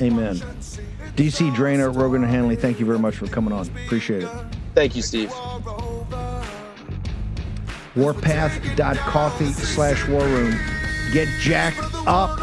Amen. 0.00 0.36
DC 1.16 1.54
Draino, 1.54 1.94
Rogan 1.94 2.24
O'Handley, 2.24 2.56
thank 2.56 2.80
you 2.80 2.86
very 2.86 2.98
much 2.98 3.16
for 3.16 3.26
coming 3.26 3.52
on. 3.52 3.68
Appreciate 3.84 4.22
it. 4.22 4.30
Thank 4.74 4.96
you, 4.96 5.02
Steve. 5.02 5.30
Warpath.coffee 7.94 9.52
slash 9.52 10.08
war 10.08 10.24
room. 10.24 10.58
Get 11.12 11.28
jacked 11.40 11.94
up 12.06 12.40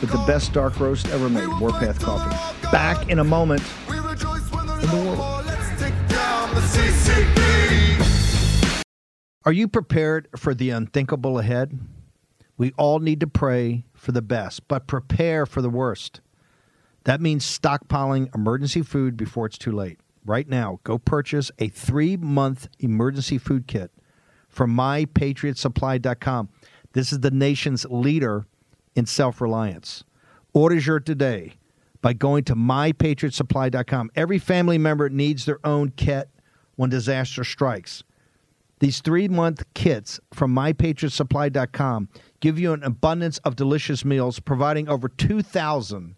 with 0.00 0.10
the 0.10 0.24
best 0.26 0.52
dark 0.52 0.80
roast 0.80 1.06
ever 1.10 1.28
made. 1.28 1.46
Warpath 1.60 2.00
Coffee. 2.00 2.34
Back 2.72 3.08
in 3.08 3.20
a 3.20 3.24
moment 3.24 3.62
in 4.82 4.90
the 4.90 4.96
world. 5.10 5.38
Are 9.48 9.52
you 9.52 9.66
prepared 9.66 10.28
for 10.36 10.52
the 10.52 10.68
unthinkable 10.68 11.38
ahead? 11.38 11.78
We 12.58 12.72
all 12.76 12.98
need 12.98 13.20
to 13.20 13.26
pray 13.26 13.86
for 13.94 14.12
the 14.12 14.20
best, 14.20 14.68
but 14.68 14.86
prepare 14.86 15.46
for 15.46 15.62
the 15.62 15.70
worst. 15.70 16.20
That 17.04 17.22
means 17.22 17.46
stockpiling 17.46 18.34
emergency 18.34 18.82
food 18.82 19.16
before 19.16 19.46
it's 19.46 19.56
too 19.56 19.72
late. 19.72 20.00
Right 20.26 20.46
now, 20.46 20.80
go 20.84 20.98
purchase 20.98 21.50
a 21.58 21.68
three 21.68 22.18
month 22.18 22.68
emergency 22.78 23.38
food 23.38 23.66
kit 23.66 23.90
from 24.50 24.76
mypatriotsupply.com. 24.76 26.50
This 26.92 27.12
is 27.12 27.20
the 27.20 27.30
nation's 27.30 27.86
leader 27.86 28.46
in 28.94 29.06
self 29.06 29.40
reliance. 29.40 30.04
Order 30.52 30.74
your 30.74 31.00
today 31.00 31.54
by 32.00 32.12
going 32.12 32.44
to 32.44 32.54
mypatriotsupply.com. 32.54 34.10
Every 34.14 34.38
family 34.38 34.78
member 34.78 35.08
needs 35.08 35.44
their 35.44 35.58
own 35.64 35.90
kit 35.90 36.28
when 36.76 36.90
disaster 36.90 37.44
strikes. 37.44 38.04
These 38.80 39.00
three 39.00 39.26
month 39.26 39.64
kits 39.74 40.20
from 40.32 40.54
mypatriotsupply.com 40.54 42.08
give 42.40 42.58
you 42.58 42.72
an 42.72 42.84
abundance 42.84 43.38
of 43.38 43.56
delicious 43.56 44.04
meals, 44.04 44.38
providing 44.38 44.88
over 44.88 45.08
2,000 45.08 46.14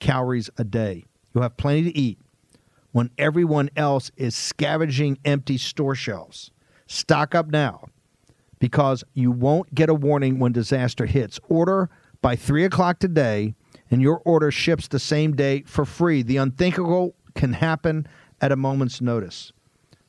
calories 0.00 0.50
a 0.58 0.64
day. 0.64 1.04
You'll 1.32 1.42
have 1.42 1.56
plenty 1.56 1.84
to 1.84 1.96
eat 1.96 2.18
when 2.90 3.10
everyone 3.16 3.70
else 3.76 4.10
is 4.16 4.34
scavenging 4.34 5.18
empty 5.24 5.58
store 5.58 5.94
shelves. 5.94 6.50
Stock 6.86 7.34
up 7.34 7.46
now 7.48 7.86
because 8.58 9.02
you 9.14 9.30
won't 9.30 9.74
get 9.74 9.88
a 9.88 9.94
warning 9.94 10.38
when 10.38 10.52
disaster 10.52 11.06
hits. 11.06 11.40
Order 11.48 11.88
by 12.20 12.36
3 12.36 12.64
o'clock 12.64 12.98
today, 12.98 13.54
and 13.92 14.00
your 14.02 14.22
order 14.24 14.50
ships 14.50 14.88
the 14.88 14.98
same 14.98 15.36
day 15.36 15.62
for 15.66 15.84
free. 15.84 16.22
The 16.22 16.38
unthinkable 16.38 17.14
can 17.34 17.52
happen 17.52 18.08
at 18.40 18.50
a 18.50 18.56
moment's 18.56 19.02
notice. 19.02 19.52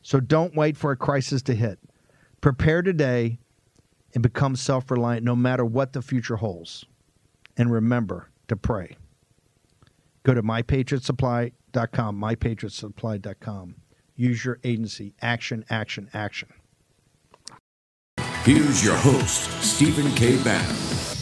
So 0.02 0.20
don't 0.20 0.56
wait 0.56 0.78
for 0.78 0.92
a 0.92 0.98
crisis 0.98 1.42
to 1.44 1.54
hit. 1.54 1.80
Prepare 2.42 2.82
today 2.82 3.40
and 4.14 4.24
become 4.24 4.56
self 4.56 4.90
reliant 4.90 5.24
no 5.24 5.36
matter 5.36 5.66
what 5.66 5.94
the 5.94 6.02
future 6.02 6.38
holds. 6.38 6.86
And 7.58 7.72
remember 7.72 8.30
to 8.48 8.56
pray. 8.56 8.96
Go 10.24 10.34
to 10.34 10.42
mypatriotsupply.com, 10.42 12.20
mypatriotsupply.com. 12.20 13.76
Use 14.16 14.46
your 14.46 14.60
agency. 14.64 15.14
Action, 15.22 15.66
action, 15.70 16.10
action. 16.14 16.50
Here's 18.44 18.84
your 18.84 18.96
host, 18.96 19.62
Stephen 19.62 20.10
K. 20.16 20.42
Bannon. 20.44 21.13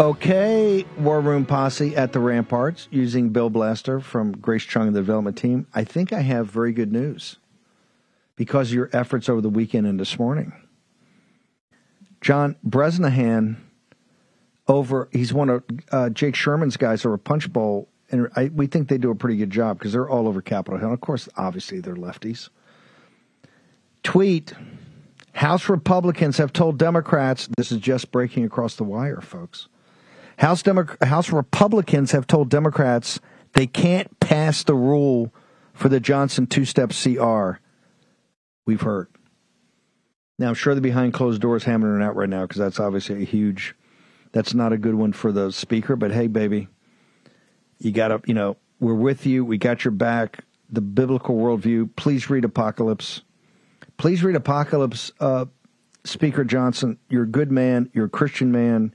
Okay, 0.00 0.84
War 0.96 1.20
Room 1.20 1.44
Posse 1.44 1.96
at 1.96 2.12
the 2.12 2.20
Ramparts 2.20 2.86
using 2.92 3.30
Bill 3.30 3.50
Blaster 3.50 3.98
from 3.98 4.30
Grace 4.30 4.62
Chung 4.62 4.86
and 4.86 4.94
the 4.94 5.00
development 5.00 5.36
team. 5.36 5.66
I 5.74 5.82
think 5.82 6.12
I 6.12 6.20
have 6.20 6.46
very 6.46 6.70
good 6.70 6.92
news 6.92 7.38
because 8.36 8.68
of 8.68 8.74
your 8.74 8.90
efforts 8.92 9.28
over 9.28 9.40
the 9.40 9.48
weekend 9.48 9.88
and 9.88 9.98
this 9.98 10.16
morning. 10.16 10.52
John 12.20 12.54
Bresnahan 12.62 13.56
over 14.68 15.08
he's 15.10 15.32
one 15.32 15.50
of 15.50 15.64
uh, 15.90 16.10
Jake 16.10 16.36
Sherman's 16.36 16.76
guys 16.76 17.04
over 17.04 17.18
Punchbowl, 17.18 17.88
and 18.12 18.28
I, 18.36 18.52
we 18.54 18.68
think 18.68 18.86
they 18.86 18.98
do 18.98 19.10
a 19.10 19.16
pretty 19.16 19.36
good 19.36 19.50
job 19.50 19.80
because 19.80 19.92
they're 19.92 20.08
all 20.08 20.28
over 20.28 20.40
Capitol 20.40 20.78
Hill. 20.78 20.92
Of 20.92 21.00
course, 21.00 21.28
obviously 21.36 21.80
they're 21.80 21.96
lefties. 21.96 22.50
Tweet: 24.04 24.52
House 25.32 25.68
Republicans 25.68 26.36
have 26.36 26.52
told 26.52 26.78
Democrats 26.78 27.48
this 27.56 27.72
is 27.72 27.78
just 27.78 28.12
breaking 28.12 28.44
across 28.44 28.76
the 28.76 28.84
wire, 28.84 29.20
folks. 29.20 29.66
House 30.38 30.62
Demo- 30.62 30.96
House 31.02 31.30
Republicans 31.30 32.12
have 32.12 32.26
told 32.26 32.48
Democrats 32.48 33.20
they 33.52 33.66
can't 33.66 34.18
pass 34.20 34.62
the 34.62 34.74
rule 34.74 35.32
for 35.72 35.88
the 35.88 36.00
Johnson 36.00 36.46
two-step 36.46 36.90
CR. 36.90 37.60
We've 38.66 38.80
heard. 38.80 39.08
Now 40.38 40.48
I'm 40.48 40.54
sure 40.54 40.74
they're 40.74 40.80
behind 40.80 41.14
closed 41.14 41.40
doors 41.40 41.64
hammering 41.64 42.00
it 42.00 42.04
out 42.04 42.16
right 42.16 42.28
now 42.28 42.42
because 42.42 42.58
that's 42.58 42.78
obviously 42.78 43.22
a 43.22 43.24
huge 43.24 43.74
that's 44.32 44.54
not 44.54 44.72
a 44.72 44.78
good 44.78 44.94
one 44.94 45.12
for 45.12 45.32
the 45.32 45.50
speaker, 45.50 45.96
but 45.96 46.12
hey, 46.12 46.26
baby, 46.26 46.68
you 47.78 47.92
got 47.92 48.08
to, 48.08 48.20
you 48.26 48.34
know, 48.34 48.56
we're 48.80 48.94
with 48.94 49.26
you. 49.26 49.44
We 49.44 49.58
got 49.58 49.84
your 49.84 49.92
back. 49.92 50.44
The 50.70 50.80
biblical 50.80 51.36
worldview. 51.36 51.96
Please 51.96 52.28
read 52.28 52.44
Apocalypse. 52.44 53.22
Please 53.96 54.22
read 54.22 54.36
Apocalypse. 54.36 55.10
Uh, 55.18 55.46
speaker 56.04 56.44
Johnson, 56.44 56.98
you're 57.08 57.22
a 57.22 57.28
good 57.28 57.50
man. 57.50 57.90
You're 57.94 58.04
a 58.04 58.10
Christian 58.10 58.52
man. 58.52 58.94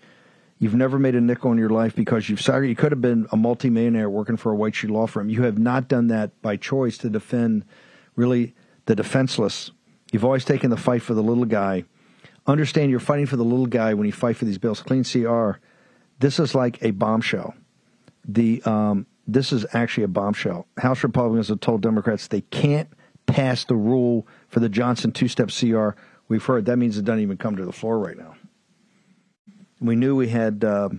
You've 0.60 0.76
never 0.76 0.98
made 0.98 1.16
a 1.16 1.22
nickel 1.22 1.52
in 1.52 1.58
your 1.58 1.70
life 1.70 1.96
because 1.96 2.30
you've 2.30 2.42
sorry 2.42 2.70
you 2.70 2.76
could 2.76 2.92
have 2.92 3.02
been 3.02 3.28
a 3.32 3.38
multimillionaire 3.38 4.10
working 4.10 4.38
for 4.38 4.52
a 4.52 4.56
white 4.56 4.76
shoe 4.76 4.88
law 4.88 5.08
firm. 5.08 5.30
You 5.30 5.44
have 5.44 5.58
not 5.58 5.88
done 5.88 6.08
that 6.08 6.42
by 6.42 6.56
choice 6.56 6.98
to 7.00 7.10
defend 7.10 7.66
really 8.16 8.56
the 8.86 8.96
defenseless. 8.96 9.72
You've 10.12 10.24
always 10.24 10.46
taken 10.46 10.70
the 10.70 10.78
fight 10.78 11.02
for 11.02 11.13
the 11.13 11.24
little 11.24 11.46
guy 11.46 11.86
understand 12.48 12.92
you're 12.92 13.00
fighting 13.00 13.26
for 13.26 13.38
the 13.38 13.44
little 13.44 13.66
guy 13.66 13.94
when 13.94 14.06
you 14.06 14.12
fight 14.12 14.38
for 14.38 14.46
these 14.46 14.58
bills. 14.58 14.82
Clean 14.82 15.04
CR, 15.04 15.60
this 16.20 16.39
is 16.39 16.54
like 16.54 16.82
a 16.84 16.92
bombshell. 16.92 17.54
The 18.26 18.62
um, 18.63 19.06
this 19.28 19.54
is 19.54 19.66
actually 19.74 20.04
a 20.04 20.10
bombshell. 20.10 20.68
House 20.78 21.04
Republicans 21.04 21.50
have 21.50 21.60
told 21.60 21.82
Democrats 21.82 22.28
they 22.28 22.42
can't 22.42 22.89
pass 23.26 23.63
the 23.66 23.76
rule 23.76 24.28
for 24.50 24.60
the 24.60 24.70
Johnson 24.70 25.12
two-step 25.12 25.50
CR. 25.50 25.89
We've 26.28 26.44
heard 26.44 26.66
that 26.66 26.78
means 26.78 26.98
it 26.98 27.06
doesn't 27.06 27.22
even 27.22 27.38
come 27.38 27.56
to 27.56 27.66
the 27.66 27.72
floor 27.72 28.00
right 28.00 28.18
now. 28.18 28.33
We 29.84 29.96
knew 29.96 30.15
we 30.15 30.30
had 30.30 30.63
uh, 30.63 30.89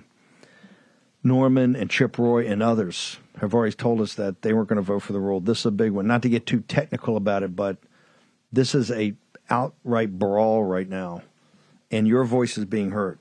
Norman 1.22 1.74
and 1.74 1.90
Chip 1.90 2.18
Roy 2.18 2.46
and 2.46 2.62
others 2.62 3.18
have 3.40 3.54
already 3.54 3.74
told 3.74 4.00
us 4.00 4.14
that 4.14 4.42
they 4.42 4.52
weren't 4.52 4.68
going 4.68 4.76
to 4.76 4.82
vote 4.82 5.00
for 5.00 5.12
the 5.12 5.20
rule. 5.20 5.40
This 5.40 5.60
is 5.60 5.66
a 5.66 5.70
big 5.72 5.90
one. 5.90 6.06
Not 6.06 6.22
to 6.22 6.28
get 6.28 6.46
too 6.46 6.60
technical 6.60 7.16
about 7.16 7.42
it, 7.42 7.56
but 7.56 7.78
this 8.52 8.74
is 8.74 8.90
a 8.90 9.14
outright 9.50 10.18
brawl 10.18 10.62
right 10.62 10.88
now 10.88 11.22
and 11.94 12.08
your 12.08 12.24
voice 12.24 12.58
is 12.58 12.64
being 12.64 12.90
heard. 12.90 13.20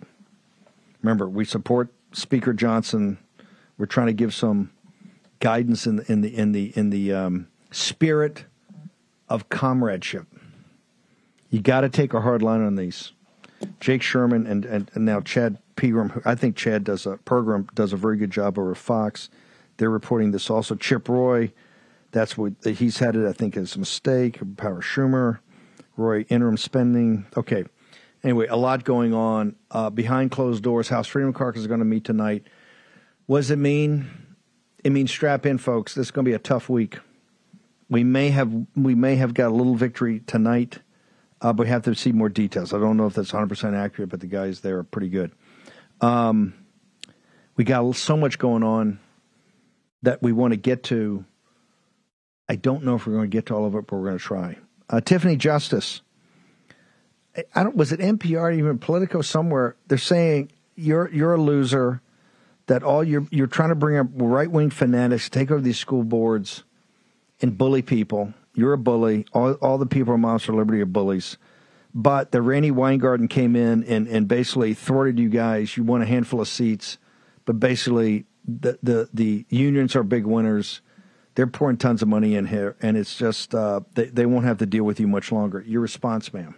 Remember, 1.04 1.30
we 1.30 1.46
support 1.46 1.94
Speaker 2.12 2.54
Johnson. 2.54 3.20
We're 3.78 3.86
trying 3.86 4.08
to 4.08 4.14
give 4.14 4.34
some 4.34 4.72
guidance 5.40 5.86
in 5.86 5.98
the 5.98 6.12
in 6.12 6.22
the 6.22 6.36
in 6.36 6.52
the 6.54 6.74
in 6.76 6.90
the 6.90 7.14
um, 7.14 7.48
spirit 7.72 8.46
of 9.30 9.50
comradeship. 9.50 10.28
You 11.52 11.62
got 11.62 11.82
to 11.82 11.90
take 11.90 12.14
a 12.16 12.22
hard 12.22 12.42
line 12.42 12.62
on 12.62 12.76
these. 12.76 13.12
Jake 13.80 14.02
Sherman 14.02 14.48
and, 14.48 14.66
and, 14.66 14.90
and 14.94 15.06
now 15.06 15.22
Chad 15.22 15.58
Pergram. 15.76 16.22
I 16.26 16.36
think 16.36 16.56
Chad 16.56 16.84
does 16.84 17.06
a 17.06 17.18
program 17.18 17.68
does 17.74 17.94
a 17.94 17.98
very 17.98 18.18
good 18.18 18.32
job 18.32 18.58
over 18.58 18.76
Fox. 18.76 19.30
They're 19.78 19.90
reporting 19.90 20.32
this 20.32 20.50
also. 20.50 20.76
Chip 20.76 21.10
Roy, 21.10 21.52
that's 22.12 22.38
what 22.38 22.54
he's 22.64 23.00
had 23.00 23.16
it. 23.16 23.28
I 23.28 23.34
think 23.34 23.58
is 23.58 23.76
a 23.76 23.80
mistake. 23.80 24.40
Power 24.58 24.82
Schumer, 24.82 25.40
Roy 25.98 26.22
interim 26.30 26.58
spending. 26.58 27.26
Okay, 27.36 27.66
anyway, 28.24 28.48
a 28.48 28.56
lot 28.56 28.84
going 28.84 29.14
on 29.14 29.56
uh, 29.72 29.90
behind 29.90 30.32
closed 30.32 30.64
doors. 30.64 30.90
House 30.90 31.08
Freedom 31.08 31.34
Caucus 31.34 31.62
is 31.62 31.68
going 31.68 31.80
to 31.80 31.86
meet 31.86 32.04
tonight. 32.04 32.44
What 33.26 33.40
does 33.40 33.52
it 33.52 33.58
mean? 33.58 34.10
It 34.84 34.92
means 34.92 35.12
strap 35.12 35.46
in, 35.46 35.58
folks. 35.58 35.96
This 35.96 36.08
is 36.08 36.12
going 36.12 36.26
to 36.26 36.30
be 36.30 36.36
a 36.36 36.40
tough 36.40 36.70
week. 36.70 37.00
We 37.90 38.04
may 38.04 38.30
have 38.30 38.54
we 38.76 38.96
may 38.96 39.16
have 39.16 39.34
got 39.34 39.50
a 39.50 39.56
little 39.56 39.76
victory 39.76 40.22
tonight, 40.22 40.80
uh, 41.44 41.54
but 41.54 41.66
we 41.66 41.70
have 41.70 41.84
to 41.84 41.94
see 41.94 42.12
more 42.12 42.30
details. 42.30 42.74
I 42.74 42.80
don't 42.80 42.98
know 42.98 43.06
if 43.06 43.14
that's 43.14 43.34
100 43.34 43.48
percent 43.48 43.76
accurate, 43.76 44.10
but 44.10 44.20
the 44.20 44.28
guys 44.28 44.62
there 44.62 44.80
are 44.80 44.84
pretty 44.84 45.10
good. 45.10 45.32
Um, 46.02 46.56
we 47.56 47.64
got 47.64 47.96
so 47.96 48.18
much 48.18 48.40
going 48.40 48.64
on 48.64 49.00
that 50.02 50.24
we 50.24 50.32
want 50.32 50.54
to 50.54 50.58
get 50.58 50.84
to. 50.86 51.26
I 52.50 52.56
don't 52.56 52.84
know 52.84 52.96
if 52.96 53.06
we're 53.06 53.14
going 53.14 53.30
to 53.30 53.36
get 53.36 53.46
to 53.48 53.56
all 53.56 53.66
of 53.66 53.76
it, 53.76 53.86
but 53.86 53.96
we're 53.96 54.06
going 54.06 54.18
to 54.18 54.24
try. 54.24 54.58
Uh, 54.90 55.00
Tiffany 55.00 55.36
Justice 55.36 56.02
I 57.56 57.64
don't 57.64 57.76
was 57.76 57.92
it 57.92 58.00
NPR 58.00 58.56
even 58.58 58.78
Politico 58.78 59.22
somewhere 59.22 59.76
they're 59.88 59.98
saying 59.98 60.52
you're 60.76 61.10
you're 61.12 61.34
a 61.34 61.42
loser 61.42 62.02
that 62.68 62.84
all 62.84 63.04
you're 63.04 63.28
you're 63.32 63.48
trying 63.48 63.70
to 63.70 63.76
bring 63.76 63.98
up 63.98 64.08
right 64.14 64.50
wing 64.50 64.70
fanatics 64.70 65.26
to 65.26 65.30
take 65.32 65.52
over 65.52 65.62
these 65.62 65.80
school 65.80 66.04
boards 66.04 66.64
and 67.42 67.58
bully 67.58 67.82
people 67.82 68.34
you're 68.56 68.74
a 68.74 68.78
bully. 68.78 69.26
All 69.34 69.54
all 69.54 69.78
the 69.78 69.86
people 69.86 70.14
in 70.14 70.22
Moms 70.22 70.44
for 70.44 70.54
Liberty 70.54 70.82
are 70.82 70.86
bullies. 70.86 71.38
But 71.96 72.32
the 72.32 72.42
Randi 72.42 72.72
Weingarten 72.72 73.28
came 73.28 73.56
in 73.56 73.84
and 73.84 74.08
and 74.08 74.28
basically 74.28 74.74
thwarted 74.74 75.20
you 75.20 75.30
guys. 75.30 75.78
You 75.78 75.84
won 75.84 76.02
a 76.02 76.06
handful 76.06 76.42
of 76.42 76.48
seats 76.48 76.98
but 77.46 77.60
basically 77.60 78.26
the 78.46 78.78
the 78.84 79.10
the 79.14 79.46
unions 79.50 79.96
are 79.96 80.04
big 80.04 80.26
winners. 80.26 80.82
They're 81.36 81.48
pouring 81.48 81.78
tons 81.78 82.02
of 82.02 82.08
money 82.08 82.36
in 82.36 82.46
here 82.46 82.76
and 82.82 82.98
it's 82.98 83.16
just 83.16 83.56
uh, 83.56 83.82
they 83.96 84.06
they 84.06 84.26
won't 84.26 84.46
have 84.46 84.58
to 84.60 84.66
deal 84.66 84.84
with 84.84 85.00
you 85.00 85.08
much 85.08 85.32
longer. 85.32 85.64
Your 85.66 85.82
response 85.82 86.34
ma'am? 86.34 86.56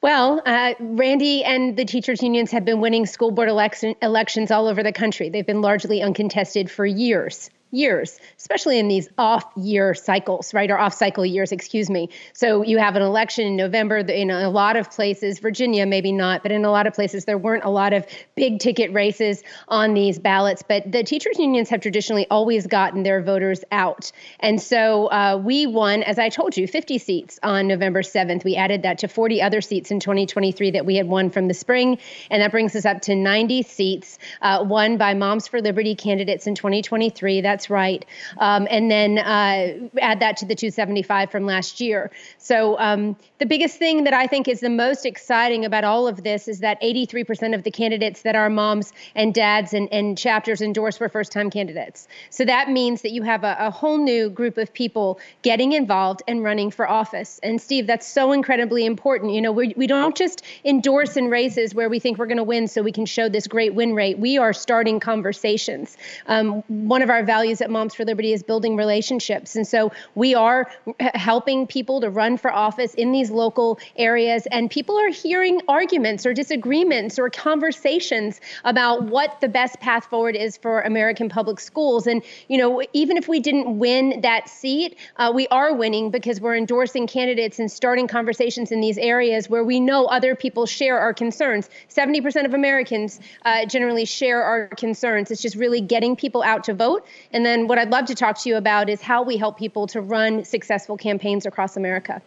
Well, 0.00 0.42
uh, 0.44 0.74
Randi 0.80 1.44
and 1.44 1.76
the 1.76 1.84
teachers' 1.84 2.22
unions 2.24 2.50
have 2.50 2.64
been 2.64 2.80
winning 2.80 3.06
school 3.06 3.30
board 3.30 3.48
election, 3.48 3.94
elections 4.02 4.50
all 4.50 4.66
over 4.66 4.82
the 4.82 4.92
country. 4.92 5.28
They've 5.28 5.46
been 5.46 5.60
largely 5.60 6.02
uncontested 6.02 6.68
for 6.68 6.84
years 6.84 7.50
years, 7.72 8.20
especially 8.36 8.78
in 8.78 8.86
these 8.86 9.08
off 9.18 9.44
year 9.56 9.94
cycles, 9.94 10.54
right? 10.54 10.70
Or 10.70 10.78
off 10.78 10.94
cycle 10.94 11.26
years, 11.26 11.50
excuse 11.50 11.90
me. 11.90 12.10
So 12.34 12.62
you 12.62 12.78
have 12.78 12.94
an 12.94 13.02
election 13.02 13.46
in 13.46 13.56
November 13.56 13.98
in 13.98 14.30
a 14.30 14.50
lot 14.50 14.76
of 14.76 14.90
places, 14.90 15.40
Virginia, 15.40 15.86
maybe 15.86 16.12
not, 16.12 16.42
but 16.42 16.52
in 16.52 16.64
a 16.64 16.70
lot 16.70 16.86
of 16.86 16.92
places, 16.92 17.24
there 17.24 17.38
weren't 17.38 17.64
a 17.64 17.70
lot 17.70 17.92
of 17.92 18.06
big 18.36 18.60
ticket 18.60 18.92
races 18.92 19.42
on 19.68 19.94
these 19.94 20.18
ballots. 20.18 20.62
But 20.66 20.92
the 20.92 21.02
teachers' 21.02 21.38
unions 21.38 21.70
have 21.70 21.80
traditionally 21.80 22.26
always 22.30 22.66
gotten 22.66 23.02
their 23.02 23.22
voters 23.22 23.64
out. 23.72 24.12
And 24.40 24.60
so 24.60 25.06
uh, 25.06 25.40
we 25.42 25.66
won, 25.66 26.02
as 26.02 26.18
I 26.18 26.28
told 26.28 26.56
you, 26.56 26.66
50 26.66 26.98
seats 26.98 27.40
on 27.42 27.66
November 27.66 28.02
7th. 28.02 28.44
We 28.44 28.54
added 28.54 28.82
that 28.82 28.98
to 28.98 29.08
40 29.08 29.40
other 29.40 29.62
seats 29.62 29.90
in 29.90 29.98
2023 29.98 30.72
that 30.72 30.84
we 30.84 30.96
had 30.96 31.08
won 31.08 31.30
from 31.30 31.48
the 31.48 31.54
spring. 31.54 31.98
And 32.30 32.42
that 32.42 32.50
brings 32.50 32.76
us 32.76 32.84
up 32.84 33.00
to 33.02 33.14
90 33.14 33.62
seats 33.62 34.18
uh, 34.42 34.62
won 34.66 34.98
by 34.98 35.14
Moms 35.14 35.48
for 35.48 35.62
Liberty 35.62 35.94
candidates 35.94 36.46
in 36.46 36.54
2023. 36.54 37.40
That's 37.40 37.61
that's 37.62 37.70
right. 37.70 38.04
Um, 38.38 38.66
and 38.70 38.90
then 38.90 39.18
uh, 39.18 39.88
add 40.00 40.18
that 40.18 40.38
to 40.38 40.46
the 40.46 40.56
275 40.56 41.30
from 41.30 41.46
last 41.46 41.80
year. 41.80 42.10
So 42.38 42.76
um, 42.78 43.16
the 43.42 43.46
biggest 43.46 43.76
thing 43.76 44.04
that 44.04 44.14
I 44.14 44.26
think 44.26 44.46
is 44.48 44.60
the 44.60 44.70
most 44.70 45.04
exciting 45.04 45.64
about 45.64 45.84
all 45.84 46.06
of 46.06 46.22
this 46.22 46.46
is 46.46 46.60
that 46.60 46.80
83% 46.80 47.54
of 47.54 47.64
the 47.64 47.70
candidates 47.70 48.22
that 48.22 48.36
our 48.36 48.48
moms 48.48 48.92
and 49.14 49.34
dads 49.34 49.74
and, 49.74 49.92
and 49.92 50.16
chapters 50.16 50.62
endorse 50.62 51.00
were 51.00 51.08
first 51.08 51.32
time 51.32 51.50
candidates. 51.50 52.08
So 52.30 52.44
that 52.44 52.70
means 52.70 53.02
that 53.02 53.10
you 53.10 53.22
have 53.22 53.44
a, 53.44 53.56
a 53.58 53.70
whole 53.70 53.98
new 53.98 54.30
group 54.30 54.58
of 54.58 54.72
people 54.72 55.20
getting 55.42 55.72
involved 55.72 56.22
and 56.28 56.44
running 56.44 56.70
for 56.70 56.88
office. 56.88 57.40
And 57.42 57.60
Steve, 57.60 57.86
that's 57.86 58.06
so 58.06 58.32
incredibly 58.32 58.86
important. 58.86 59.32
You 59.32 59.40
know, 59.40 59.52
we, 59.52 59.74
we 59.76 59.86
don't 59.86 60.16
just 60.16 60.42
endorse 60.64 61.16
in 61.16 61.28
races 61.28 61.74
where 61.74 61.88
we 61.88 61.98
think 61.98 62.18
we're 62.18 62.26
going 62.26 62.36
to 62.36 62.44
win 62.44 62.68
so 62.68 62.80
we 62.80 62.92
can 62.92 63.06
show 63.06 63.28
this 63.28 63.46
great 63.48 63.74
win 63.74 63.92
rate. 63.92 64.18
We 64.18 64.38
are 64.38 64.52
starting 64.52 65.00
conversations. 65.00 65.96
Um, 66.26 66.62
one 66.68 67.02
of 67.02 67.10
our 67.10 67.24
values 67.24 67.42
values 67.42 67.60
at 67.60 67.70
Moms 67.70 67.92
for 67.92 68.04
Liberty 68.04 68.32
is 68.32 68.44
building 68.44 68.76
relationships. 68.76 69.56
And 69.56 69.66
so 69.66 69.90
we 70.14 70.32
are 70.32 70.70
helping 71.14 71.66
people 71.66 72.00
to 72.00 72.08
run 72.08 72.36
for 72.36 72.52
office 72.52 72.94
in 72.94 73.10
these 73.10 73.31
local 73.32 73.78
areas. 73.96 74.46
And 74.46 74.70
people 74.70 74.98
are 74.98 75.08
hearing 75.08 75.60
arguments 75.68 76.24
or 76.26 76.34
disagreements 76.34 77.18
or 77.18 77.30
conversations 77.30 78.40
about 78.64 79.04
what 79.04 79.40
the 79.40 79.48
best 79.48 79.80
path 79.80 80.06
forward 80.06 80.36
is 80.36 80.56
for 80.56 80.82
American 80.82 81.28
public 81.28 81.60
schools. 81.60 82.06
And, 82.06 82.22
you 82.48 82.58
know, 82.58 82.82
even 82.92 83.16
if 83.16 83.28
we 83.28 83.40
didn't 83.40 83.78
win 83.78 84.20
that 84.20 84.48
seat, 84.48 84.96
uh, 85.16 85.32
we 85.34 85.48
are 85.48 85.74
winning 85.74 86.10
because 86.10 86.40
we're 86.40 86.56
endorsing 86.56 87.06
candidates 87.06 87.58
and 87.58 87.70
starting 87.70 88.06
conversations 88.06 88.70
in 88.72 88.80
these 88.80 88.98
areas 88.98 89.50
where 89.50 89.64
we 89.64 89.80
know 89.80 90.06
other 90.06 90.34
people 90.34 90.66
share 90.66 90.98
our 90.98 91.14
concerns. 91.14 91.68
70% 91.88 92.44
of 92.44 92.54
Americans 92.54 93.20
uh, 93.44 93.66
generally 93.66 94.04
share 94.04 94.42
our 94.42 94.68
concerns. 94.68 95.30
It's 95.30 95.42
just 95.42 95.56
really 95.56 95.80
getting 95.80 96.16
people 96.16 96.42
out 96.42 96.64
to 96.64 96.74
vote 96.74 97.06
and 97.32 97.44
then 97.44 97.66
what 97.68 97.78
I'd 97.78 97.90
love 97.90 98.06
to 98.06 98.14
talk 98.14 98.38
to 98.42 98.48
you 98.48 98.56
about 98.56 98.88
is 98.88 99.00
how 99.00 99.22
we 99.22 99.36
help 99.36 99.58
people 99.58 99.86
to 99.88 100.00
run 100.00 100.44
successful 100.44 100.96
campaigns 100.96 101.46
across 101.46 101.76
America. 101.76 102.22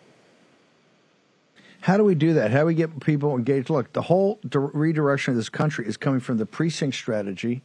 How 1.86 1.98
do 1.98 2.04
we 2.04 2.16
do 2.16 2.34
that? 2.34 2.50
How 2.50 2.62
do 2.62 2.66
we 2.66 2.74
get 2.74 3.00
people 3.00 3.38
engaged? 3.38 3.70
Look, 3.70 3.94
the 3.94 4.02
whole 4.02 4.40
redirection 4.52 5.34
of 5.34 5.38
this 5.38 5.50
country 5.50 5.86
is 5.86 5.98
coming 5.98 6.20
from 6.20 6.38
the 6.38 6.46
precinct 6.48 6.96
strategy. 6.96 7.62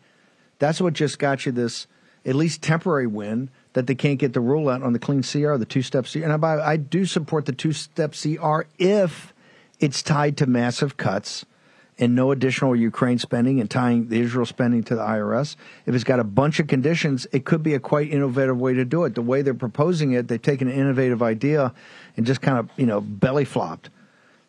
That's 0.59 0.79
what 0.79 0.93
just 0.93 1.19
got 1.19 1.47
you 1.47 1.53
this 1.53 1.87
at 2.27 2.35
least 2.35 2.61
temporary 2.61 3.07
win. 3.07 3.49
that 3.73 3.87
they 3.87 3.95
can't 3.95 4.19
get 4.19 4.35
the 4.35 4.41
rule 4.43 4.69
out 4.69 4.83
on 4.83 4.93
the 4.93 4.99
clean 4.99 5.23
CR, 5.23 5.57
the 5.57 5.65
two 5.65 5.81
step 5.81 6.05
CR. 6.05 6.19
And 6.19 6.45
I, 6.45 6.73
I 6.73 6.77
do 6.77 7.07
support 7.07 7.47
the 7.47 7.53
two 7.53 7.73
step 7.73 8.13
CR 8.13 8.65
if 8.79 9.33
it's 9.79 10.03
tied 10.03 10.37
to 10.37 10.47
massive 10.47 10.99
cuts 10.99 11.47
and 11.99 12.15
no 12.15 12.31
additional 12.31 12.77
Ukraine 12.77 13.19
spending 13.19 13.59
and 13.59 13.71
tying 13.71 14.09
the 14.11 14.21
Israel 14.21 14.45
spending 14.45 14.83
to 14.83 14.97
the 14.97 15.03
IRS. 15.03 15.57
If 15.87 15.95
it's 15.95 16.05
got 16.05 16.21
a 16.21 16.25
bunch 16.25 16.61
of 16.61 16.67
conditions, 16.67 17.27
it 17.33 17.47
could 17.47 17.63
be 17.63 17.73
a 17.73 17.81
quite 17.81 18.13
innovative 18.13 18.61
way 18.61 18.75
to 18.75 18.85
do 18.85 19.05
it. 19.05 19.15
The 19.15 19.23
way 19.23 19.41
they're 19.41 19.55
proposing 19.55 20.13
it, 20.13 20.29
they've 20.29 20.43
taken 20.43 20.69
an 20.69 20.75
innovative 20.75 21.23
idea 21.23 21.73
and 22.19 22.27
just 22.27 22.43
kind 22.43 22.59
of, 22.59 22.69
you 22.77 22.85
know, 22.85 23.01
belly 23.01 23.47
flopped. 23.47 23.89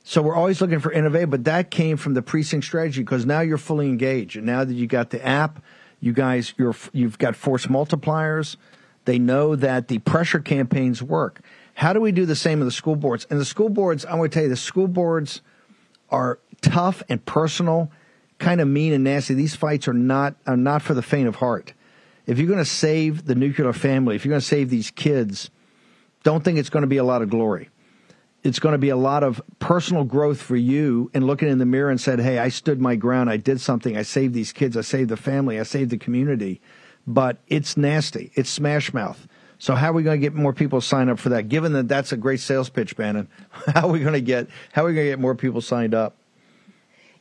So 0.03 0.21
we're 0.21 0.35
always 0.35 0.61
looking 0.61 0.79
for 0.79 0.91
innovative, 0.91 1.29
but 1.29 1.43
that 1.43 1.69
came 1.69 1.97
from 1.97 2.15
the 2.15 2.21
precinct 2.21 2.65
strategy 2.65 3.01
because 3.01 3.25
now 3.25 3.41
you're 3.41 3.57
fully 3.57 3.87
engaged. 3.87 4.35
And 4.35 4.45
now 4.45 4.63
that 4.63 4.73
you 4.73 4.87
got 4.87 5.11
the 5.11 5.25
app, 5.25 5.63
you 5.99 6.11
guys, 6.13 6.53
you're, 6.57 6.75
you've 6.91 7.19
got 7.19 7.35
force 7.35 7.67
multipliers. 7.67 8.55
They 9.05 9.19
know 9.19 9.55
that 9.55 9.87
the 9.87 9.99
pressure 9.99 10.39
campaigns 10.39 11.03
work. 11.03 11.41
How 11.75 11.93
do 11.93 12.01
we 12.01 12.11
do 12.11 12.25
the 12.25 12.35
same 12.35 12.59
in 12.59 12.65
the 12.65 12.71
school 12.71 12.95
boards? 12.95 13.25
And 13.29 13.39
the 13.39 13.45
school 13.45 13.69
boards, 13.69 14.05
I 14.05 14.15
want 14.15 14.31
to 14.31 14.35
tell 14.35 14.43
you, 14.43 14.49
the 14.49 14.55
school 14.55 14.87
boards 14.87 15.41
are 16.09 16.39
tough 16.61 17.01
and 17.07 17.23
personal, 17.25 17.91
kind 18.39 18.59
of 18.59 18.67
mean 18.67 18.93
and 18.93 19.03
nasty. 19.03 19.33
These 19.33 19.55
fights 19.55 19.87
are 19.87 19.93
not 19.93 20.35
are 20.45 20.57
not 20.57 20.81
for 20.81 20.93
the 20.93 21.01
faint 21.01 21.27
of 21.27 21.35
heart. 21.35 21.73
If 22.25 22.37
you're 22.37 22.47
going 22.47 22.59
to 22.59 22.65
save 22.65 23.25
the 23.25 23.35
nuclear 23.35 23.73
family, 23.73 24.15
if 24.15 24.25
you're 24.25 24.31
going 24.31 24.41
to 24.41 24.45
save 24.45 24.69
these 24.69 24.91
kids, 24.91 25.49
don't 26.23 26.43
think 26.43 26.57
it's 26.59 26.69
going 26.69 26.81
to 26.81 26.87
be 26.87 26.97
a 26.97 27.03
lot 27.03 27.21
of 27.21 27.29
glory. 27.29 27.69
It's 28.43 28.59
going 28.59 28.73
to 28.73 28.79
be 28.79 28.89
a 28.89 28.97
lot 28.97 29.23
of 29.23 29.41
personal 29.59 30.03
growth 30.03 30.41
for 30.41 30.55
you 30.55 31.11
and 31.13 31.25
looking 31.25 31.47
in 31.47 31.59
the 31.59 31.65
mirror 31.65 31.89
and 31.89 32.01
said, 32.01 32.19
"Hey, 32.19 32.39
I 32.39 32.49
stood 32.49 32.81
my 32.81 32.95
ground. 32.95 33.29
I 33.29 33.37
did 33.37 33.61
something. 33.61 33.95
I 33.95 34.01
saved 34.01 34.33
these 34.33 34.51
kids. 34.51 34.75
I 34.75 34.81
saved 34.81 35.09
the 35.09 35.17
family. 35.17 35.59
I 35.59 35.63
saved 35.63 35.91
the 35.91 35.97
community." 35.97 36.61
But 37.05 37.37
it's 37.47 37.77
nasty. 37.77 38.31
It's 38.35 38.49
smash 38.49 38.93
mouth. 38.93 39.27
So 39.57 39.75
how 39.75 39.91
are 39.91 39.93
we 39.93 40.01
going 40.01 40.19
to 40.19 40.25
get 40.25 40.33
more 40.33 40.53
people 40.53 40.81
to 40.81 40.85
sign 40.85 41.07
up 41.07 41.19
for 41.19 41.29
that? 41.29 41.47
Given 41.47 41.73
that 41.73 41.87
that's 41.87 42.11
a 42.11 42.17
great 42.17 42.39
sales 42.39 42.69
pitch, 42.69 42.95
Bannon, 42.95 43.27
how 43.75 43.87
are 43.87 43.91
we 43.91 43.99
going 43.99 44.13
to 44.13 44.21
get 44.21 44.47
how 44.71 44.83
are 44.83 44.87
we 44.87 44.95
going 44.95 45.05
to 45.05 45.11
get 45.11 45.19
more 45.19 45.35
people 45.35 45.61
signed 45.61 45.93
up? 45.93 46.15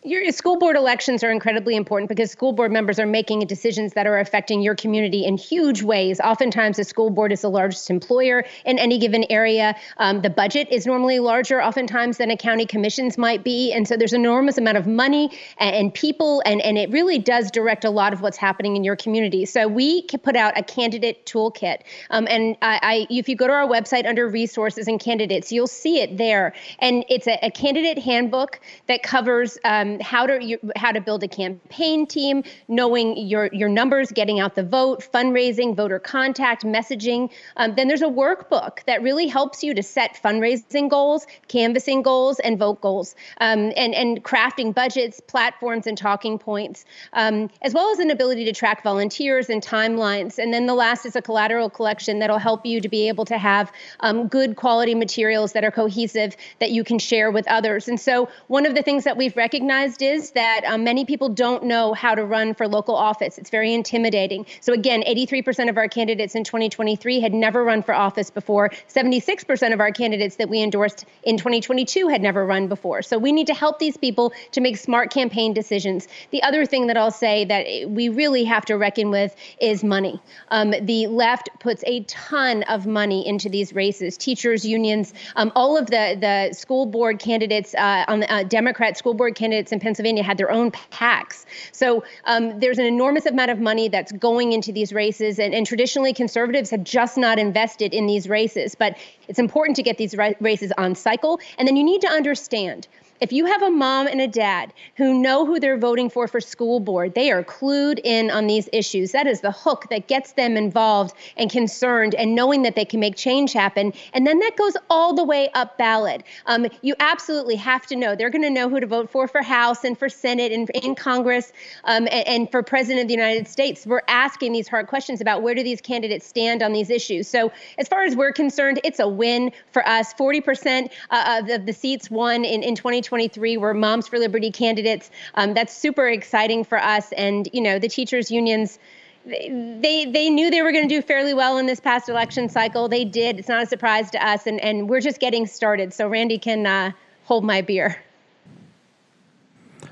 Your 0.03 0.33
school 0.33 0.57
board 0.57 0.77
elections 0.77 1.23
are 1.23 1.31
incredibly 1.31 1.77
important 1.77 2.09
because 2.09 2.31
school 2.31 2.53
board 2.53 2.73
members 2.73 2.99
are 2.99 3.05
making 3.05 3.41
decisions 3.41 3.93
that 3.93 4.07
are 4.07 4.19
affecting 4.19 4.63
your 4.63 4.75
community 4.75 5.27
in 5.27 5.37
huge 5.37 5.83
ways. 5.83 6.21
Oftentimes, 6.21 6.79
the 6.79 6.85
school 6.85 7.11
board 7.11 7.33
is 7.33 7.43
the 7.43 7.51
largest 7.51 7.91
employer 7.91 8.47
in 8.65 8.79
any 8.79 8.99
given 8.99 9.27
area. 9.29 9.77
Um, 9.99 10.23
the 10.23 10.31
budget 10.31 10.69
is 10.71 10.87
normally 10.87 11.19
larger, 11.19 11.63
oftentimes, 11.63 12.17
than 12.17 12.31
a 12.31 12.37
county 12.39 12.65
commission's 12.65 13.19
might 13.19 13.45
be. 13.45 13.75
And 13.75 13.87
so 13.87 13.99
there's 13.99 14.15
an 14.15 14.23
enormous 14.23 14.57
amount 14.57 14.79
of 14.79 14.87
money 14.87 15.39
and, 15.59 15.77
and 15.77 15.93
people, 15.93 16.43
and, 16.47 16.63
and 16.63 16.79
it 16.79 16.89
really 16.91 17.19
does 17.19 17.51
direct 17.51 17.85
a 17.85 17.91
lot 17.91 18.15
of 18.15 18.23
what's 18.23 18.39
happening 18.39 18.77
in 18.77 18.85
your 18.85 18.97
community. 18.97 19.45
So 19.45 19.69
we 19.69 20.05
put 20.05 20.35
out 20.35 20.57
a 20.57 20.63
candidate 20.63 21.27
toolkit. 21.27 21.83
Um, 22.09 22.27
and 22.31 22.57
I, 22.63 22.81
I, 22.83 23.07
if 23.11 23.29
you 23.29 23.37
go 23.37 23.47
to 23.47 23.53
our 23.53 23.69
website 23.69 24.07
under 24.07 24.27
resources 24.27 24.89
and 24.89 24.99
candidates, 24.99 25.53
you'll 25.53 25.67
see 25.67 26.01
it 26.01 26.17
there. 26.17 26.55
And 26.79 27.05
it's 27.11 27.27
a, 27.27 27.39
a 27.43 27.51
candidate 27.51 27.99
handbook 27.99 28.61
that 28.87 29.03
covers. 29.03 29.59
Um, 29.63 29.90
um, 29.91 30.01
how 30.01 30.27
to 30.27 30.43
you, 30.43 30.59
how 30.77 30.93
to 30.93 31.01
build 31.01 31.23
a 31.23 31.29
campaign 31.29 32.07
team, 32.07 32.45
knowing 32.69 33.17
your 33.17 33.49
your 33.53 33.69
numbers, 33.69 34.11
getting 34.13 34.41
out 34.41 34.55
the 34.55 34.63
vote, 34.63 35.07
fundraising, 35.13 35.75
voter 35.75 35.99
contact, 35.99 36.65
messaging. 36.65 37.31
Um, 37.57 37.75
then 37.75 37.89
there's 37.89 38.03
a 38.03 38.07
workbook 38.07 38.85
that 38.85 39.03
really 39.03 39.27
helps 39.27 39.63
you 39.63 39.75
to 39.75 39.83
set 39.83 40.19
fundraising 40.23 40.89
goals, 40.89 41.27
canvassing 41.49 42.03
goals, 42.03 42.39
and 42.41 42.59
vote 42.59 42.81
goals, 42.81 43.15
um, 43.41 43.73
and 43.77 43.95
and 43.95 44.23
crafting 44.25 44.75
budgets, 44.75 45.21
platforms, 45.21 45.87
and 45.87 45.97
talking 45.97 46.39
points, 46.39 46.85
um, 47.13 47.51
as 47.63 47.75
well 47.75 47.91
as 47.93 47.99
an 47.99 48.11
ability 48.11 48.45
to 48.45 48.53
track 48.53 48.83
volunteers 48.83 49.49
and 49.49 49.63
timelines. 49.63 50.39
And 50.39 50.53
then 50.53 50.67
the 50.67 50.75
last 50.75 51.07
is 51.07 51.17
a 51.17 51.23
collateral 51.23 51.71
collection 51.71 52.21
that'll 52.21 52.39
help 52.39 52.67
you 52.67 52.81
to 52.81 52.89
be 52.89 53.09
able 53.09 53.25
to 53.27 53.39
have 53.39 53.73
um, 54.01 54.29
good 54.29 54.57
quality 54.57 54.95
materials 54.95 55.53
that 55.53 55.65
are 55.65 55.71
cohesive 55.71 56.37
that 56.59 56.71
you 56.71 56.85
can 56.85 56.99
share 56.99 57.31
with 57.31 57.47
others. 57.49 57.89
And 57.89 57.99
so 57.99 58.29
one 58.49 58.67
of 58.67 58.75
the 58.75 58.83
things 58.83 59.05
that 59.05 59.17
we've 59.17 59.37
recognized 59.37 59.80
is 59.81 60.33
that 60.33 60.63
um, 60.67 60.85
many 60.85 61.05
people 61.05 61.29
don't 61.29 61.65
know 61.65 61.95
how 61.95 62.15
to 62.15 62.25
run 62.25 62.55
for 62.55 62.69
local 62.69 62.95
office. 62.95 63.39
It's 63.39 63.51
very 63.51 63.73
intimidating. 63.73 64.45
So, 64.61 64.73
again, 64.73 65.03
83% 65.03 65.71
of 65.71 65.79
our 65.79 65.89
candidates 65.89 66.35
in 66.35 66.45
2023 66.45 67.21
had 67.21 67.33
never 67.33 67.65
run 67.65 67.83
for 67.83 67.95
office 67.95 68.31
before. 68.31 68.71
76% 68.89 69.73
of 69.73 69.81
our 69.81 69.91
candidates 69.91 70.37
that 70.37 70.49
we 70.49 70.63
endorsed 70.63 71.07
in 71.23 71.37
2022 71.37 72.09
had 72.09 72.21
never 72.21 72.45
run 72.45 72.69
before. 72.69 73.01
So, 73.03 73.19
we 73.19 73.33
need 73.33 73.47
to 73.47 73.55
help 73.55 73.79
these 73.79 73.97
people 73.97 74.33
to 74.53 74.61
make 74.61 74.77
smart 74.77 75.11
campaign 75.11 75.55
decisions. 75.55 76.09
The 76.31 76.43
other 76.43 76.67
thing 76.67 76.87
that 76.89 76.97
I'll 76.97 77.11
say 77.11 77.45
that 77.47 77.91
we 77.91 78.09
really 78.11 78.45
have 78.45 78.65
to 78.67 78.77
reckon 78.77 79.11
with 79.11 79.35
is 79.61 79.83
money. 79.83 80.21
Um, 80.49 80.75
the 80.83 81.07
left 81.07 81.49
puts 81.59 81.83
a 81.87 82.05
ton 82.05 82.65
of 82.65 82.87
money 82.87 83.27
into 83.27 83.49
these 83.49 83.73
races, 83.73 84.17
teachers, 84.17 84.65
unions, 84.65 85.15
um, 85.37 85.51
all 85.57 85.79
of 85.79 85.87
the, 85.87 86.17
the 86.21 86.55
school 86.55 86.87
board 86.87 87.19
candidates 87.19 87.75
uh, 87.75 88.05
on 88.07 88.21
the 88.21 88.33
uh, 88.33 88.43
Democrat 88.45 88.99
school 88.99 89.15
board 89.15 89.35
candidates 89.35 89.70
in 89.73 89.81
Pennsylvania 89.81 90.23
had 90.23 90.39
their 90.39 90.51
own 90.51 90.71
PACs. 90.71 91.45
So 91.73 92.05
um, 92.25 92.61
there's 92.61 92.79
an 92.79 92.87
enormous 92.87 93.27
amount 93.27 93.51
of 93.51 93.61
money 93.61 93.89
that's 93.89 94.13
going 94.13 94.53
into 94.53 94.73
these 94.73 94.93
races, 94.93 95.39
and, 95.39 95.55
and, 95.55 95.67
traditionally 95.67 96.13
conservatives 96.13 96.71
have 96.71 96.83
just 96.83 97.17
not 97.17 97.39
invested 97.39 97.95
in 97.95 98.07
these 98.07 98.29
races. 98.29 98.75
But 98.75 98.97
it's 99.29 99.39
important 99.39 99.77
to 99.77 99.83
get 99.83 99.99
these 99.99 100.17
races 100.41 100.73
on 100.79 100.95
cycle, 100.95 101.39
and 101.59 101.69
then 101.69 101.77
you 101.77 101.85
need 101.85 102.01
to 102.01 102.09
understand 102.09 102.89
if 103.21 103.33
you 103.33 103.45
have 103.45 103.63
a 103.63 103.71
mom 103.71 104.07
and 104.07 104.21
a 104.21 104.27
dad 104.27 104.73
who 104.97 105.13
know 105.21 105.45
who 105.45 105.61
they're 105.61 105.77
voting 105.77 106.09
for 106.09 106.27
for 106.27 106.41
school 106.41 106.81
board, 106.81 107.15
they 107.15 107.31
are 107.31 107.45
clued 107.45 108.01
in 108.03 108.31
on 108.31 108.47
these 108.47 108.69
issues. 108.73 109.13
That 109.13 109.27
is 109.27 109.43
the 109.43 109.53
hook 109.53 109.87
that 109.91 110.09
gets 110.09 110.33
them 110.33 110.57
involved 110.57 111.15
and 111.37 111.51
concerned 111.51 112.15
and 112.15 112.35
knowing 112.35 112.63
that 112.63 112.77
they 112.77 112.85
can 112.85 112.99
make 112.99 113.17
change 113.17 113.53
happen. 113.53 113.93
And 114.15 114.27
then 114.27 114.39
that 114.39 114.57
goes 114.57 114.75
all 114.89 115.15
the 115.15 115.25
way 115.25 115.51
up 115.55 115.77
ballot. 115.77 116.23
Um, 116.47 116.67
you 116.81 116.95
absolutely 116.99 117.57
have 117.57 117.87
to 117.87 117.97
know. 117.97 118.17
They're 118.17 118.31
going 118.31 118.43
to 118.43 118.51
know 118.51 118.71
who 118.71 118.81
to 118.81 118.87
vote 118.87 119.11
for 119.11 119.29
for 119.29 119.43
House 119.43 119.85
and 119.85 119.99
for 119.99 120.09
Senate 120.09 120.51
and 120.51 120.71
in 120.71 120.95
Congress 120.95 121.53
um, 121.85 122.09
and, 122.11 122.27
and 122.27 122.51
for 122.51 122.63
President 122.63 123.03
of 123.03 123.09
the 123.09 123.15
United 123.15 123.49
States. 123.49 123.87
We're 123.87 124.03
asking 124.09 124.53
these 124.53 124.69
hard 124.69 124.87
questions 124.87 125.21
about 125.21 125.43
where 125.43 125.55
do 125.55 125.63
these 125.63 125.83
candidates 125.83 126.27
stand 126.27 126.63
on 126.63 126.73
these 126.73 126.89
issues. 126.89 127.29
So 127.29 127.53
as 127.77 127.87
far 127.87 128.03
as 128.03 128.17
we're 128.17 128.33
concerned, 128.33 128.81
it's 128.83 128.99
a 128.99 129.09
win 129.09 129.53
for 129.73 129.87
us. 129.87 130.15
40% 130.15 130.91
uh, 131.11 131.43
of 131.51 131.67
the 131.67 131.73
seats 131.73 132.11
won 132.11 132.45
in, 132.47 132.63
in 132.63 132.75
2020. 132.75 133.10
2023 133.11 133.57
were 133.57 133.75
Moms 133.75 134.07
for 134.07 134.19
Liberty 134.21 134.53
candidates. 134.53 135.11
Um, 135.35 135.53
that's 135.53 135.77
super 135.77 136.09
exciting 136.09 136.63
for 136.63 136.79
us. 136.79 137.11
And, 137.13 137.49
you 137.53 137.61
know, 137.61 137.81
the 137.81 137.89
teachers' 137.89 138.31
unions 138.31 138.79
they 139.27 140.07
they 140.11 140.31
knew 140.31 140.51
they 140.51 140.63
were 140.63 140.73
going 140.73 140.89
to 140.89 140.95
do 140.95 141.03
fairly 141.03 141.35
well 141.35 141.59
in 141.59 141.67
this 141.67 141.79
past 141.79 142.09
election 142.09 142.49
cycle. 142.49 142.89
They 142.89 143.05
did. 143.05 143.39
It's 143.39 143.49
not 143.49 143.63
a 143.63 143.67
surprise 143.67 144.11
to 144.13 144.27
us, 144.27 144.47
and 144.47 144.59
and 144.61 144.89
we're 144.89 145.03
just 145.03 145.21
getting 145.21 145.47
started. 145.47 145.93
So 145.93 146.09
Randi 146.09 146.39
can 146.39 146.65
uh, 146.65 146.93
hold 147.25 147.45
my 147.45 147.61
beer. 147.61 148.03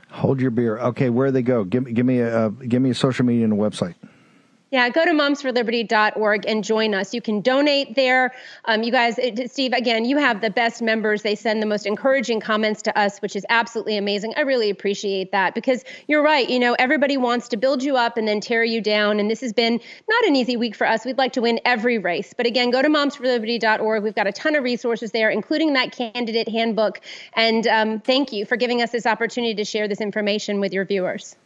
Hold 0.08 0.40
your 0.40 0.50
beer. 0.50 0.78
Okay, 0.78 1.10
where 1.10 1.30
they 1.30 1.42
go? 1.42 1.64
Give 1.64 1.84
me 1.84 1.92
give 1.92 2.06
me 2.06 2.20
a 2.20 2.46
uh, 2.46 2.48
give 2.48 2.80
me 2.80 2.88
a 2.88 2.94
social 2.94 3.26
media 3.26 3.44
and 3.44 3.52
a 3.52 3.56
website. 3.56 3.96
Yeah, 4.70 4.90
go 4.90 5.06
to 5.06 5.12
momsforliberty.org 5.12 6.44
and 6.46 6.62
join 6.62 6.94
us. 6.94 7.14
You 7.14 7.22
can 7.22 7.40
donate 7.40 7.94
there. 7.94 8.34
Um, 8.66 8.82
you 8.82 8.92
guys, 8.92 9.18
Steve, 9.46 9.72
again, 9.72 10.04
you 10.04 10.18
have 10.18 10.42
the 10.42 10.50
best 10.50 10.82
members. 10.82 11.22
They 11.22 11.36
send 11.36 11.62
the 11.62 11.66
most 11.66 11.86
encouraging 11.86 12.40
comments 12.40 12.82
to 12.82 12.98
us, 12.98 13.18
which 13.20 13.34
is 13.34 13.46
absolutely 13.48 13.96
amazing. 13.96 14.34
I 14.36 14.42
really 14.42 14.68
appreciate 14.68 15.32
that 15.32 15.54
because 15.54 15.84
you're 16.06 16.22
right. 16.22 16.46
You 16.46 16.58
know, 16.58 16.74
everybody 16.78 17.16
wants 17.16 17.48
to 17.48 17.56
build 17.56 17.82
you 17.82 17.96
up 17.96 18.18
and 18.18 18.28
then 18.28 18.40
tear 18.40 18.62
you 18.62 18.82
down. 18.82 19.20
And 19.20 19.30
this 19.30 19.40
has 19.40 19.54
been 19.54 19.80
not 20.06 20.24
an 20.26 20.36
easy 20.36 20.58
week 20.58 20.76
for 20.76 20.86
us. 20.86 21.02
We'd 21.06 21.16
like 21.16 21.32
to 21.32 21.40
win 21.40 21.60
every 21.64 21.96
race. 21.96 22.34
But 22.36 22.44
again, 22.44 22.70
go 22.70 22.82
to 22.82 22.88
momsforliberty.org. 22.88 24.02
We've 24.02 24.14
got 24.14 24.26
a 24.26 24.32
ton 24.32 24.54
of 24.54 24.64
resources 24.64 25.12
there, 25.12 25.30
including 25.30 25.72
that 25.74 25.92
candidate 25.92 26.48
handbook. 26.48 27.00
And 27.32 27.66
um, 27.66 28.00
thank 28.00 28.34
you 28.34 28.44
for 28.44 28.56
giving 28.56 28.82
us 28.82 28.90
this 28.90 29.06
opportunity 29.06 29.54
to 29.54 29.64
share 29.64 29.88
this 29.88 30.02
information 30.02 30.60
with 30.60 30.74
your 30.74 30.84
viewers. 30.84 31.36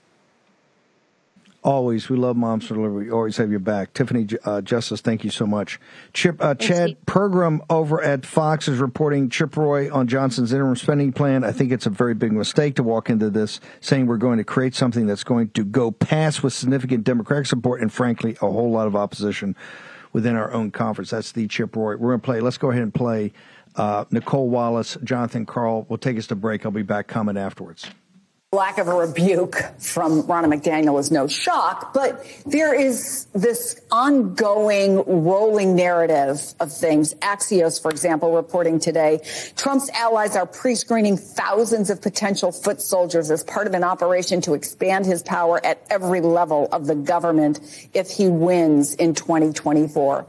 Always, 1.64 2.08
we 2.08 2.16
love 2.16 2.36
Moms 2.36 2.66
for 2.66 2.74
Liberty. 2.74 3.06
We 3.06 3.12
always 3.12 3.36
have 3.36 3.50
your 3.52 3.60
back. 3.60 3.94
Tiffany 3.94 4.26
uh, 4.44 4.62
Justice, 4.62 5.00
thank 5.00 5.22
you 5.22 5.30
so 5.30 5.46
much. 5.46 5.78
Chip 6.12 6.42
uh, 6.42 6.56
Chad 6.56 6.96
Pergram 7.06 7.60
over 7.70 8.02
at 8.02 8.26
Fox 8.26 8.66
is 8.66 8.78
reporting 8.78 9.28
Chip 9.30 9.56
Roy 9.56 9.92
on 9.92 10.08
Johnson's 10.08 10.52
interim 10.52 10.74
spending 10.74 11.12
plan. 11.12 11.44
I 11.44 11.52
think 11.52 11.70
it's 11.70 11.86
a 11.86 11.90
very 11.90 12.14
big 12.14 12.32
mistake 12.32 12.74
to 12.76 12.82
walk 12.82 13.10
into 13.10 13.30
this 13.30 13.60
saying 13.80 14.06
we're 14.06 14.16
going 14.16 14.38
to 14.38 14.44
create 14.44 14.74
something 14.74 15.06
that's 15.06 15.22
going 15.22 15.50
to 15.50 15.64
go 15.64 15.92
past 15.92 16.42
with 16.42 16.52
significant 16.52 17.04
Democratic 17.04 17.46
support 17.46 17.80
and, 17.80 17.92
frankly, 17.92 18.32
a 18.42 18.50
whole 18.50 18.72
lot 18.72 18.88
of 18.88 18.96
opposition 18.96 19.54
within 20.12 20.34
our 20.34 20.52
own 20.52 20.72
conference. 20.72 21.10
That's 21.10 21.30
the 21.30 21.46
Chip 21.46 21.76
Roy. 21.76 21.96
We're 21.96 22.10
going 22.10 22.20
to 22.20 22.24
play. 22.24 22.40
Let's 22.40 22.58
go 22.58 22.70
ahead 22.70 22.82
and 22.82 22.92
play 22.92 23.32
uh, 23.76 24.04
Nicolle 24.10 24.48
Wallace, 24.48 24.98
Jonathan 25.04 25.46
Karl. 25.46 25.86
Will 25.88 25.96
take 25.96 26.18
us 26.18 26.26
to 26.26 26.34
break. 26.34 26.66
I'll 26.66 26.72
be 26.72 26.82
back 26.82 27.06
comment 27.06 27.38
afterwards. 27.38 27.88
Lack 28.54 28.76
of 28.76 28.86
a 28.86 28.94
rebuke 28.94 29.56
from 29.78 30.24
Ronna 30.24 30.44
McDaniel 30.44 31.00
is 31.00 31.10
no 31.10 31.26
shock, 31.26 31.94
but 31.94 32.22
there 32.44 32.78
is 32.78 33.26
this 33.32 33.80
ongoing 33.90 35.02
rolling 35.06 35.74
narrative 35.74 36.38
of 36.60 36.70
things. 36.70 37.14
Axios, 37.14 37.80
for 37.80 37.90
example, 37.90 38.34
reporting 38.34 38.78
today, 38.78 39.20
Trump's 39.56 39.88
allies 39.94 40.36
are 40.36 40.44
pre-screening 40.44 41.16
thousands 41.16 41.88
of 41.88 42.02
potential 42.02 42.52
foot 42.52 42.82
soldiers 42.82 43.30
as 43.30 43.42
part 43.42 43.66
of 43.66 43.72
an 43.72 43.84
operation 43.84 44.42
to 44.42 44.52
expand 44.52 45.06
his 45.06 45.22
power 45.22 45.58
at 45.64 45.82
every 45.88 46.20
level 46.20 46.68
of 46.72 46.86
the 46.86 46.94
government 46.94 47.58
if 47.94 48.10
he 48.10 48.28
wins 48.28 48.92
in 48.96 49.14
2024. 49.14 50.26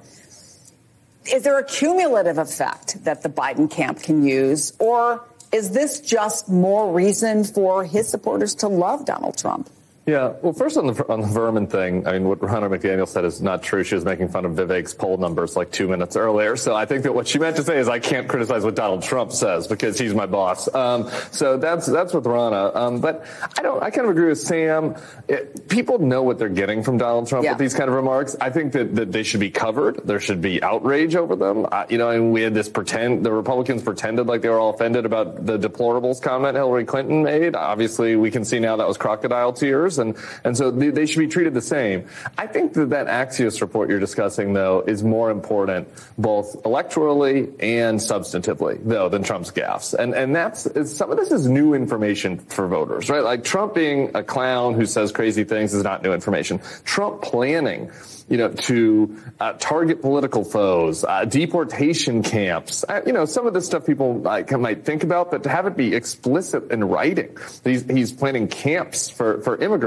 is 1.25 1.43
there 1.43 1.59
a 1.59 1.65
cumulative 1.65 2.37
effect 2.37 3.03
that 3.03 3.21
the 3.21 3.29
Biden 3.29 3.69
camp 3.69 4.01
can 4.01 4.25
use, 4.25 4.71
or 4.79 5.25
is 5.53 5.69
this 5.69 6.01
just 6.01 6.49
more 6.49 6.91
reason 6.91 7.43
for 7.43 7.85
his 7.85 8.09
supporters 8.09 8.55
to 8.55 8.67
love 8.67 9.05
Donald 9.05 9.37
Trump? 9.37 9.69
Yeah. 10.05 10.33
Well, 10.41 10.51
first 10.51 10.75
on 10.75 10.87
the 10.87 11.05
on 11.09 11.21
the 11.21 11.27
vermin 11.27 11.67
thing, 11.67 12.05
I 12.05 12.11
mean, 12.13 12.27
what 12.27 12.39
Ronna 12.39 12.69
McDaniel 12.69 13.07
said 13.07 13.23
is 13.23 13.41
not 13.41 13.63
true. 13.63 13.85
She 13.85 13.95
was 13.95 14.03
making 14.03 14.27
fun 14.27 14.43
of 14.43 14.51
Vivek's 14.51 14.93
poll 14.93 15.15
numbers 15.15 15.55
like 15.55 15.71
two 15.71 15.87
minutes 15.87 16.17
earlier. 16.17 16.57
So 16.57 16.75
I 16.75 16.85
think 16.85 17.03
that 17.03 17.13
what 17.15 17.25
she 17.25 17.39
meant 17.39 17.55
to 17.55 17.63
say 17.63 17.77
is 17.79 17.87
I 17.87 17.99
can't 17.99 18.27
criticize 18.27 18.65
what 18.65 18.75
Donald 18.75 19.03
Trump 19.03 19.31
says 19.31 19.65
because 19.65 19.97
he's 19.97 20.13
my 20.13 20.25
boss. 20.25 20.67
Um, 20.75 21.09
so 21.31 21.55
that's 21.55 21.85
that's 21.85 22.13
with 22.13 22.25
Ronna. 22.25 22.75
Um, 22.75 22.99
but 22.99 23.25
I 23.57 23.61
don't. 23.61 23.81
I 23.81 23.91
kind 23.91 24.03
of 24.05 24.11
agree 24.11 24.27
with 24.27 24.41
Sam. 24.41 24.95
It, 25.29 25.69
people 25.69 25.99
know 25.99 26.21
what 26.21 26.37
they're 26.37 26.49
getting 26.49 26.83
from 26.83 26.97
Donald 26.97 27.29
Trump 27.29 27.45
Yeah. 27.45 27.51
with 27.51 27.59
these 27.59 27.73
kind 27.73 27.89
of 27.89 27.95
remarks. 27.95 28.35
I 28.41 28.49
think 28.49 28.73
that, 28.73 28.95
that 28.95 29.13
they 29.13 29.23
should 29.23 29.39
be 29.39 29.51
covered. 29.51 30.01
There 30.05 30.19
should 30.19 30.41
be 30.41 30.61
outrage 30.61 31.15
over 31.15 31.37
them. 31.37 31.65
Uh, 31.71 31.85
you 31.89 31.97
know, 31.97 32.09
and 32.09 32.33
we 32.33 32.41
had 32.41 32.53
this 32.53 32.67
pretend. 32.67 33.25
The 33.25 33.31
Republicans 33.31 33.83
pretended 33.83 34.27
like 34.27 34.41
they 34.41 34.49
were 34.49 34.59
all 34.59 34.73
offended 34.73 35.05
about 35.05 35.45
the 35.45 35.57
deplorables 35.57 36.21
comment 36.21 36.57
Hillary 36.57 36.83
Clinton 36.83 37.23
made. 37.23 37.55
Obviously, 37.55 38.17
we 38.17 38.31
can 38.31 38.43
see 38.43 38.59
now 38.59 38.75
that 38.75 38.87
was 38.87 38.97
crocodile 38.97 39.53
tears, 39.53 39.92
and 39.97 40.15
and 40.43 40.57
so 40.57 40.71
they, 40.71 40.89
they 40.89 41.05
should 41.05 41.19
be 41.19 41.27
treated 41.27 41.53
the 41.53 41.61
same. 41.61 42.05
I 42.37 42.47
think 42.47 42.73
that 42.73 42.89
that 42.89 43.07
Axios 43.07 43.61
report 43.61 43.89
you're 43.89 43.99
discussing, 43.99 44.53
though, 44.53 44.83
is 44.85 45.03
more 45.03 45.29
important 45.29 45.87
both 46.17 46.61
electorally 46.63 47.53
and 47.59 47.99
substantively, 47.99 48.79
though, 48.83 49.09
than 49.09 49.23
Trump's 49.23 49.51
gaffes. 49.51 49.93
And 49.93 50.13
and 50.13 50.35
that's 50.35 50.67
some 50.95 51.11
of 51.11 51.17
this 51.17 51.31
is 51.31 51.47
new 51.47 51.73
information 51.73 52.39
for 52.39 52.67
voters, 52.67 53.09
right? 53.09 53.23
Like 53.23 53.43
Trump 53.43 53.73
being 53.73 54.11
a 54.15 54.23
clown 54.23 54.73
who 54.73 54.85
says 54.85 55.11
crazy 55.11 55.43
things 55.43 55.73
is 55.73 55.83
not 55.83 56.03
new 56.03 56.13
information. 56.13 56.59
Trump 56.83 57.21
planning 57.21 57.91
you 58.29 58.37
know, 58.37 58.49
to 58.49 59.17
uh, 59.39 59.53
target 59.53 60.01
political 60.01 60.43
foes, 60.43 61.03
uh, 61.03 61.25
deportation 61.25 62.23
camps. 62.23 62.85
Uh, 62.87 63.01
you 63.05 63.13
know, 63.13 63.25
some 63.25 63.45
of 63.45 63.53
this 63.53 63.65
stuff 63.65 63.85
people 63.85 64.19
like, 64.19 64.51
might 64.51 64.85
think 64.85 65.03
about, 65.03 65.31
but 65.31 65.43
to 65.43 65.49
have 65.49 65.67
it 65.67 65.75
be 65.75 65.93
explicit 65.93 66.71
in 66.71 66.83
writing, 66.83 67.37
he's, 67.63 67.83
he's 67.83 68.11
planning 68.11 68.47
camps 68.47 69.09
for, 69.09 69.41
for 69.41 69.57
immigrants. 69.57 69.82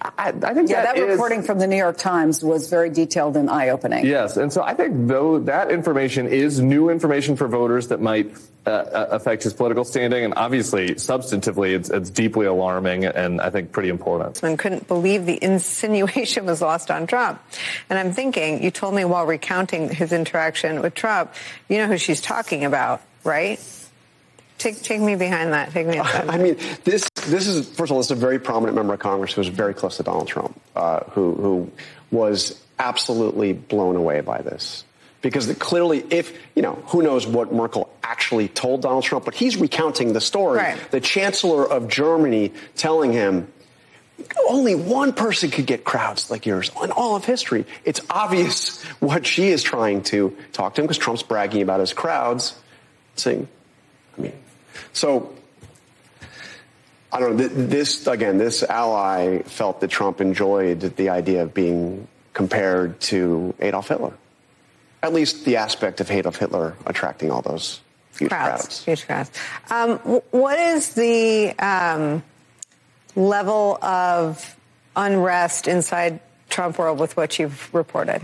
I, 0.00 0.28
I 0.42 0.54
think 0.54 0.70
Yeah, 0.70 0.82
that, 0.82 0.96
is- 0.96 1.08
reporting 1.08 1.42
from 1.42 1.58
the 1.58 1.66
New 1.66 1.76
York 1.76 1.96
Times 1.98 2.42
was 2.44 2.68
very 2.70 2.90
detailed 2.90 3.36
and 3.36 3.50
eye-opening. 3.50 4.06
Yes, 4.06 4.36
and 4.36 4.52
so 4.52 4.62
I 4.62 4.74
think 4.74 5.08
though 5.08 5.38
that 5.40 5.70
information 5.70 6.26
is 6.28 6.60
new 6.60 6.88
information 6.90 7.36
for 7.36 7.48
voters 7.48 7.88
that 7.88 8.00
might 8.00 8.34
uh, 8.66 8.70
uh, 8.70 9.06
affect 9.10 9.42
his 9.42 9.52
political 9.52 9.84
standing, 9.84 10.24
and 10.24 10.34
obviously 10.36 10.90
substantively, 10.94 11.74
it's, 11.74 11.90
it's 11.90 12.10
deeply 12.10 12.46
alarming 12.46 13.04
and 13.04 13.40
I 13.40 13.50
think 13.50 13.72
pretty 13.72 13.88
important. 13.88 14.40
and 14.42 14.56
couldn't 14.58 14.86
believe 14.86 15.26
the 15.26 15.38
insinuation 15.42 16.46
was 16.46 16.62
lost 16.62 16.90
on 16.90 17.06
Trump. 17.08 17.42
And 17.90 17.98
I'm 17.98 18.12
thinking, 18.12 18.62
you 18.62 18.70
told 18.70 18.94
me 18.94 19.04
while 19.04 19.26
recounting 19.26 19.88
his 19.92 20.12
interaction 20.12 20.80
with 20.80 20.94
Trump, 20.94 21.34
you 21.68 21.78
know 21.78 21.86
who 21.88 21.98
she's 21.98 22.20
talking 22.20 22.64
about, 22.64 23.02
right? 23.24 23.58
Take 24.62 24.80
take 24.80 25.00
me 25.00 25.16
behind 25.16 25.52
that. 25.52 25.72
Take 25.72 25.88
me. 25.88 25.98
I 26.00 26.38
mean, 26.38 26.56
this 26.84 27.08
this 27.26 27.48
is 27.48 27.68
first 27.68 27.90
of 27.90 27.92
all, 27.92 27.98
this 27.98 28.06
is 28.06 28.12
a 28.12 28.14
very 28.14 28.38
prominent 28.38 28.76
member 28.76 28.94
of 28.94 29.00
Congress 29.00 29.32
who 29.32 29.40
was 29.40 29.48
very 29.48 29.74
close 29.74 29.96
to 29.96 30.04
Donald 30.04 30.28
Trump, 30.28 30.60
uh, 30.76 31.00
who 31.10 31.34
who 31.34 31.72
was 32.12 32.62
absolutely 32.78 33.52
blown 33.52 33.96
away 33.96 34.20
by 34.20 34.40
this. 34.40 34.84
Because 35.20 35.52
clearly, 35.54 36.04
if, 36.10 36.36
you 36.56 36.62
know, 36.62 36.74
who 36.86 37.00
knows 37.00 37.26
what 37.26 37.52
Merkel 37.52 37.88
actually 38.02 38.48
told 38.48 38.82
Donald 38.82 39.04
Trump, 39.04 39.24
but 39.24 39.34
he's 39.34 39.56
recounting 39.56 40.12
the 40.12 40.20
story. 40.20 40.58
Right. 40.58 40.90
The 40.90 41.00
chancellor 41.00 41.64
of 41.64 41.86
Germany 41.86 42.52
telling 42.74 43.12
him, 43.12 43.52
only 44.48 44.74
one 44.74 45.12
person 45.12 45.50
could 45.50 45.66
get 45.66 45.84
crowds 45.84 46.28
like 46.28 46.44
yours 46.44 46.72
in 46.82 46.90
all 46.90 47.14
of 47.14 47.24
history. 47.24 47.66
It's 47.84 48.00
obvious 48.10 48.82
what 49.00 49.24
she 49.24 49.48
is 49.48 49.62
trying 49.62 50.02
to 50.04 50.36
talk 50.52 50.74
to 50.74 50.80
him 50.80 50.86
because 50.86 50.98
Trump's 50.98 51.22
bragging 51.22 51.62
about 51.62 51.78
his 51.78 51.92
crowds. 51.92 52.56
Saying, 53.14 53.46
I 54.18 54.20
mean, 54.20 54.32
so 54.92 55.34
I 57.12 57.20
don't 57.20 57.36
know. 57.36 57.48
This 57.48 58.06
again, 58.06 58.38
this 58.38 58.62
ally 58.62 59.42
felt 59.42 59.80
that 59.80 59.88
Trump 59.88 60.20
enjoyed 60.20 60.80
the 60.80 61.10
idea 61.10 61.42
of 61.42 61.52
being 61.52 62.08
compared 62.32 63.00
to 63.00 63.54
Adolf 63.60 63.88
Hitler. 63.88 64.14
At 65.02 65.12
least 65.12 65.44
the 65.44 65.56
aspect 65.56 66.00
of 66.00 66.10
Adolf 66.10 66.36
Hitler 66.36 66.74
attracting 66.86 67.30
all 67.30 67.42
those 67.42 67.80
huge 68.18 68.30
crowds. 68.30 68.62
crowds, 68.62 68.84
huge 68.84 69.06
crowds. 69.06 69.30
Um, 69.68 69.98
what 70.30 70.58
is 70.58 70.94
the 70.94 71.52
um, 71.58 72.22
level 73.14 73.78
of 73.82 74.56
unrest 74.96 75.68
inside 75.68 76.20
Trump 76.48 76.78
world 76.78 76.98
with 76.98 77.16
what 77.16 77.38
you've 77.38 77.74
reported? 77.74 78.22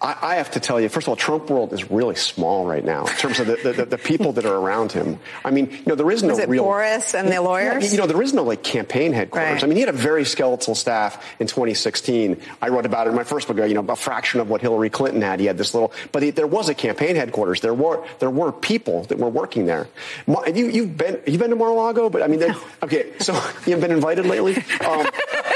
I, 0.00 0.16
I 0.22 0.34
have 0.36 0.52
to 0.52 0.60
tell 0.60 0.80
you, 0.80 0.88
first 0.88 1.06
of 1.06 1.08
all, 1.10 1.16
Trump 1.16 1.50
world 1.50 1.72
is 1.72 1.90
really 1.90 2.14
small 2.14 2.66
right 2.66 2.84
now 2.84 3.06
in 3.06 3.14
terms 3.16 3.40
of 3.40 3.46
the, 3.48 3.56
the, 3.56 3.84
the 3.86 3.98
people 3.98 4.32
that 4.34 4.44
are 4.44 4.54
around 4.54 4.92
him. 4.92 5.18
I 5.44 5.50
mean, 5.50 5.70
you 5.70 5.82
know, 5.86 5.94
there 5.94 6.10
is 6.10 6.22
no 6.22 6.38
it 6.38 6.48
real. 6.48 6.62
Boris 6.64 7.14
and 7.14 7.28
the 7.28 7.40
lawyers? 7.40 7.92
You 7.92 7.98
know, 7.98 8.06
there 8.06 8.22
is 8.22 8.32
no 8.32 8.44
like 8.44 8.62
campaign 8.62 9.12
headquarters. 9.12 9.54
Right. 9.54 9.64
I 9.64 9.66
mean, 9.66 9.76
he 9.76 9.80
had 9.80 9.88
a 9.88 9.98
very 9.98 10.24
skeletal 10.24 10.74
staff 10.74 11.24
in 11.40 11.46
2016. 11.48 12.40
I 12.62 12.68
wrote 12.68 12.86
about 12.86 13.06
it 13.06 13.10
in 13.10 13.16
my 13.16 13.24
first 13.24 13.48
book. 13.48 13.56
You 13.56 13.74
know, 13.74 13.84
a 13.88 13.96
fraction 13.96 14.40
of 14.40 14.48
what 14.48 14.60
Hillary 14.60 14.90
Clinton 14.90 15.22
had. 15.22 15.40
He 15.40 15.46
had 15.46 15.58
this 15.58 15.74
little, 15.74 15.92
but 16.12 16.22
he, 16.22 16.30
there 16.30 16.46
was 16.46 16.68
a 16.68 16.74
campaign 16.74 17.16
headquarters. 17.16 17.60
There 17.60 17.74
were 17.74 18.06
there 18.20 18.30
were 18.30 18.52
people 18.52 19.04
that 19.04 19.18
were 19.18 19.28
working 19.30 19.66
there. 19.66 19.88
And 20.26 20.56
you 20.56 20.68
you've 20.68 20.96
been 20.96 21.20
you've 21.26 21.40
been 21.40 21.50
to 21.50 21.56
Mar-a-Lago, 21.56 22.10
but 22.10 22.22
I 22.22 22.28
mean, 22.28 22.40
they- 22.40 22.54
okay, 22.82 23.12
so 23.18 23.32
you've 23.66 23.80
been 23.80 23.92
invited 23.92 24.26
lately. 24.26 24.62
Um, 24.88 25.06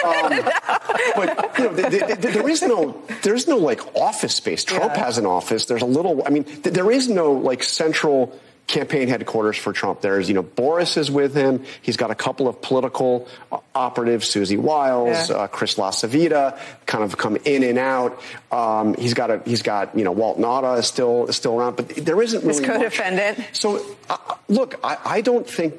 um, 0.05 0.31
but 1.17 1.59
you 1.59 1.65
know, 1.65 1.77
th- 1.77 1.91
th- 1.91 2.07
th- 2.21 2.35
there 2.35 2.49
is 2.49 2.63
no 2.63 3.03
there 3.23 3.35
is 3.35 3.49
no 3.49 3.57
like 3.57 3.81
office 3.97 4.35
space. 4.35 4.65
Trump 4.65 4.95
has 4.95 5.19
an 5.19 5.27
office. 5.27 5.67
There's 5.67 5.83
a 5.83 5.87
little. 5.87 6.23
I 6.27 6.31
mean, 6.31 6.45
th- 6.45 6.75
there 6.75 6.91
is 6.91 7.09
no 7.09 7.33
like 7.33 7.63
central 7.63 8.39
campaign 8.69 9.09
headquarters 9.09 9.57
for 9.57 9.73
Trump. 9.73 10.01
There's 10.03 10.29
you 10.29 10.35
know 10.35 10.43
Boris 10.43 10.97
is 10.97 11.11
with 11.11 11.35
him. 11.35 11.65
He's 11.83 11.97
got 11.97 12.11
a 12.11 12.15
couple 12.15 12.47
of 12.49 12.63
political 12.63 13.27
uh, 13.51 13.59
operatives, 13.75 14.29
Susie 14.29 14.57
Wiles, 14.57 15.29
Yeah. 15.31 15.37
uh, 15.37 15.47
Chris 15.49 15.75
LaCivita, 15.75 16.59
kind 16.87 17.03
of 17.05 17.17
come 17.19 17.37
in 17.45 17.65
and 17.65 17.79
out. 17.79 18.21
Um, 18.53 18.95
he's 18.95 19.15
got 19.15 19.31
a 19.31 19.43
he's 19.45 19.63
got 19.63 19.99
you 19.99 20.05
know 20.05 20.13
Walt 20.13 20.39
Nauta 20.39 20.79
is 20.79 20.87
still 20.87 21.27
is 21.27 21.37
still 21.37 21.59
around, 21.59 21.77
but 21.77 21.89
there 21.91 22.23
isn't 22.23 22.43
His 22.45 22.59
really 22.61 22.69
much. 22.69 22.79
co-defendant. 22.79 23.49
So 23.53 23.85
uh, 24.09 24.17
look, 24.49 24.79
I, 24.85 24.97
I 25.05 25.21
don't 25.23 25.47
think. 25.49 25.75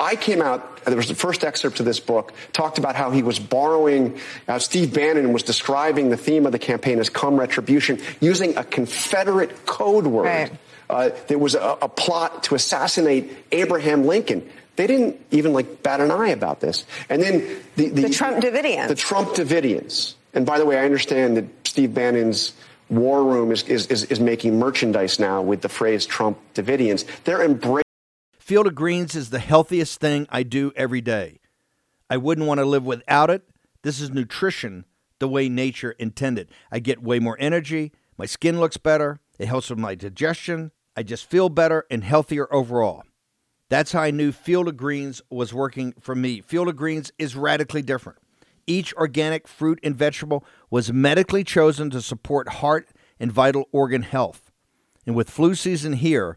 I 0.00 0.16
came 0.16 0.40
out, 0.40 0.82
there 0.84 0.96
was 0.96 1.08
the 1.08 1.14
first 1.14 1.44
excerpt 1.44 1.76
to 1.76 1.82
this 1.82 2.00
book, 2.00 2.32
talked 2.52 2.78
about 2.78 2.96
how 2.96 3.10
he 3.10 3.22
was 3.22 3.38
borrowing, 3.38 4.18
uh, 4.48 4.58
Steve 4.58 4.94
Bannon 4.94 5.34
was 5.34 5.42
describing 5.42 6.08
the 6.08 6.16
theme 6.16 6.46
of 6.46 6.52
the 6.52 6.58
campaign 6.58 6.98
as 6.98 7.10
come 7.10 7.38
retribution 7.38 8.00
using 8.18 8.56
a 8.56 8.64
Confederate 8.64 9.66
code 9.66 10.06
word. 10.06 10.24
Right. 10.24 10.52
Uh, 10.88 11.10
there 11.28 11.38
was 11.38 11.54
a, 11.54 11.78
a 11.82 11.88
plot 11.88 12.44
to 12.44 12.54
assassinate 12.54 13.30
Abraham 13.52 14.06
Lincoln. 14.06 14.48
They 14.76 14.86
didn't 14.86 15.20
even 15.30 15.52
like 15.52 15.82
bat 15.82 16.00
an 16.00 16.10
eye 16.10 16.30
about 16.30 16.60
this. 16.60 16.86
And 17.10 17.22
then 17.22 17.62
the, 17.76 17.90
the, 17.90 18.02
The 18.02 18.10
Trump 18.10 18.38
Davidians. 18.38 18.88
The 18.88 18.94
Trump 18.94 19.28
Davidians. 19.30 20.14
And 20.32 20.46
by 20.46 20.58
the 20.58 20.64
way, 20.64 20.78
I 20.78 20.84
understand 20.84 21.36
that 21.36 21.44
Steve 21.64 21.92
Bannon's 21.92 22.54
war 22.88 23.22
room 23.22 23.52
is, 23.52 23.62
is, 23.64 23.86
is, 23.88 24.04
is 24.04 24.18
making 24.18 24.58
merchandise 24.58 25.20
now 25.20 25.42
with 25.42 25.60
the 25.60 25.68
phrase 25.68 26.06
Trump 26.06 26.38
Davidians. 26.54 27.04
They're 27.24 27.44
embracing 27.44 27.84
Field 28.50 28.66
of 28.66 28.74
Greens 28.74 29.14
is 29.14 29.30
the 29.30 29.38
healthiest 29.38 30.00
thing 30.00 30.26
I 30.28 30.42
do 30.42 30.72
every 30.74 31.00
day. 31.00 31.38
I 32.10 32.16
wouldn't 32.16 32.48
want 32.48 32.58
to 32.58 32.64
live 32.64 32.84
without 32.84 33.30
it. 33.30 33.44
This 33.82 34.00
is 34.00 34.10
nutrition 34.10 34.86
the 35.20 35.28
way 35.28 35.48
nature 35.48 35.92
intended. 35.92 36.50
I 36.68 36.80
get 36.80 37.00
way 37.00 37.20
more 37.20 37.36
energy. 37.38 37.92
My 38.18 38.26
skin 38.26 38.58
looks 38.58 38.76
better. 38.76 39.20
It 39.38 39.46
helps 39.46 39.70
with 39.70 39.78
my 39.78 39.94
digestion. 39.94 40.72
I 40.96 41.04
just 41.04 41.30
feel 41.30 41.48
better 41.48 41.86
and 41.92 42.02
healthier 42.02 42.52
overall. 42.52 43.04
That's 43.68 43.92
how 43.92 44.02
I 44.02 44.10
knew 44.10 44.32
Field 44.32 44.66
of 44.66 44.76
Greens 44.76 45.22
was 45.30 45.54
working 45.54 45.94
for 46.00 46.16
me. 46.16 46.40
Field 46.40 46.66
of 46.66 46.74
Greens 46.74 47.12
is 47.20 47.36
radically 47.36 47.82
different. 47.82 48.18
Each 48.66 48.92
organic 48.94 49.46
fruit 49.46 49.78
and 49.84 49.94
vegetable 49.94 50.44
was 50.70 50.92
medically 50.92 51.44
chosen 51.44 51.88
to 51.90 52.02
support 52.02 52.48
heart 52.48 52.88
and 53.20 53.30
vital 53.30 53.68
organ 53.70 54.02
health. 54.02 54.50
And 55.06 55.14
with 55.14 55.30
flu 55.30 55.54
season 55.54 55.92
here, 55.92 56.36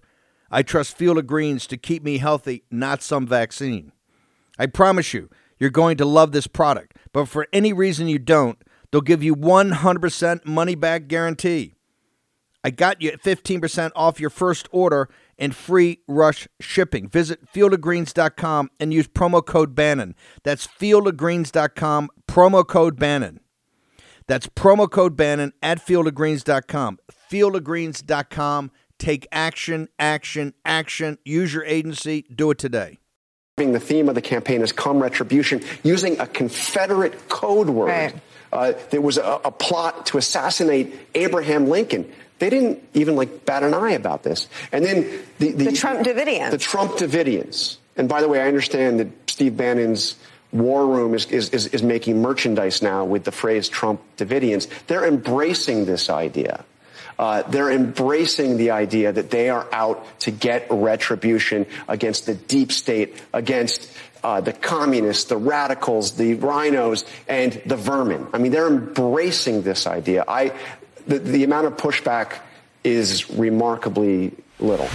I 0.53 0.61
trust 0.61 0.95
Field 0.95 1.17
of 1.17 1.25
Greens 1.25 1.65
to 1.65 1.77
keep 1.77 2.03
me 2.03 2.19
healthy, 2.19 2.63
not 2.69 3.01
some 3.01 3.25
vaccine. 3.25 3.91
I 4.59 4.67
promise 4.67 5.11
you, 5.11 5.29
you're 5.59 5.71
going 5.71 5.97
to 5.97 6.05
love 6.05 6.31
this 6.31 6.45
product. 6.45 6.95
But 7.11 7.25
for 7.25 7.47
any 7.51 7.73
reason 7.73 8.07
you 8.07 8.19
don't, 8.19 8.61
they'll 8.91 9.01
give 9.01 9.23
you 9.23 9.35
100% 9.35 10.45
money 10.45 10.75
back 10.75 11.07
guarantee. 11.07 11.73
I 12.63 12.69
got 12.69 13.01
you 13.01 13.13
15% 13.13 13.91
off 13.95 14.19
your 14.19 14.29
first 14.29 14.69
order 14.71 15.09
and 15.39 15.55
free 15.55 16.01
rush 16.07 16.47
shipping. 16.61 17.09
Visit 17.09 17.51
fieldofgreens.com 17.51 18.69
and 18.79 18.93
use 18.93 19.07
promo 19.07 19.43
code 19.43 19.73
Bannon. 19.73 20.13
That's 20.43 20.67
fieldofgreens.com, 20.67 22.09
promo 22.27 22.67
code 22.67 22.99
Bannon. 22.99 23.39
That's 24.27 24.47
promo 24.47 24.89
code 24.89 25.17
Bannon 25.17 25.51
at 25.63 25.85
fieldofgreens.com. 25.85 26.99
Fieldofgreens.com. 27.31 28.71
Take 29.03 29.27
action, 29.33 29.89
action, 29.99 30.53
action. 30.63 31.17
Use 31.25 31.53
your 31.53 31.65
agency. 31.65 32.21
Do 32.33 32.51
it 32.51 32.57
today. 32.57 32.99
the 33.57 33.77
theme 33.77 34.07
of 34.07 34.15
the 34.15 34.21
campaign 34.21 34.61
is 34.61 34.71
come 34.71 35.03
retribution 35.03 35.61
using 35.83 36.21
a 36.21 36.25
Confederate 36.25 37.27
code 37.27 37.69
word. 37.69 37.89
Right. 37.89 38.15
Uh, 38.53 38.71
there 38.91 39.01
was 39.01 39.17
a, 39.17 39.41
a 39.43 39.51
plot 39.51 40.05
to 40.05 40.17
assassinate 40.17 40.95
Abraham 41.15 41.67
Lincoln. 41.67 42.09
They 42.39 42.49
didn't 42.49 42.81
even 42.93 43.17
like 43.17 43.43
bat 43.43 43.61
an 43.63 43.73
eye 43.73 43.91
about 43.91 44.23
this. 44.23 44.47
And 44.71 44.85
then 44.85 45.01
the, 45.37 45.51
the, 45.51 45.65
the 45.65 45.71
Trump 45.73 46.07
Davidians. 46.07 46.51
The 46.51 46.57
Trump 46.57 46.93
Davidians. 46.93 47.75
And 47.97 48.07
by 48.07 48.21
the 48.21 48.29
way, 48.29 48.39
I 48.39 48.47
understand 48.47 49.01
that 49.01 49.09
Steve 49.29 49.57
Bannon's 49.57 50.15
war 50.53 50.87
room 50.87 51.13
is, 51.13 51.25
is, 51.25 51.49
is, 51.49 51.67
is 51.67 51.83
making 51.83 52.21
merchandise 52.21 52.81
now 52.81 53.03
with 53.03 53.25
the 53.25 53.33
phrase 53.33 53.67
Trump 53.67 53.99
Davidians. 54.15 54.69
They're 54.87 55.05
embracing 55.05 55.83
this 55.83 56.09
idea. 56.09 56.63
Uh, 57.17 57.43
they're 57.43 57.71
embracing 57.71 58.57
the 58.57 58.71
idea 58.71 59.11
that 59.11 59.29
they 59.29 59.49
are 59.49 59.67
out 59.71 60.05
to 60.19 60.31
get 60.31 60.67
retribution 60.69 61.65
against 61.87 62.25
the 62.25 62.33
deep 62.33 62.71
state, 62.71 63.21
against 63.33 63.91
uh, 64.23 64.41
the 64.41 64.53
communists, 64.53 65.25
the 65.25 65.37
radicals, 65.37 66.13
the 66.13 66.35
rhinos, 66.35 67.05
and 67.27 67.61
the 67.65 67.75
vermin. 67.75 68.27
I 68.33 68.37
mean, 68.37 68.51
they're 68.51 68.67
embracing 68.67 69.63
this 69.63 69.85
idea. 69.85 70.23
I, 70.27 70.53
the, 71.07 71.19
the 71.19 71.43
amount 71.43 71.67
of 71.67 71.77
pushback 71.77 72.39
is 72.83 73.29
remarkably 73.29 74.33
little. 74.59 74.89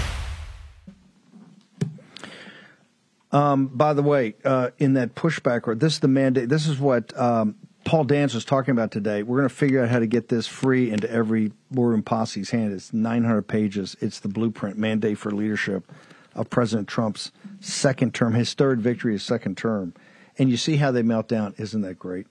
Um, 3.31 3.67
by 3.67 3.93
the 3.93 4.03
way, 4.03 4.35
uh, 4.45 4.71
in 4.79 4.95
that 4.95 5.15
pushback, 5.15 5.69
or 5.69 5.75
this 5.75 5.95
is 5.95 6.01
the 6.01 6.09
mandate. 6.09 6.49
This 6.49 6.67
is 6.67 6.79
what 6.79 7.17
um, 7.19 7.57
Paul 7.89 8.05
Dans 8.05 8.35
was 8.35 8.45
talking 8.45 8.73
about 8.73 8.91
today. 8.91 9.23
We're 9.23 9.39
going 9.39 9.49
to 9.49 9.55
figure 9.55 9.83
out 9.83 9.89
how 9.89 9.99
to 9.99 10.07
get 10.07 10.29
this 10.29 10.47
free 10.47 10.91
into 10.91 11.11
every 11.11 11.53
War 11.71 11.89
Room 11.89 12.03
Posse's 12.03 12.51
hand. 12.51 12.75
It's 12.75 12.93
900 12.93 13.49
pages. 13.49 13.97
It's 14.01 14.21
the 14.21 14.29
blueprint 14.29 14.77
mandate 14.77 15.17
for 15.17 15.31
leadership 15.31 15.91
of 16.35 16.51
President 16.51 16.87
Trump's 16.87 17.33
second 17.61 18.13
term, 18.13 18.35
his 18.35 18.53
third 18.53 18.83
victory, 18.83 19.15
his 19.15 19.23
second 19.23 19.57
term. 19.57 19.95
And 20.37 20.51
you 20.51 20.59
see 20.59 20.77
how 20.77 20.91
they 20.91 21.01
melt 21.01 21.29
down. 21.29 21.55
Isn't 21.57 21.81
that 21.81 21.99
great? 21.99 22.27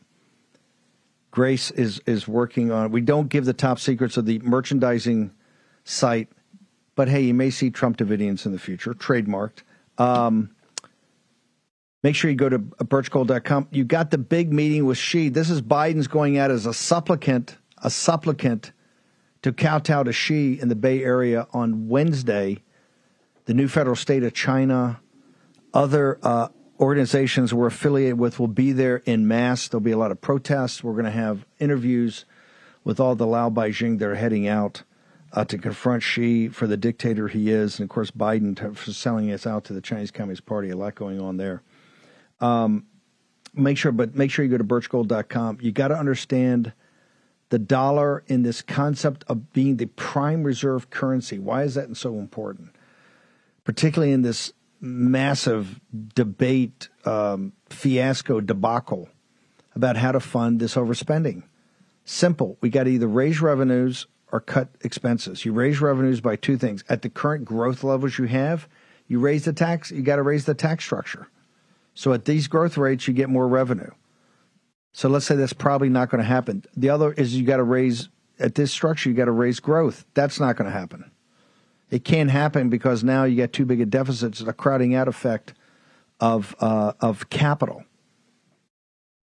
Grace 1.31 1.71
is 1.71 2.01
is 2.05 2.27
working 2.27 2.71
on. 2.71 2.91
We 2.91 3.01
don't 3.01 3.27
give 3.27 3.45
the 3.45 3.53
top 3.53 3.79
secrets 3.79 4.15
of 4.15 4.27
the 4.27 4.37
merchandising 4.39 5.31
site, 5.83 6.29
but 6.93 7.09
hey, 7.09 7.21
you 7.21 7.33
may 7.33 7.49
see 7.49 7.71
Trump 7.71 7.97
Davidians 7.97 8.45
in 8.45 8.51
the 8.51 8.59
future, 8.59 8.93
trademarked. 8.93 9.63
Um, 9.97 10.51
make 12.03 12.15
sure 12.15 12.29
you 12.29 12.37
go 12.37 12.49
to 12.49 12.59
birchgold.com. 12.59 13.67
You 13.71 13.83
got 13.83 14.11
the 14.11 14.17
big 14.17 14.51
meeting 14.51 14.85
with 14.85 14.97
Xi. 14.97 15.29
This 15.29 15.49
is 15.49 15.61
Biden's 15.61 16.07
going 16.07 16.37
out 16.37 16.51
as 16.51 16.65
a 16.65 16.73
supplicant, 16.73 17.57
a 17.79 17.89
supplicant 17.89 18.71
to 19.41 19.51
kowtow 19.51 20.03
to 20.03 20.11
Xi 20.11 20.59
in 20.59 20.69
the 20.69 20.75
Bay 20.75 21.03
Area 21.03 21.47
on 21.53 21.87
Wednesday. 21.87 22.63
The 23.45 23.53
new 23.53 23.67
federal 23.67 23.95
state 23.95 24.23
of 24.23 24.33
China, 24.33 24.99
other 25.73 26.19
uh, 26.21 26.49
organizations 26.79 27.53
we're 27.53 27.67
affiliated 27.67 28.17
with 28.17 28.39
will 28.39 28.47
be 28.47 28.71
there 28.71 28.97
in 28.97 29.27
mass. 29.27 29.67
There'll 29.67 29.81
be 29.81 29.91
a 29.91 29.97
lot 29.97 30.11
of 30.11 30.21
protests. 30.21 30.83
We're 30.83 30.93
going 30.93 31.05
to 31.05 31.11
have 31.11 31.45
interviews 31.59 32.25
with 32.83 32.99
all 32.99 33.15
the 33.15 33.27
Lao 33.27 33.49
Baixing 33.49 33.99
that 33.99 34.07
are 34.07 34.15
heading 34.15 34.47
out 34.47 34.83
uh, 35.33 35.45
to 35.45 35.57
confront 35.57 36.03
Xi 36.03 36.47
for 36.49 36.67
the 36.67 36.77
dictator 36.77 37.27
he 37.27 37.51
is, 37.51 37.79
and 37.79 37.85
of 37.85 37.89
course 37.89 38.11
Biden 38.11 38.75
for 38.75 38.91
selling 38.91 39.31
us 39.31 39.45
out 39.45 39.65
to 39.65 39.73
the 39.73 39.81
Chinese 39.81 40.11
Communist 40.11 40.45
Party. 40.45 40.69
A 40.69 40.77
lot 40.77 40.95
going 40.95 41.19
on 41.19 41.37
there. 41.37 41.61
Um, 42.39 42.85
make 43.53 43.77
sure, 43.77 43.91
but 43.91 44.15
make 44.15 44.31
sure 44.31 44.45
you 44.45 44.51
go 44.51 44.57
to 44.57 44.63
birchgold.com. 44.63 45.59
You 45.61 45.71
got 45.71 45.89
to 45.89 45.97
understand 45.97 46.73
the 47.49 47.59
dollar 47.59 48.23
in 48.27 48.43
this 48.43 48.61
concept 48.61 49.23
of 49.27 49.53
being 49.53 49.77
the 49.77 49.85
prime 49.85 50.43
reserve 50.43 50.89
currency. 50.89 51.39
Why 51.39 51.63
is 51.63 51.75
that 51.75 51.95
so 51.95 52.19
important? 52.19 52.75
Particularly 53.63 54.13
in 54.13 54.21
this 54.21 54.53
massive 54.79 55.79
debate 56.13 56.89
um, 57.05 57.53
fiasco 57.69 58.41
debacle 58.41 59.09
about 59.75 59.97
how 59.97 60.11
to 60.11 60.19
fund 60.19 60.59
this 60.59 60.75
overspending. 60.75 61.43
Simple. 62.03 62.57
We 62.61 62.69
got 62.69 62.83
to 62.83 62.89
either 62.89 63.07
raise 63.07 63.41
revenues 63.41 64.07
or 64.31 64.39
cut 64.39 64.69
expenses. 64.81 65.45
You 65.45 65.53
raise 65.53 65.81
revenues 65.81 66.21
by 66.21 66.35
two 66.35 66.57
things. 66.57 66.83
At 66.89 67.01
the 67.01 67.09
current 67.09 67.45
growth 67.45 67.83
levels 67.83 68.17
you 68.17 68.25
have, 68.25 68.67
you 69.07 69.19
raise 69.19 69.45
the 69.45 69.53
tax, 69.53 69.91
you 69.91 70.01
got 70.01 70.17
to 70.17 70.23
raise 70.23 70.45
the 70.45 70.53
tax 70.53 70.83
structure. 70.83 71.27
So 71.97 72.13
at 72.13 72.25
these 72.25 72.47
growth 72.47 72.77
rates, 72.77 73.07
you 73.07 73.13
get 73.15 73.27
more 73.27 73.47
revenue. 73.47 73.89
So 74.93 75.09
let's 75.09 75.25
say 75.25 75.35
that's 75.35 75.51
probably 75.51 75.89
not 75.89 76.11
going 76.11 76.21
to 76.21 76.27
happen. 76.27 76.63
The 76.75 76.91
other 76.91 77.11
is 77.11 77.35
you 77.35 77.43
got 77.43 77.57
to 77.57 77.63
raise, 77.63 78.09
at 78.39 78.53
this 78.53 78.71
structure, 78.71 79.09
you 79.09 79.15
got 79.15 79.25
to 79.25 79.31
raise 79.31 79.59
growth. 79.59 80.05
That's 80.13 80.39
not 80.39 80.57
going 80.57 80.71
to 80.71 80.77
happen. 80.77 81.09
It 81.89 82.03
can't 82.03 82.29
happen 82.29 82.69
because 82.69 83.03
now 83.03 83.23
you 83.23 83.35
get 83.35 83.51
too 83.51 83.65
big 83.65 83.81
a 83.81 83.85
deficit. 83.87 84.39
A 84.41 84.53
crowding 84.53 84.93
out 84.93 85.07
effect 85.07 85.55
of 86.19 86.55
uh, 86.59 86.93
of 87.01 87.31
capital. 87.31 87.83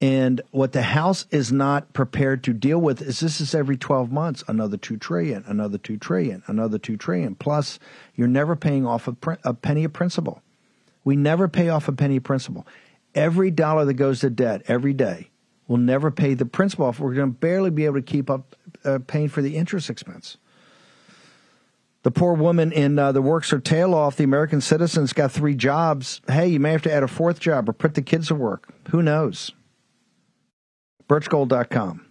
And 0.01 0.41
what 0.51 0.72
the 0.72 0.83
House 0.83 1.27
is 1.31 1.53
not 1.53 1.93
prepared 1.93 2.43
to 2.43 2.53
deal 2.53 2.81
with 2.81 3.01
is 3.01 3.20
this 3.20 3.41
is 3.41 3.55
every 3.55 3.77
12 3.77 4.11
months, 4.11 4.43
another 4.49 4.77
2 4.77 4.97
trillion, 4.97 5.45
another 5.47 5.79
2 5.79 5.97
trillion, 5.99 6.43
another 6.49 6.79
2 6.79 6.97
trillion. 6.97 7.37
Plus, 7.37 7.79
you're 8.16 8.27
never 8.27 8.57
paying 8.57 8.85
off 8.85 9.07
a, 9.07 9.16
a 9.45 9.55
penny 9.55 9.85
of 9.85 9.93
principal. 9.93 10.43
We 11.05 11.16
never 11.16 11.48
pay 11.48 11.68
off 11.68 11.86
a 11.88 11.92
penny 11.92 12.18
principal. 12.18 12.66
Every 13.14 13.50
dollar 13.50 13.84
that 13.84 13.94
goes 13.94 14.20
to 14.20 14.30
debt 14.30 14.62
every 14.66 14.94
day 14.94 15.30
will 15.68 15.76
never 15.76 16.11
pay 16.11 16.34
the 16.34 16.46
principal 16.46 16.86
off. 16.86 16.98
We're 16.98 17.14
going 17.14 17.32
to 17.32 17.38
barely 17.38 17.70
be 17.70 17.84
able 17.84 17.96
to 17.96 18.02
keep 18.02 18.28
up 18.28 18.57
uh, 18.84 18.98
paying 19.07 19.28
for 19.28 19.42
the 19.42 19.57
interest 19.57 19.88
expense. 19.88 20.36
The 22.02 22.11
poor 22.11 22.34
woman 22.34 22.70
in 22.70 22.98
uh, 22.98 23.12
the 23.12 23.22
works 23.22 23.50
her 23.50 23.59
tail 23.59 23.94
off. 23.94 24.16
The 24.16 24.24
American 24.24 24.61
citizen's 24.61 25.14
got 25.14 25.32
three 25.32 25.55
jobs. 25.55 26.20
Hey, 26.28 26.48
you 26.48 26.61
may 26.61 26.72
have 26.72 26.82
to 26.82 26.92
add 26.92 27.02
a 27.02 27.09
fourth 27.09 27.40
job 27.40 27.68
or 27.68 27.72
put 27.72 27.94
the 27.94 28.02
kids 28.02 28.28
to 28.28 28.34
work. 28.34 28.68
Who 28.90 29.02
knows? 29.02 29.52
Birchgold.com 31.09 32.05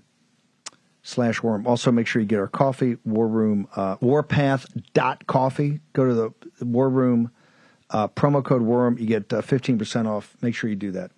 slash 1.03 1.43
worm. 1.43 1.67
Also, 1.67 1.91
make 1.91 2.07
sure 2.07 2.21
you 2.21 2.27
get 2.27 2.39
our 2.39 2.47
coffee, 2.47 2.97
War 3.05 3.27
Room, 3.27 3.67
uh, 3.75 3.97
warpath.coffee. 4.01 5.79
Go 5.93 6.07
to 6.07 6.13
the 6.59 6.65
War 6.65 6.89
Room 6.89 7.29
uh, 7.93 8.07
promo 8.09 8.43
code 8.43 8.61
worm. 8.61 8.97
You 8.97 9.05
get 9.05 9.31
uh, 9.31 9.41
15% 9.41 10.07
off. 10.07 10.35
Make 10.41 10.55
sure 10.55 10.69
you 10.69 10.75
do 10.75 10.91
that. 10.91 11.11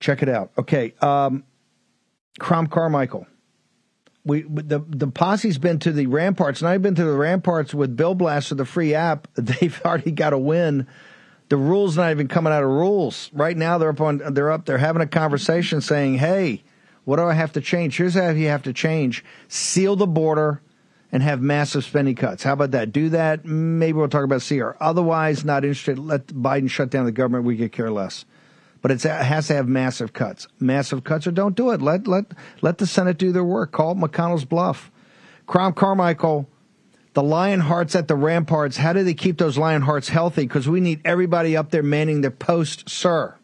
Check 0.00 0.22
it 0.22 0.28
out. 0.28 0.50
Okay. 0.58 0.92
Um, 1.00 1.44
Crom 2.38 2.66
Carmichael 2.66 3.26
we 4.24 4.42
the 4.42 4.82
the 4.88 5.06
posse's 5.06 5.58
been 5.58 5.78
to 5.80 5.92
the 5.92 6.06
ramparts, 6.06 6.60
and 6.60 6.68
I've 6.68 6.82
been 6.82 6.94
to 6.94 7.04
the 7.04 7.16
ramparts 7.16 7.74
with 7.74 7.96
Bill 7.96 8.14
Blast 8.14 8.50
of 8.50 8.58
the 8.58 8.64
free 8.64 8.94
app. 8.94 9.28
They've 9.34 9.80
already 9.84 10.10
got 10.10 10.32
a 10.32 10.38
win. 10.38 10.86
The 11.50 11.56
rules 11.58 11.96
not 11.96 12.10
even 12.10 12.26
coming 12.26 12.52
out 12.52 12.62
of 12.62 12.70
rules 12.70 13.30
right 13.34 13.56
now. 13.56 13.76
They're 13.76 13.90
up 13.90 14.00
on. 14.00 14.22
They're 14.32 14.50
up. 14.50 14.64
They're 14.64 14.78
having 14.78 15.02
a 15.02 15.06
conversation 15.06 15.80
saying, 15.80 16.18
"Hey, 16.18 16.64
what 17.04 17.16
do 17.16 17.24
I 17.24 17.34
have 17.34 17.52
to 17.52 17.60
change? 17.60 17.98
Here's 17.98 18.14
how 18.14 18.30
you 18.30 18.48
have 18.48 18.62
to 18.62 18.72
change: 18.72 19.24
seal 19.48 19.94
the 19.94 20.06
border." 20.06 20.62
And 21.14 21.22
have 21.22 21.40
massive 21.40 21.84
spending 21.84 22.16
cuts. 22.16 22.42
How 22.42 22.54
about 22.54 22.72
that? 22.72 22.90
Do 22.90 23.08
that. 23.10 23.44
Maybe 23.46 23.96
we'll 23.96 24.08
talk 24.08 24.24
about 24.24 24.42
CR. 24.42 24.72
Otherwise, 24.80 25.44
not 25.44 25.64
interested. 25.64 25.96
Let 25.96 26.26
Biden 26.26 26.68
shut 26.68 26.90
down 26.90 27.06
the 27.06 27.12
government. 27.12 27.44
We 27.44 27.56
could 27.56 27.70
care 27.72 27.90
less 27.90 28.26
but 28.84 28.90
it 28.90 29.00
has 29.00 29.46
to 29.46 29.54
have 29.54 29.66
massive 29.66 30.12
cuts. 30.12 30.46
Massive 30.60 31.04
cuts, 31.04 31.26
or 31.26 31.30
don't 31.30 31.56
do 31.56 31.70
it. 31.70 31.80
Let 31.80 32.06
let 32.06 32.26
let 32.60 32.76
the 32.76 32.86
Senate 32.86 33.16
do 33.16 33.32
their 33.32 33.42
work. 33.42 33.72
Call 33.72 33.94
McConnell's 33.94 34.44
bluff. 34.44 34.90
Crom 35.46 35.72
Carmichael, 35.72 36.46
the 37.14 37.22
Lion 37.22 37.60
Hearts 37.60 37.96
at 37.96 38.08
the 38.08 38.14
ramparts. 38.14 38.76
How 38.76 38.92
do 38.92 39.02
they 39.02 39.14
keep 39.14 39.38
those 39.38 39.56
Lion 39.56 39.80
Hearts 39.80 40.10
healthy? 40.10 40.42
Because 40.42 40.68
we 40.68 40.80
need 40.80 41.00
everybody 41.02 41.56
up 41.56 41.70
there 41.70 41.82
manning 41.82 42.20
their 42.20 42.30
post, 42.30 42.90
sir. 42.90 43.34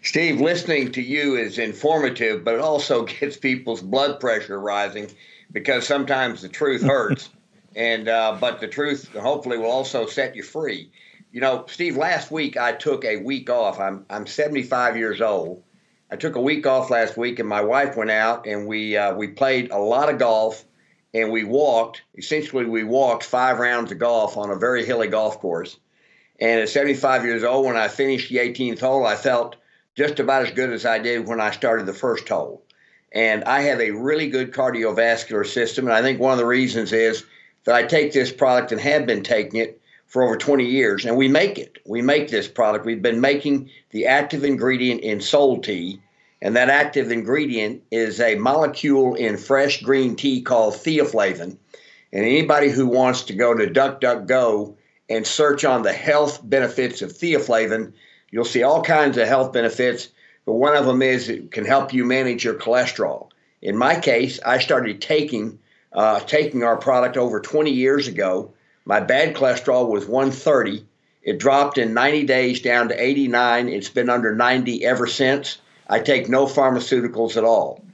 Steve, 0.00 0.40
listening 0.40 0.90
to 0.92 1.02
you 1.02 1.36
is 1.36 1.58
informative, 1.58 2.42
but 2.42 2.54
it 2.54 2.60
also 2.60 3.04
gets 3.20 3.36
people's 3.36 3.82
blood 3.82 4.20
pressure 4.20 4.58
rising 4.58 5.10
because 5.52 5.86
sometimes 5.86 6.42
the 6.42 6.48
truth 6.48 6.82
hurts, 6.82 7.28
and 7.76 8.08
uh, 8.08 8.36
but 8.40 8.60
the 8.60 8.68
truth 8.68 9.08
hopefully 9.14 9.58
will 9.58 9.70
also 9.70 10.06
set 10.06 10.34
you 10.34 10.42
free. 10.42 10.90
You 11.30 11.40
know, 11.40 11.64
Steve, 11.68 11.96
last 11.96 12.30
week 12.30 12.56
I 12.56 12.72
took 12.72 13.04
a 13.04 13.18
week 13.18 13.48
off. 13.48 13.80
I'm 13.80 14.04
I'm 14.10 14.26
75 14.26 14.96
years 14.96 15.20
old. 15.20 15.62
I 16.10 16.16
took 16.16 16.36
a 16.36 16.40
week 16.40 16.66
off 16.66 16.90
last 16.90 17.16
week, 17.16 17.38
and 17.38 17.48
my 17.48 17.62
wife 17.62 17.96
went 17.96 18.10
out 18.10 18.46
and 18.46 18.66
we 18.66 18.96
uh, 18.96 19.14
we 19.14 19.28
played 19.28 19.70
a 19.70 19.78
lot 19.78 20.10
of 20.10 20.18
golf, 20.18 20.64
and 21.14 21.30
we 21.30 21.44
walked. 21.44 22.02
Essentially, 22.16 22.66
we 22.66 22.84
walked 22.84 23.24
five 23.24 23.58
rounds 23.58 23.92
of 23.92 23.98
golf 23.98 24.36
on 24.36 24.50
a 24.50 24.56
very 24.56 24.84
hilly 24.84 25.08
golf 25.08 25.38
course. 25.38 25.78
And 26.40 26.60
at 26.60 26.68
75 26.68 27.24
years 27.24 27.44
old, 27.44 27.66
when 27.66 27.76
I 27.76 27.88
finished 27.88 28.28
the 28.28 28.38
18th 28.38 28.80
hole, 28.80 29.06
I 29.06 29.14
felt 29.14 29.56
just 29.94 30.18
about 30.18 30.42
as 30.42 30.50
good 30.50 30.72
as 30.72 30.84
I 30.84 30.98
did 30.98 31.28
when 31.28 31.40
I 31.40 31.50
started 31.50 31.86
the 31.86 31.92
first 31.92 32.28
hole. 32.28 32.64
And 33.12 33.44
I 33.44 33.60
have 33.62 33.80
a 33.80 33.90
really 33.90 34.28
good 34.28 34.52
cardiovascular 34.52 35.46
system, 35.46 35.86
and 35.86 35.94
I 35.94 36.02
think 36.02 36.18
one 36.18 36.32
of 36.32 36.38
the 36.38 36.46
reasons 36.46 36.92
is 36.92 37.24
that 37.64 37.74
I 37.74 37.84
take 37.84 38.12
this 38.12 38.32
product 38.32 38.72
and 38.72 38.80
have 38.80 39.06
been 39.06 39.22
taking 39.22 39.60
it 39.60 39.80
for 40.06 40.22
over 40.22 40.36
20 40.36 40.64
years, 40.64 41.04
and 41.04 41.16
we 41.16 41.28
make 41.28 41.58
it. 41.58 41.78
We 41.86 42.02
make 42.02 42.28
this 42.28 42.48
product. 42.48 42.84
We've 42.84 43.00
been 43.00 43.20
making 43.20 43.70
the 43.90 44.06
active 44.06 44.44
ingredient 44.44 45.00
in 45.00 45.20
Sol-T, 45.20 46.00
and 46.42 46.56
that 46.56 46.68
active 46.68 47.10
ingredient 47.10 47.82
is 47.90 48.20
a 48.20 48.34
molecule 48.34 49.14
in 49.14 49.36
fresh 49.36 49.82
green 49.82 50.16
tea 50.16 50.42
called 50.42 50.74
theaflavin. 50.74 51.56
And 52.12 52.24
anybody 52.24 52.68
who 52.68 52.86
wants 52.86 53.22
to 53.22 53.32
go 53.32 53.54
to 53.54 53.66
DuckDuckGo 53.66 54.74
and 55.08 55.26
search 55.26 55.64
on 55.64 55.82
the 55.82 55.92
health 55.92 56.40
benefits 56.42 57.00
of 57.00 57.12
theaflavin, 57.12 57.92
you'll 58.30 58.44
see 58.44 58.62
all 58.62 58.82
kinds 58.82 59.16
of 59.16 59.28
health 59.28 59.52
benefits, 59.52 60.08
but 60.44 60.54
one 60.54 60.76
of 60.76 60.86
them 60.86 61.02
is 61.02 61.28
it 61.28 61.50
can 61.52 61.64
help 61.64 61.92
you 61.92 62.04
manage 62.04 62.44
your 62.44 62.54
cholesterol. 62.54 63.28
In 63.60 63.76
my 63.76 63.98
case, 63.98 64.40
I 64.44 64.58
started 64.58 65.00
taking 65.00 65.58
uh, 65.92 66.20
taking 66.20 66.64
our 66.64 66.76
product 66.76 67.16
over 67.16 67.40
20 67.40 67.70
years 67.70 68.08
ago. 68.08 68.50
My 68.84 69.00
bad 69.00 69.34
cholesterol 69.34 69.88
was 69.88 70.06
130. 70.06 70.84
It 71.22 71.38
dropped 71.38 71.78
in 71.78 71.94
90 71.94 72.24
days 72.24 72.60
down 72.60 72.88
to 72.88 73.00
89. 73.00 73.68
It's 73.68 73.88
been 73.88 74.10
under 74.10 74.34
90 74.34 74.84
ever 74.84 75.06
since. 75.06 75.58
I 75.88 76.00
take 76.00 76.28
no 76.28 76.46
pharmaceuticals 76.46 77.36
at 77.36 77.44
all. 77.44 77.84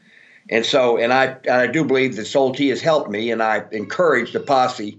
And 0.48 0.64
so, 0.64 0.96
and 0.96 1.12
I, 1.12 1.36
and 1.44 1.54
I 1.54 1.66
do 1.66 1.84
believe 1.84 2.16
that 2.16 2.26
Sol-T 2.26 2.68
has 2.68 2.80
helped 2.80 3.10
me, 3.10 3.30
and 3.30 3.42
I 3.42 3.64
encourage 3.72 4.32
the 4.32 4.40
posse 4.40 4.98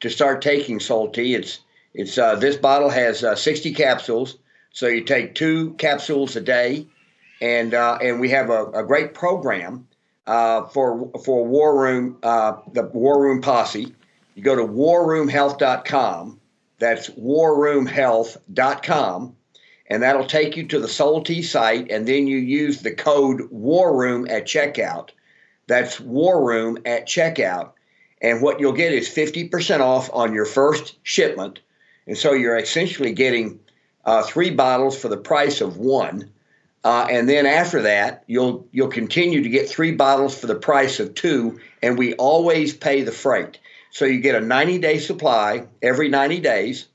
to 0.00 0.08
start 0.08 0.40
taking 0.40 0.80
Sol-T. 0.80 1.34
It's, 1.34 1.60
it's 1.92 2.16
uh, 2.16 2.36
this 2.36 2.56
bottle 2.56 2.88
has 2.88 3.22
uh, 3.22 3.34
60 3.34 3.74
capsules, 3.74 4.38
so 4.76 4.86
you 4.88 5.04
take 5.04 5.34
two 5.34 5.72
capsules 5.78 6.36
a 6.36 6.40
day, 6.42 6.86
and 7.40 7.72
uh, 7.72 7.96
and 8.02 8.20
we 8.20 8.28
have 8.28 8.50
a, 8.50 8.66
a 8.66 8.84
great 8.84 9.14
program 9.14 9.88
uh, 10.26 10.66
for 10.66 11.10
for 11.24 11.46
War 11.46 11.80
Room, 11.80 12.18
uh, 12.22 12.58
the 12.74 12.82
War 12.82 13.22
Room 13.22 13.40
posse. 13.40 13.94
You 14.34 14.42
go 14.42 14.54
to 14.54 14.66
warroomhealth.com. 14.66 16.38
That's 16.78 17.08
warroomhealth.com 17.08 19.36
and 19.88 20.02
that'll 20.02 20.26
take 20.26 20.56
you 20.58 20.66
to 20.66 20.78
the 20.78 20.88
Sol-T 20.88 21.40
site, 21.42 21.90
and 21.90 22.06
then 22.06 22.26
you 22.26 22.36
use 22.36 22.82
the 22.82 22.92
code 22.92 23.50
War 23.50 23.96
Room 23.96 24.26
at 24.28 24.44
checkout. 24.44 25.08
That's 25.68 25.98
War 26.00 26.44
Room 26.44 26.76
at 26.84 27.06
checkout, 27.06 27.70
and 28.20 28.42
what 28.42 28.60
you'll 28.60 28.72
get 28.72 28.92
is 28.92 29.08
50% 29.08 29.80
off 29.80 30.10
on 30.12 30.34
your 30.34 30.44
first 30.44 30.98
shipment, 31.02 31.60
and 32.06 32.18
so 32.18 32.34
you're 32.34 32.58
essentially 32.58 33.12
getting 33.12 33.58
uh, 34.06 34.22
three 34.22 34.50
bottles 34.50 34.98
for 34.98 35.08
the 35.08 35.16
price 35.16 35.60
of 35.60 35.76
one. 35.76 36.30
Uh, 36.82 37.06
and 37.10 37.28
then 37.28 37.44
after 37.44 37.82
that, 37.82 38.24
you'll 38.26 38.66
you'll 38.72 38.88
continue 38.88 39.42
to 39.42 39.48
get 39.48 39.68
three 39.68 39.92
bottles 39.92 40.38
for 40.38 40.46
the 40.46 40.54
price 40.54 41.00
of 41.00 41.14
two, 41.14 41.60
and 41.82 41.98
we 41.98 42.14
always 42.14 42.74
pay 42.74 43.02
the 43.02 43.12
freight. 43.12 43.58
So 43.90 44.04
you 44.04 44.20
get 44.20 44.34
a 44.34 44.40
90 44.40 44.78
day 44.78 44.98
supply 44.98 45.66
every 45.82 46.08
90 46.08 46.40
days 46.40 46.86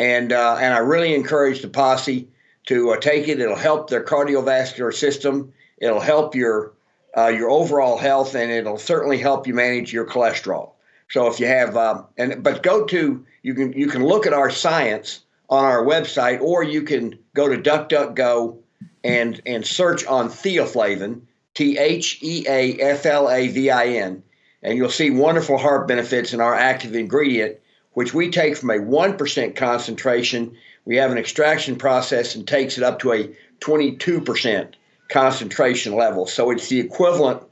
and 0.00 0.32
uh, 0.32 0.56
and 0.58 0.72
I 0.72 0.78
really 0.78 1.14
encourage 1.14 1.60
the 1.60 1.68
posse 1.68 2.26
to 2.66 2.92
uh, 2.92 2.96
take 2.96 3.28
it. 3.28 3.38
It'll 3.38 3.54
help 3.54 3.90
their 3.90 4.02
cardiovascular 4.02 4.94
system. 4.94 5.52
It'll 5.78 6.00
help 6.00 6.34
your 6.34 6.72
uh, 7.16 7.28
your 7.28 7.50
overall 7.50 7.98
health, 7.98 8.34
and 8.34 8.50
it'll 8.50 8.78
certainly 8.78 9.18
help 9.18 9.46
you 9.46 9.52
manage 9.52 9.92
your 9.92 10.06
cholesterol. 10.06 10.70
So 11.10 11.26
if 11.26 11.38
you 11.38 11.46
have 11.46 11.76
um, 11.76 12.06
and 12.16 12.42
but 12.42 12.62
go 12.62 12.86
to 12.86 13.24
you 13.42 13.54
can 13.54 13.74
you 13.74 13.88
can 13.88 14.04
look 14.04 14.26
at 14.26 14.32
our 14.32 14.50
science 14.50 15.20
on 15.50 15.64
our 15.64 15.84
website, 15.84 16.40
or 16.40 16.62
you 16.62 16.82
can 16.82 17.18
go 17.34 17.48
to 17.48 17.60
DuckDuckGo 17.60 18.58
and 19.04 19.42
and 19.44 19.66
search 19.66 20.06
on 20.06 20.28
theaflavin, 20.30 21.22
T 21.54 21.76
H 21.76 22.18
E 22.22 22.46
A 22.48 22.76
F 22.76 23.04
L 23.04 23.28
A 23.28 23.48
V 23.48 23.70
I 23.70 23.86
N, 23.86 24.22
and 24.62 24.78
you'll 24.78 24.88
see 24.88 25.10
wonderful 25.10 25.58
heart 25.58 25.86
benefits 25.86 26.32
in 26.32 26.40
our 26.40 26.54
active 26.54 26.94
ingredient 26.94 27.58
which 27.92 28.14
we 28.14 28.30
take 28.30 28.56
from 28.56 28.70
a 28.70 28.74
1% 28.74 29.56
concentration. 29.56 30.56
We 30.84 30.96
have 30.96 31.10
an 31.10 31.18
extraction 31.18 31.76
process 31.76 32.34
and 32.34 32.46
takes 32.46 32.78
it 32.78 32.84
up 32.84 33.00
to 33.00 33.12
a 33.12 33.30
22% 33.60 34.74
concentration 35.08 35.94
level. 35.94 36.26
So 36.26 36.50
it's 36.50 36.68
the 36.68 36.80
equivalent 36.80 37.42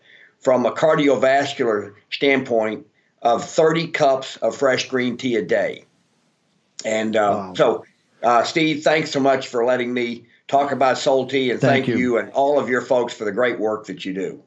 from 0.41 0.65
a 0.65 0.73
cardiovascular 0.73 1.95
standpoint 2.11 2.87
of 3.21 3.45
30 3.45 3.89
cups 3.89 4.37
of 4.37 4.57
fresh 4.57 4.89
green 4.89 5.17
tea 5.17 5.37
a 5.37 5.43
day. 5.43 5.85
And 6.85 7.17
uh, 7.17 7.19
wow. 7.21 7.55
so, 7.55 7.85
uh, 8.23 8.43
Steve, 8.45 8.83
thanks 8.83 9.11
so 9.11 9.21
much 9.21 9.49
for 9.49 9.65
letting 9.65 9.93
me 9.93 10.25
talk 10.47 10.73
about 10.73 10.99
Sol-T, 10.99 11.51
and 11.51 11.61
thank, 11.61 11.87
thank 11.87 11.89
you. 11.89 11.99
you. 11.99 12.19
and 12.19 12.31
all 12.31 12.59
of 12.59 12.69
your 12.69 12.83
folks 12.83 13.13
for 13.13 13.25
the 13.25 13.33
great 13.33 13.59
work 13.59 13.87
that 13.87 14.05
you 14.05 14.15
do. 14.15 14.43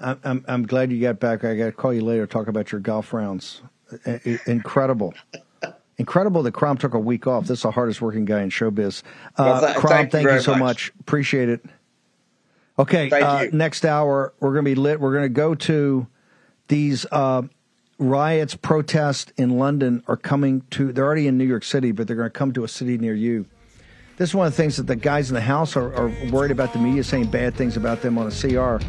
I'm, 0.00 0.44
I'm 0.46 0.66
glad 0.66 0.92
you 0.92 1.00
got 1.00 1.18
back. 1.18 1.44
I 1.44 1.56
got 1.56 1.66
to 1.66 1.72
call 1.72 1.92
you 1.92 2.02
later 2.02 2.26
talk 2.26 2.46
about 2.46 2.70
your 2.70 2.80
golf 2.80 3.12
rounds 3.12 3.60
incredible. 4.46 5.14
Incredible 5.98 6.42
that 6.44 6.52
Crom 6.52 6.78
took 6.78 6.94
a 6.94 6.98
week 6.98 7.26
off. 7.26 7.46
This 7.46 7.58
is 7.58 7.62
the 7.62 7.70
hardest 7.70 8.00
working 8.00 8.24
guy 8.24 8.42
in 8.42 8.50
showbiz. 8.50 9.02
Uh, 9.36 9.44
well, 9.44 9.60
th- 9.60 9.76
Crom, 9.76 9.92
thank, 9.92 10.12
thank 10.12 10.28
you, 10.28 10.34
you 10.34 10.40
so 10.40 10.52
much. 10.52 10.60
much. 10.60 10.92
Appreciate 11.00 11.48
it. 11.48 11.64
Okay, 12.78 13.10
uh, 13.10 13.46
next 13.52 13.84
hour 13.84 14.32
we're 14.40 14.54
going 14.54 14.64
to 14.64 14.70
be 14.70 14.74
lit. 14.74 15.00
We're 15.00 15.12
going 15.12 15.24
to 15.24 15.28
go 15.28 15.54
to 15.54 16.06
these 16.68 17.04
uh, 17.12 17.42
riots, 18.00 18.56
protests 18.56 19.32
in 19.36 19.58
London 19.58 20.02
are 20.08 20.16
coming 20.16 20.62
to. 20.70 20.92
They're 20.92 21.04
already 21.04 21.28
in 21.28 21.38
New 21.38 21.44
York 21.44 21.62
City, 21.62 21.92
but 21.92 22.08
they're 22.08 22.16
going 22.16 22.26
to 22.26 22.36
come 22.36 22.52
to 22.54 22.64
a 22.64 22.68
city 22.68 22.98
near 22.98 23.14
you. 23.14 23.46
This 24.16 24.30
is 24.30 24.34
one 24.34 24.46
of 24.46 24.52
the 24.52 24.56
things 24.56 24.76
that 24.76 24.86
the 24.86 24.96
guys 24.96 25.30
in 25.30 25.34
the 25.34 25.40
House 25.40 25.76
are, 25.76 25.94
are 25.94 26.12
worried 26.30 26.50
about 26.50 26.72
the 26.74 26.78
media 26.78 27.02
saying 27.02 27.30
bad 27.30 27.54
things 27.54 27.76
about 27.76 28.02
them 28.02 28.18
on 28.18 28.26
a 28.26 28.30
CR. 28.30 28.84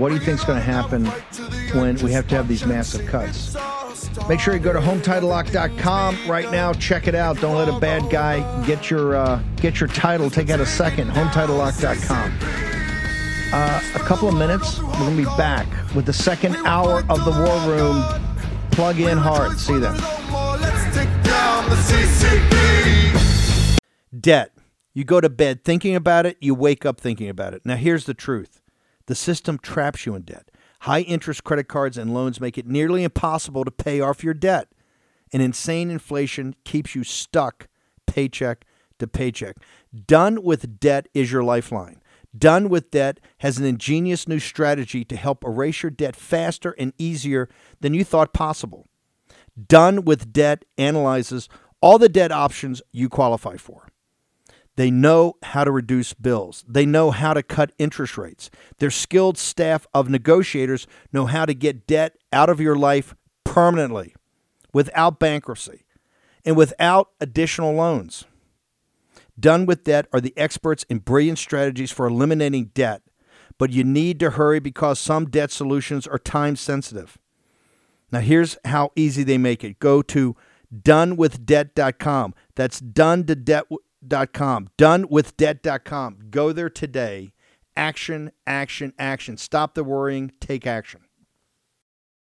What 0.00 0.10
do 0.10 0.14
you 0.14 0.20
think 0.20 0.38
is 0.38 0.44
going 0.44 0.58
to 0.58 0.64
happen 0.64 1.06
when 1.78 1.96
we 1.96 2.12
have 2.12 2.28
to 2.28 2.36
have 2.36 2.46
these 2.46 2.64
massive 2.64 3.04
cuts? 3.06 3.56
Make 4.28 4.38
sure 4.40 4.54
you 4.54 4.60
go 4.60 4.72
to 4.72 4.78
HomeTitleLock.com 4.78 6.28
right 6.28 6.50
now. 6.52 6.72
Check 6.72 7.08
it 7.08 7.14
out. 7.14 7.40
Don't 7.40 7.56
let 7.56 7.68
a 7.68 7.80
bad 7.80 8.10
guy 8.10 8.64
get 8.64 8.90
your 8.90 9.16
uh, 9.16 9.42
get 9.56 9.80
your 9.80 9.88
title. 9.88 10.30
Take 10.30 10.50
out 10.50 10.60
a 10.60 10.66
second. 10.66 11.10
HomeTitleLock.com. 11.10 12.38
Uh, 13.52 13.80
a 13.94 13.98
couple 14.00 14.28
of 14.28 14.34
minutes. 14.34 14.80
We're 14.80 14.90
gonna 14.92 15.16
be 15.16 15.24
back 15.36 15.66
with 15.94 16.06
the 16.06 16.12
second 16.12 16.56
hour 16.66 17.04
of 17.08 17.24
the 17.24 17.30
War 17.30 17.74
Room. 17.74 18.25
Plug 18.76 19.00
in 19.00 19.16
hard. 19.16 19.58
See 19.58 19.78
them. 19.78 19.96
Debt. 24.20 24.52
You 24.92 25.02
go 25.04 25.18
to 25.22 25.30
bed 25.30 25.64
thinking 25.64 25.96
about 25.96 26.26
it. 26.26 26.36
You 26.42 26.54
wake 26.54 26.84
up 26.84 27.00
thinking 27.00 27.30
about 27.30 27.54
it. 27.54 27.62
Now 27.64 27.76
here's 27.76 28.04
the 28.04 28.12
truth: 28.12 28.60
the 29.06 29.14
system 29.14 29.56
traps 29.56 30.04
you 30.04 30.14
in 30.14 30.22
debt. 30.22 30.50
High 30.80 31.00
interest 31.00 31.42
credit 31.42 31.68
cards 31.68 31.96
and 31.96 32.12
loans 32.12 32.38
make 32.38 32.58
it 32.58 32.66
nearly 32.66 33.02
impossible 33.02 33.64
to 33.64 33.70
pay 33.70 34.02
off 34.02 34.22
your 34.22 34.34
debt. 34.34 34.68
And 35.32 35.42
insane 35.42 35.90
inflation 35.90 36.54
keeps 36.64 36.94
you 36.94 37.02
stuck 37.02 37.68
paycheck 38.06 38.66
to 38.98 39.06
paycheck. 39.06 39.56
Done 40.06 40.42
with 40.42 40.78
Debt 40.78 41.08
is 41.14 41.32
your 41.32 41.42
lifeline. 41.42 42.02
Done 42.36 42.68
with 42.68 42.90
Debt 42.90 43.20
has 43.38 43.58
an 43.58 43.64
ingenious 43.64 44.26
new 44.26 44.38
strategy 44.38 45.04
to 45.04 45.16
help 45.16 45.44
erase 45.44 45.82
your 45.82 45.90
debt 45.90 46.16
faster 46.16 46.74
and 46.78 46.92
easier 46.98 47.48
than 47.80 47.94
you 47.94 48.04
thought 48.04 48.32
possible. 48.32 48.86
Done 49.68 50.04
with 50.04 50.32
Debt 50.32 50.64
analyzes 50.76 51.48
all 51.80 51.98
the 51.98 52.08
debt 52.08 52.32
options 52.32 52.82
you 52.92 53.08
qualify 53.08 53.56
for. 53.56 53.88
They 54.76 54.90
know 54.90 55.36
how 55.42 55.64
to 55.64 55.70
reduce 55.70 56.12
bills. 56.12 56.64
They 56.68 56.84
know 56.84 57.10
how 57.10 57.32
to 57.32 57.42
cut 57.42 57.72
interest 57.78 58.18
rates. 58.18 58.50
Their 58.78 58.90
skilled 58.90 59.38
staff 59.38 59.86
of 59.94 60.10
negotiators 60.10 60.86
know 61.12 61.26
how 61.26 61.46
to 61.46 61.54
get 61.54 61.86
debt 61.86 62.16
out 62.32 62.50
of 62.50 62.60
your 62.60 62.76
life 62.76 63.14
permanently 63.44 64.14
without 64.72 65.18
bankruptcy 65.18 65.84
and 66.44 66.56
without 66.56 67.10
additional 67.20 67.72
loans. 67.72 68.26
Done 69.38 69.66
with 69.66 69.84
Debt 69.84 70.06
are 70.12 70.20
the 70.20 70.36
experts 70.36 70.84
in 70.88 70.98
brilliant 70.98 71.38
strategies 71.38 71.90
for 71.90 72.06
eliminating 72.06 72.70
debt, 72.74 73.02
but 73.58 73.70
you 73.70 73.84
need 73.84 74.18
to 74.20 74.30
hurry 74.30 74.60
because 74.60 74.98
some 74.98 75.26
debt 75.26 75.50
solutions 75.50 76.06
are 76.06 76.18
time 76.18 76.56
sensitive. 76.56 77.18
Now, 78.10 78.20
here's 78.20 78.56
how 78.64 78.92
easy 78.96 79.24
they 79.24 79.38
make 79.38 79.64
it 79.64 79.78
go 79.78 80.00
to 80.02 80.36
donewithdebt.com. 80.74 82.34
That's 82.54 82.80
done 82.80 83.24
to 83.24 83.34
debt 83.34 83.64
donewithdebt.com. 84.06 84.68
Donewithdebt.com. 84.78 86.18
Go 86.30 86.52
there 86.52 86.70
today. 86.70 87.32
Action, 87.76 88.32
action, 88.46 88.92
action. 88.98 89.36
Stop 89.36 89.74
the 89.74 89.84
worrying, 89.84 90.32
take 90.40 90.66
action. 90.66 91.02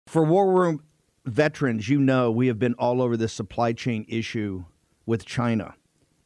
For 0.06 0.24
War 0.24 0.52
Room 0.52 0.82
veterans, 1.24 1.88
you 1.88 2.00
know 2.00 2.30
we 2.30 2.48
have 2.48 2.58
been 2.58 2.74
all 2.74 3.00
over 3.00 3.16
this 3.16 3.32
supply 3.32 3.72
chain 3.72 4.04
issue 4.08 4.64
with 5.06 5.24
China 5.24 5.74